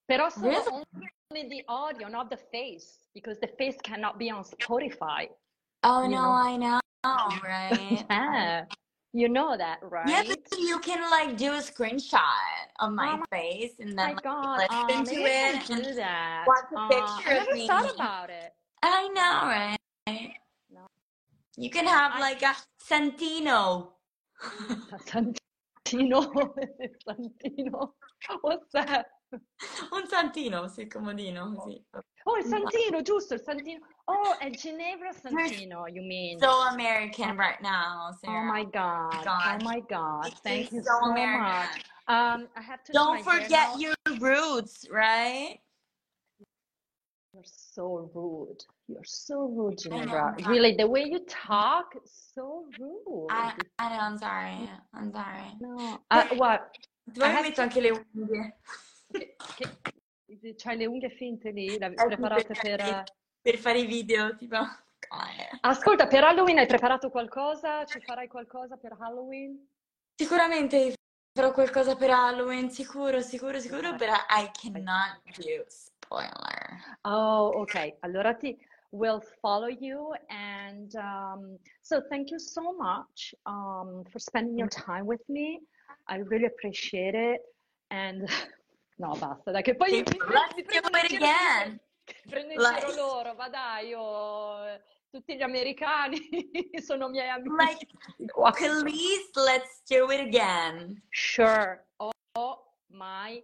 Però 0.06 0.30
sono 0.30 0.84
only 1.32 1.48
the 1.48 1.64
audio, 1.66 2.08
not 2.08 2.30
the 2.30 2.38
face, 2.52 3.04
because 3.14 3.40
the 3.40 3.52
face 3.58 3.78
cannot 3.82 4.16
be 4.18 4.32
on 4.32 4.44
Spotify. 4.44 5.28
Oh 5.82 6.06
no, 6.06 6.08
know. 6.08 6.32
I 6.34 6.58
know, 6.58 6.80
right? 7.44 8.06
Yeah, 8.10 8.66
you 9.14 9.28
know 9.30 9.58
that, 9.58 9.80
right? 9.82 10.08
Yeah, 10.08 10.24
but 10.28 10.60
you 10.60 10.80
can 10.80 11.02
like 11.10 11.38
do 11.38 11.54
a 11.54 11.58
screenshot 11.58 12.20
of 12.80 12.92
my 12.94 13.14
Oh 13.14 13.18
my- 13.18 13.26
face 13.38 13.74
and 13.80 13.98
then 13.98 14.16
like 14.16 14.24
God, 14.24 14.60
listen 14.60 15.02
uh, 15.02 15.04
to 15.06 15.16
it 15.16 15.66
can 15.66 15.82
do 15.82 15.90
and 15.90 15.98
that. 15.98 16.46
watch 16.48 16.66
a 16.76 16.80
Uh, 16.80 16.88
picture 16.90 17.32
I 17.32 17.38
of 17.38 17.48
never 17.48 17.54
me. 17.56 17.68
thought 17.68 17.96
about 17.96 18.30
it. 18.30 18.54
I 18.84 19.08
know, 19.10 19.48
right? 20.08 20.32
No. 20.72 20.82
You 21.58 21.70
can 21.70 21.86
have 21.86 22.14
I- 22.16 22.20
like 22.20 22.42
a 22.44 22.56
Santino. 22.88 23.90
Santino, 25.08 25.34
Santino, 27.08 27.92
what's 28.42 28.72
that? 28.74 29.08
Un 29.92 30.08
santino, 30.08 30.68
sì, 30.68 30.88
comodino, 30.88 31.54
così. 31.54 31.84
Oh, 32.24 32.38
il 32.38 32.46
Santino, 32.46 33.02
giusto, 33.02 33.34
il 33.36 33.42
Santino. 33.42 33.86
Oh, 34.06 34.38
è 34.40 34.50
Ginevra 34.52 35.12
Santino, 35.12 35.88
you 35.88 36.04
mean? 36.04 36.40
So 36.40 36.50
American 36.70 37.38
right 37.38 37.60
now, 37.62 38.10
Oh 38.10 38.18
Sarah. 38.20 38.44
my 38.52 38.64
God, 38.66 39.26
oh 39.26 39.64
my 39.64 39.82
God, 39.88 40.32
thank 40.44 40.72
you 40.72 40.82
so 40.84 40.92
so 41.02 41.12
much. 41.12 41.82
Um, 42.08 42.48
I 42.56 42.62
have 42.62 42.84
to 42.86 42.92
Don't 42.92 43.16
my 43.16 43.22
forget 43.24 43.80
your 43.80 43.94
roots, 44.20 44.88
right? 44.92 45.60
You're 47.34 47.44
so 47.46 48.10
rude. 48.14 48.64
You're 48.88 49.04
so 49.06 49.48
rude, 49.48 49.78
Ginevra. 49.78 50.36
Really, 50.48 50.76
the 50.76 50.88
way 50.88 51.04
you 51.06 51.20
talk, 51.28 51.94
so 52.06 52.66
rude. 52.80 53.28
I, 53.30 53.54
I 53.78 53.90
know, 53.90 54.00
I'm 54.02 54.18
sorry. 54.18 54.70
I'm 54.96 55.12
sorry. 55.12 55.54
No, 55.62 56.00
uh, 56.10 56.24
what? 56.36 56.76
Have 57.22 57.46
metto 57.46 57.56
to- 57.56 57.62
anche 57.62 57.82
le 57.82 57.92
unghie. 58.16 58.54
Che, 59.12 59.36
che- 59.56 60.56
c'hai 60.56 60.78
le 60.78 60.86
unghie 60.86 61.10
finte 61.10 61.50
lì, 61.52 61.78
le 61.78 61.86
Eh 61.88 61.94
preparate 62.06 62.44
per 62.44 62.58
per... 62.58 62.80
fare- 62.82 63.04
Per 63.42 63.58
fare 63.58 63.80
i 63.80 63.86
video, 63.86 64.36
tipo... 64.36 64.58
Ascolta, 65.62 66.08
per 66.08 66.24
Halloween 66.24 66.60
hai 66.60 66.68
preparato 66.68 67.10
qualcosa? 67.10 67.84
Ci 67.86 68.00
farai 68.02 68.28
qualcosa 68.28 68.78
per 68.78 68.96
Halloween? 69.00 69.68
Sicuramente 70.16 70.94
farò 71.34 71.52
qualcosa 71.52 71.96
per 71.96 72.12
Halloween, 72.12 72.70
sicuro, 72.70 73.22
sicuro, 73.22 73.60
sicuro, 73.60 73.94
but 73.94 74.10
I 74.30 74.50
cannot 74.52 75.22
do 75.38 75.64
spoiler. 75.68 76.98
Oh, 77.04 77.48
ok. 77.62 77.98
Allora 78.02 78.36
ti 78.36 78.56
will 78.92 79.22
follow 79.40 79.68
you 79.70 80.14
and 80.28 80.94
um, 80.96 81.58
so 81.82 82.02
thank 82.10 82.30
you 82.30 82.38
so 82.40 82.76
much 82.76 83.34
um, 83.46 84.04
for 84.10 84.20
spending 84.20 84.58
your 84.58 84.68
time 84.70 85.06
with 85.06 85.24
me. 85.28 85.62
I 86.08 86.18
really 86.18 86.46
appreciate 86.46 87.16
it 87.16 87.42
and 87.90 88.28
no, 89.00 89.16
basta, 89.18 89.52
dai, 89.52 89.62
che 89.62 89.76
poi 89.76 89.92
mi, 89.92 89.98
mi, 89.98 90.18
Let's 90.28 90.56
mi 90.56 90.64
do 90.64 90.70
prendo 92.28 92.54
in 92.54 92.60
giro- 92.60 92.94
loro, 92.96 93.34
ma 93.36 93.48
dai, 93.50 93.88
io 93.88 94.82
tutti 95.10 95.36
gli 95.36 95.42
americani 95.42 96.20
sono 96.84 97.08
miei 97.08 97.30
amici. 97.30 97.56
Like, 97.56 97.88
please, 98.82 99.30
let's 99.36 99.82
do 99.88 100.12
it 100.12 100.20
again. 100.20 101.02
Sure. 101.10 101.86
Oh 101.98 102.12
my 102.88 103.42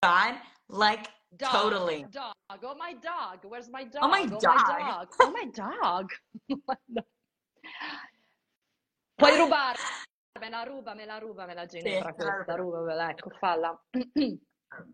God, 0.00 0.40
like, 0.68 1.10
dog. 1.28 1.50
totally. 1.50 2.06
Dog. 2.10 2.32
Oh 2.62 2.74
my 2.76 2.94
dog. 2.94 3.44
Where's 3.44 3.68
my 3.68 3.84
dog? 3.84 4.02
Oh 4.02 4.08
my 4.08 4.22
Oh 4.24 4.38
dog. 4.38 4.42
my 4.54 4.86
dog. 4.88 5.12
Oh 5.20 5.30
my 5.32 5.50
dog. 5.52 6.10
Puoi 9.16 9.36
rubare. 9.36 9.78
Me 10.40 10.48
la 10.48 10.64
ruba, 10.64 10.94
me 10.94 11.04
la 11.04 11.18
ruba, 11.18 11.46
me 11.46 11.54
la 11.54 11.64
Ginevra 11.66 12.12
Sì, 12.12 12.16
me 12.18 12.24
la 12.24 12.34
questa, 12.34 12.54
ruba. 12.56 12.78
rubamela, 12.78 13.10
ecco, 13.10 13.30
falla. 13.30 13.80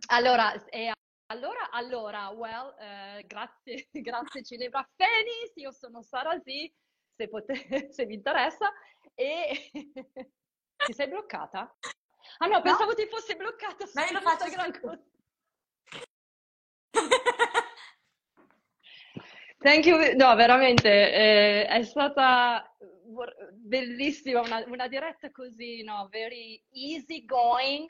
Allora, 0.09 0.65
e 0.67 0.93
allora, 1.27 1.71
allora, 1.71 2.29
well, 2.29 2.75
eh, 2.79 3.25
grazie, 3.27 3.89
grazie 3.93 4.43
Ginevra 4.43 4.89
Fenis, 4.97 5.53
io 5.55 5.71
sono 5.73 6.03
Sara 6.03 6.39
Z, 6.41 6.45
se, 7.17 7.29
pote- 7.29 7.55
se 7.93 8.07
vi 8.07 8.15
interessa, 8.15 8.73
e 9.15 9.71
ti 10.85 10.93
sei 10.93 11.09
bloccata? 11.09 11.77
Ah 12.39 12.47
no, 12.47 12.61
pensavo 12.63 12.95
ti 12.95 13.07
fossi 13.07 13.37
bloccata 13.37 13.87
su 13.87 13.93
Ma 13.95 14.07
io 14.07 14.13
lo 14.13 14.21
faccio 14.21 14.45
Instagram. 14.45 14.73
sempre. 14.73 15.09
Thank 19.59 19.85
you, 19.85 20.17
no, 20.17 20.35
veramente, 20.37 20.89
eh, 20.89 21.67
è 21.67 21.83
stata 21.83 22.75
bellissima, 23.53 24.41
una, 24.41 24.65
una 24.67 24.89
diretta 24.89 25.31
così, 25.31 25.83
no, 25.83 26.09
very 26.11 26.63
easy 26.73 27.25
going, 27.25 27.87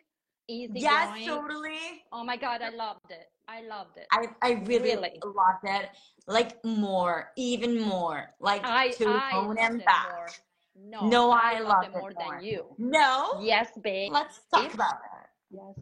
easy 0.51 0.80
Yes, 0.80 1.09
going. 1.09 1.26
totally. 1.26 2.05
Oh 2.12 2.24
my 2.24 2.36
God, 2.36 2.61
I 2.62 2.70
loved 2.70 3.11
it. 3.11 3.30
I 3.46 3.62
loved 3.62 3.96
it. 3.96 4.07
I, 4.12 4.26
I 4.42 4.53
really, 4.66 4.94
Really? 4.94 5.20
loved 5.24 5.64
it. 5.64 5.88
Like 6.26 6.62
more, 6.64 7.32
even 7.36 7.80
more. 7.80 8.34
Like 8.40 8.62
I, 8.64 8.90
to 8.98 9.07
I 9.09 9.34
loved 9.36 9.59
him 9.59 9.78
back. 9.84 10.09
more. 10.12 10.28
No, 10.74 11.07
No, 11.09 11.30
I 11.30 11.55
I 11.57 11.61
loved 11.61 11.86
it 11.86 11.92
more 11.92 12.12
more. 12.12 12.14
than 12.14 12.42
you. 12.44 12.74
No? 12.78 13.38
Yes, 13.40 13.70
babe. 13.82 14.12
Let's 14.12 14.40
talk 14.53 14.66
If- 14.66 14.74
about 14.74 14.98
it. 15.03 15.28
Yes, 15.51 15.76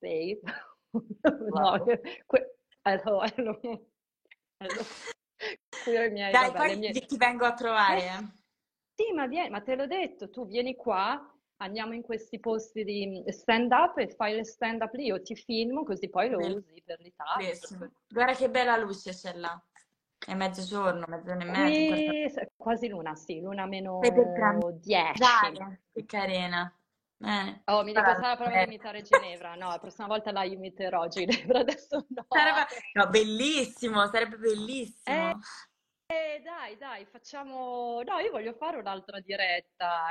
babe. 0.00 0.38
No, 1.52 1.84
que- 1.84 2.46
allora, 2.84 3.28
allora, 3.36 3.78
miei, 6.10 6.32
Dai, 6.32 6.50
vabbè, 6.50 6.56
poi 6.56 6.76
mie- 6.78 6.92
ti 6.92 7.16
vengo 7.16 7.44
a 7.44 7.52
trovare. 7.54 8.32
Sì, 8.94 9.12
ma 9.12 9.26
vieni, 9.26 9.50
ma 9.50 9.60
te 9.60 9.74
l'ho 9.76 9.86
detto, 9.86 10.30
tu 10.30 10.46
vieni 10.46 10.74
qua, 10.74 11.20
andiamo 11.58 11.94
in 11.94 12.02
questi 12.02 12.38
posti 12.38 12.84
di 12.84 13.22
stand 13.28 13.72
up 13.72 13.98
e 13.98 14.08
fai 14.08 14.34
le 14.34 14.44
stand 14.44 14.82
up 14.82 14.92
lì, 14.94 15.06
io 15.06 15.22
ti 15.22 15.34
filmo 15.34 15.84
così 15.84 16.08
poi 16.08 16.28
lo 16.30 16.38
Bello. 16.38 16.56
usi 16.56 16.82
per 16.84 17.00
l'Italia. 17.00 17.46
Bellissimo. 17.46 17.90
Guarda 18.08 18.34
che 18.34 18.50
bella 18.50 18.76
luce 18.76 19.12
c'è 19.12 19.32
là. 19.34 19.60
È 20.18 20.34
mezzogiorno, 20.34 21.04
mezz'ora 21.08 21.38
e 21.40 21.44
mezza. 21.44 21.94
Qui 21.94 22.30
s- 22.30 22.46
quasi 22.56 22.88
luna, 22.88 23.14
sì, 23.14 23.40
luna 23.40 23.66
meno 23.66 23.98
Fai 24.00 24.12
per 24.12 24.32
tram- 24.32 24.70
10. 24.72 25.18
Dai, 25.20 25.78
che 25.92 26.04
carina. 26.04 26.70
Bene. 27.18 27.62
Oh, 27.66 27.82
mi 27.82 27.92
dico, 27.92 28.02
Guarda, 28.02 28.20
Sara, 28.20 28.36
prova 28.36 28.52
eh, 28.52 28.60
ad 28.60 28.66
imitare 28.66 29.02
Ginevra. 29.02 29.54
No, 29.54 29.68
la 29.68 29.78
prossima 29.78 30.06
volta 30.06 30.32
la 30.32 30.44
imiterò, 30.44 31.06
Ginevra, 31.08 31.60
adesso 31.60 32.06
no. 32.10 32.26
Sarebbe, 32.28 32.66
no, 32.92 33.08
bellissimo, 33.08 34.06
sarebbe 34.08 34.36
bellissimo. 34.36 35.38
Eh, 36.06 36.40
dai, 36.42 36.76
dai, 36.76 37.04
facciamo... 37.06 38.02
No, 38.02 38.18
io 38.18 38.30
voglio 38.30 38.52
fare 38.52 38.76
un'altra 38.78 39.18
diretta. 39.20 40.04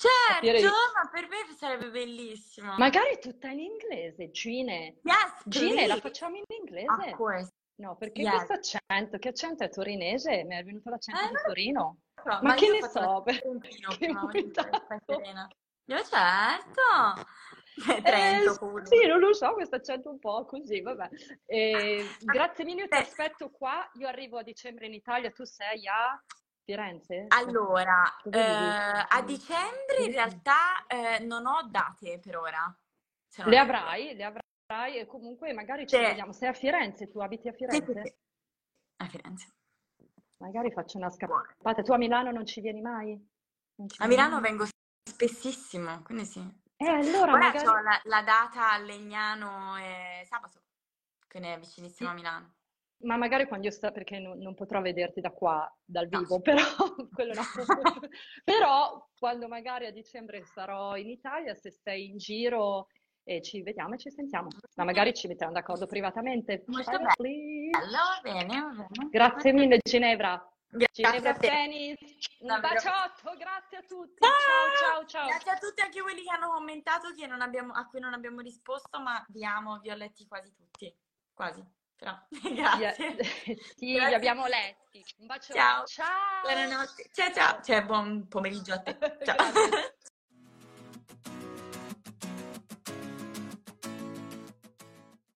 Che- 0.00 0.08
certo, 0.26 0.46
capire- 0.46 0.68
ma 0.94 1.10
per 1.10 1.28
me 1.28 1.36
sarebbe 1.56 1.90
bellissimo. 1.90 2.74
Magari 2.78 3.18
tutta 3.20 3.48
in 3.48 3.60
inglese, 3.60 4.30
Gine. 4.30 4.96
Yes, 5.02 5.42
Gine, 5.44 5.86
la 5.86 5.96
facciamo 5.96 6.36
in 6.36 6.42
Of 6.48 6.56
inglese? 6.58 7.10
course. 7.16 7.52
No, 7.80 7.96
perché 7.96 8.20
Yes. 8.22 8.44
questo 8.44 8.52
accento, 8.52 9.18
che 9.18 9.28
accento 9.28 9.64
è 9.64 9.70
torinese? 9.70 10.44
Mi 10.44 10.54
è 10.56 10.62
venuto 10.64 10.90
l'accento 10.90 11.20
Eh, 11.22 11.28
di 11.28 11.34
Torino. 11.46 11.96
so, 12.22 12.38
Ma 12.42 12.54
che 12.54 12.64
io 12.66 12.72
ne 12.72 12.88
so, 12.88 13.22
Trentino 13.24 14.26
che 14.26 14.50
serena. 15.06 15.48
Io 15.86 15.96
certo. 16.04 17.26
Trento, 18.02 18.78
eh, 18.78 18.86
sì, 18.86 19.06
non 19.06 19.18
lo 19.20 19.32
so, 19.32 19.54
questo 19.54 19.76
accento 19.76 20.10
un 20.10 20.18
po' 20.18 20.44
così, 20.44 20.80
vabbè. 20.82 21.08
Eh, 21.46 22.04
grazie 22.20 22.64
mille, 22.64 22.82
io 22.82 22.88
ti 22.88 22.96
aspetto 22.96 23.50
qua, 23.50 23.88
io 23.94 24.06
arrivo 24.06 24.38
a 24.38 24.42
dicembre 24.42 24.86
in 24.86 24.92
Italia, 24.94 25.30
tu 25.30 25.44
sei 25.44 25.86
a 25.88 26.22
Firenze? 26.70 27.24
Allora, 27.28 28.04
eh, 28.30 29.06
a 29.08 29.22
dicembre 29.22 30.04
in 30.04 30.12
realtà 30.12 30.86
eh, 30.86 31.18
non 31.18 31.44
ho 31.46 31.66
date 31.68 32.20
per 32.20 32.36
ora. 32.36 32.78
Le 33.44 33.58
avrai, 33.58 34.14
le 34.14 34.24
avrai 34.24 34.98
e 34.98 35.06
comunque 35.06 35.52
magari 35.52 35.86
ci 35.86 35.96
vediamo. 35.96 36.32
Sei 36.32 36.48
a 36.48 36.52
Firenze, 36.52 37.08
tu 37.08 37.18
abiti 37.18 37.48
a 37.48 37.52
Firenze? 37.52 38.02
Sì. 38.04 38.14
A 38.98 39.06
Firenze. 39.06 39.48
Magari 40.38 40.70
faccio 40.70 40.98
una 40.98 41.10
scappata. 41.10 41.82
Tu 41.82 41.92
a 41.92 41.96
Milano 41.96 42.30
non 42.30 42.46
ci 42.46 42.60
vieni 42.60 42.80
mai? 42.80 43.18
Ci 43.86 44.02
a 44.02 44.06
Milano 44.06 44.40
vengo 44.40 44.66
spessissimo, 45.08 46.02
quindi 46.02 46.24
sì. 46.24 46.40
Eh, 46.76 46.86
allora 46.86 47.32
Ora 47.32 47.38
magari... 47.38 47.66
ho 47.66 47.80
la, 47.80 48.00
la, 48.04 48.22
data 48.22 48.72
a 48.72 48.78
Legnano 48.78 49.76
e 49.76 50.24
sabato, 50.26 50.60
che 51.26 51.38
è 51.40 51.58
vicinissimo 51.58 52.08
sì. 52.08 52.14
a 52.14 52.16
Milano. 52.16 52.54
Ma 53.02 53.16
magari 53.16 53.46
quando 53.46 53.66
io 53.66 53.72
sto, 53.72 53.90
perché 53.92 54.18
non, 54.18 54.38
non, 54.38 54.54
potrò 54.54 54.80
vederti 54.80 55.20
da 55.20 55.30
qua, 55.30 55.70
dal 55.82 56.06
vivo, 56.06 56.36
no. 56.36 56.40
però, 56.40 56.60
no. 57.34 58.00
però 58.44 59.08
quando 59.18 59.48
magari 59.48 59.86
a 59.86 59.92
dicembre 59.92 60.44
sarò 60.44 60.96
in 60.96 61.08
Italia, 61.08 61.54
se 61.54 61.70
sei 61.70 62.08
in 62.08 62.18
giro 62.18 62.88
e 63.24 63.40
ci 63.42 63.62
vediamo 63.62 63.94
e 63.94 63.98
ci 63.98 64.10
sentiamo. 64.10 64.48
Ma 64.76 64.84
magari 64.84 65.14
ci 65.14 65.28
mettiamo 65.28 65.52
d'accordo 65.52 65.86
privatamente. 65.86 66.64
Molto 66.66 66.98
bene. 67.16 67.70
Allora, 67.70 68.20
bene, 68.22 68.86
Grazie 69.10 69.52
mille 69.52 69.78
Ginevra. 69.82 70.44
Grazie 70.72 71.04
Ginevra 71.04 71.34
Tennis, 71.34 71.98
un 72.40 72.58
baciotto, 72.60 73.36
grazie 73.36 73.78
a 73.78 73.82
tutti. 73.82 74.18
Ciao, 74.20 74.76
ciao, 74.76 75.06
ciao. 75.06 75.26
Grazie 75.26 75.50
a 75.50 75.58
tutti 75.58 75.80
anche 75.80 76.00
quelli 76.00 76.22
che 76.22 76.30
hanno 76.30 76.50
commentato 76.50 77.12
che 77.12 77.26
non 77.26 77.40
abbiamo, 77.40 77.72
a 77.72 77.86
cui 77.88 77.98
non 77.98 78.12
abbiamo 78.12 78.40
risposto, 78.40 79.00
ma 79.00 79.24
vi 79.28 79.44
amo, 79.44 79.78
vi 79.80 79.90
ho 79.90 79.96
letti 79.96 80.26
quasi 80.28 80.54
tutti. 80.54 80.94
Quasi, 81.32 81.64
però. 82.00 82.18
Grazie. 82.54 82.94
sì, 83.76 83.92
grazie. 83.92 84.08
li 84.08 84.14
abbiamo 84.14 84.46
letti. 84.46 85.04
Un 85.18 85.26
bacio. 85.26 85.52
Ciao. 85.52 85.84
Ciao. 85.84 86.40
Buonanotte. 86.42 87.10
Ciao, 87.12 87.32
ciao. 87.32 87.62
Cioè, 87.62 87.84
buon 87.84 88.26
pomeriggio 88.26 88.72
a 88.72 88.78
te. 88.78 88.96
Ciao. 89.22 89.36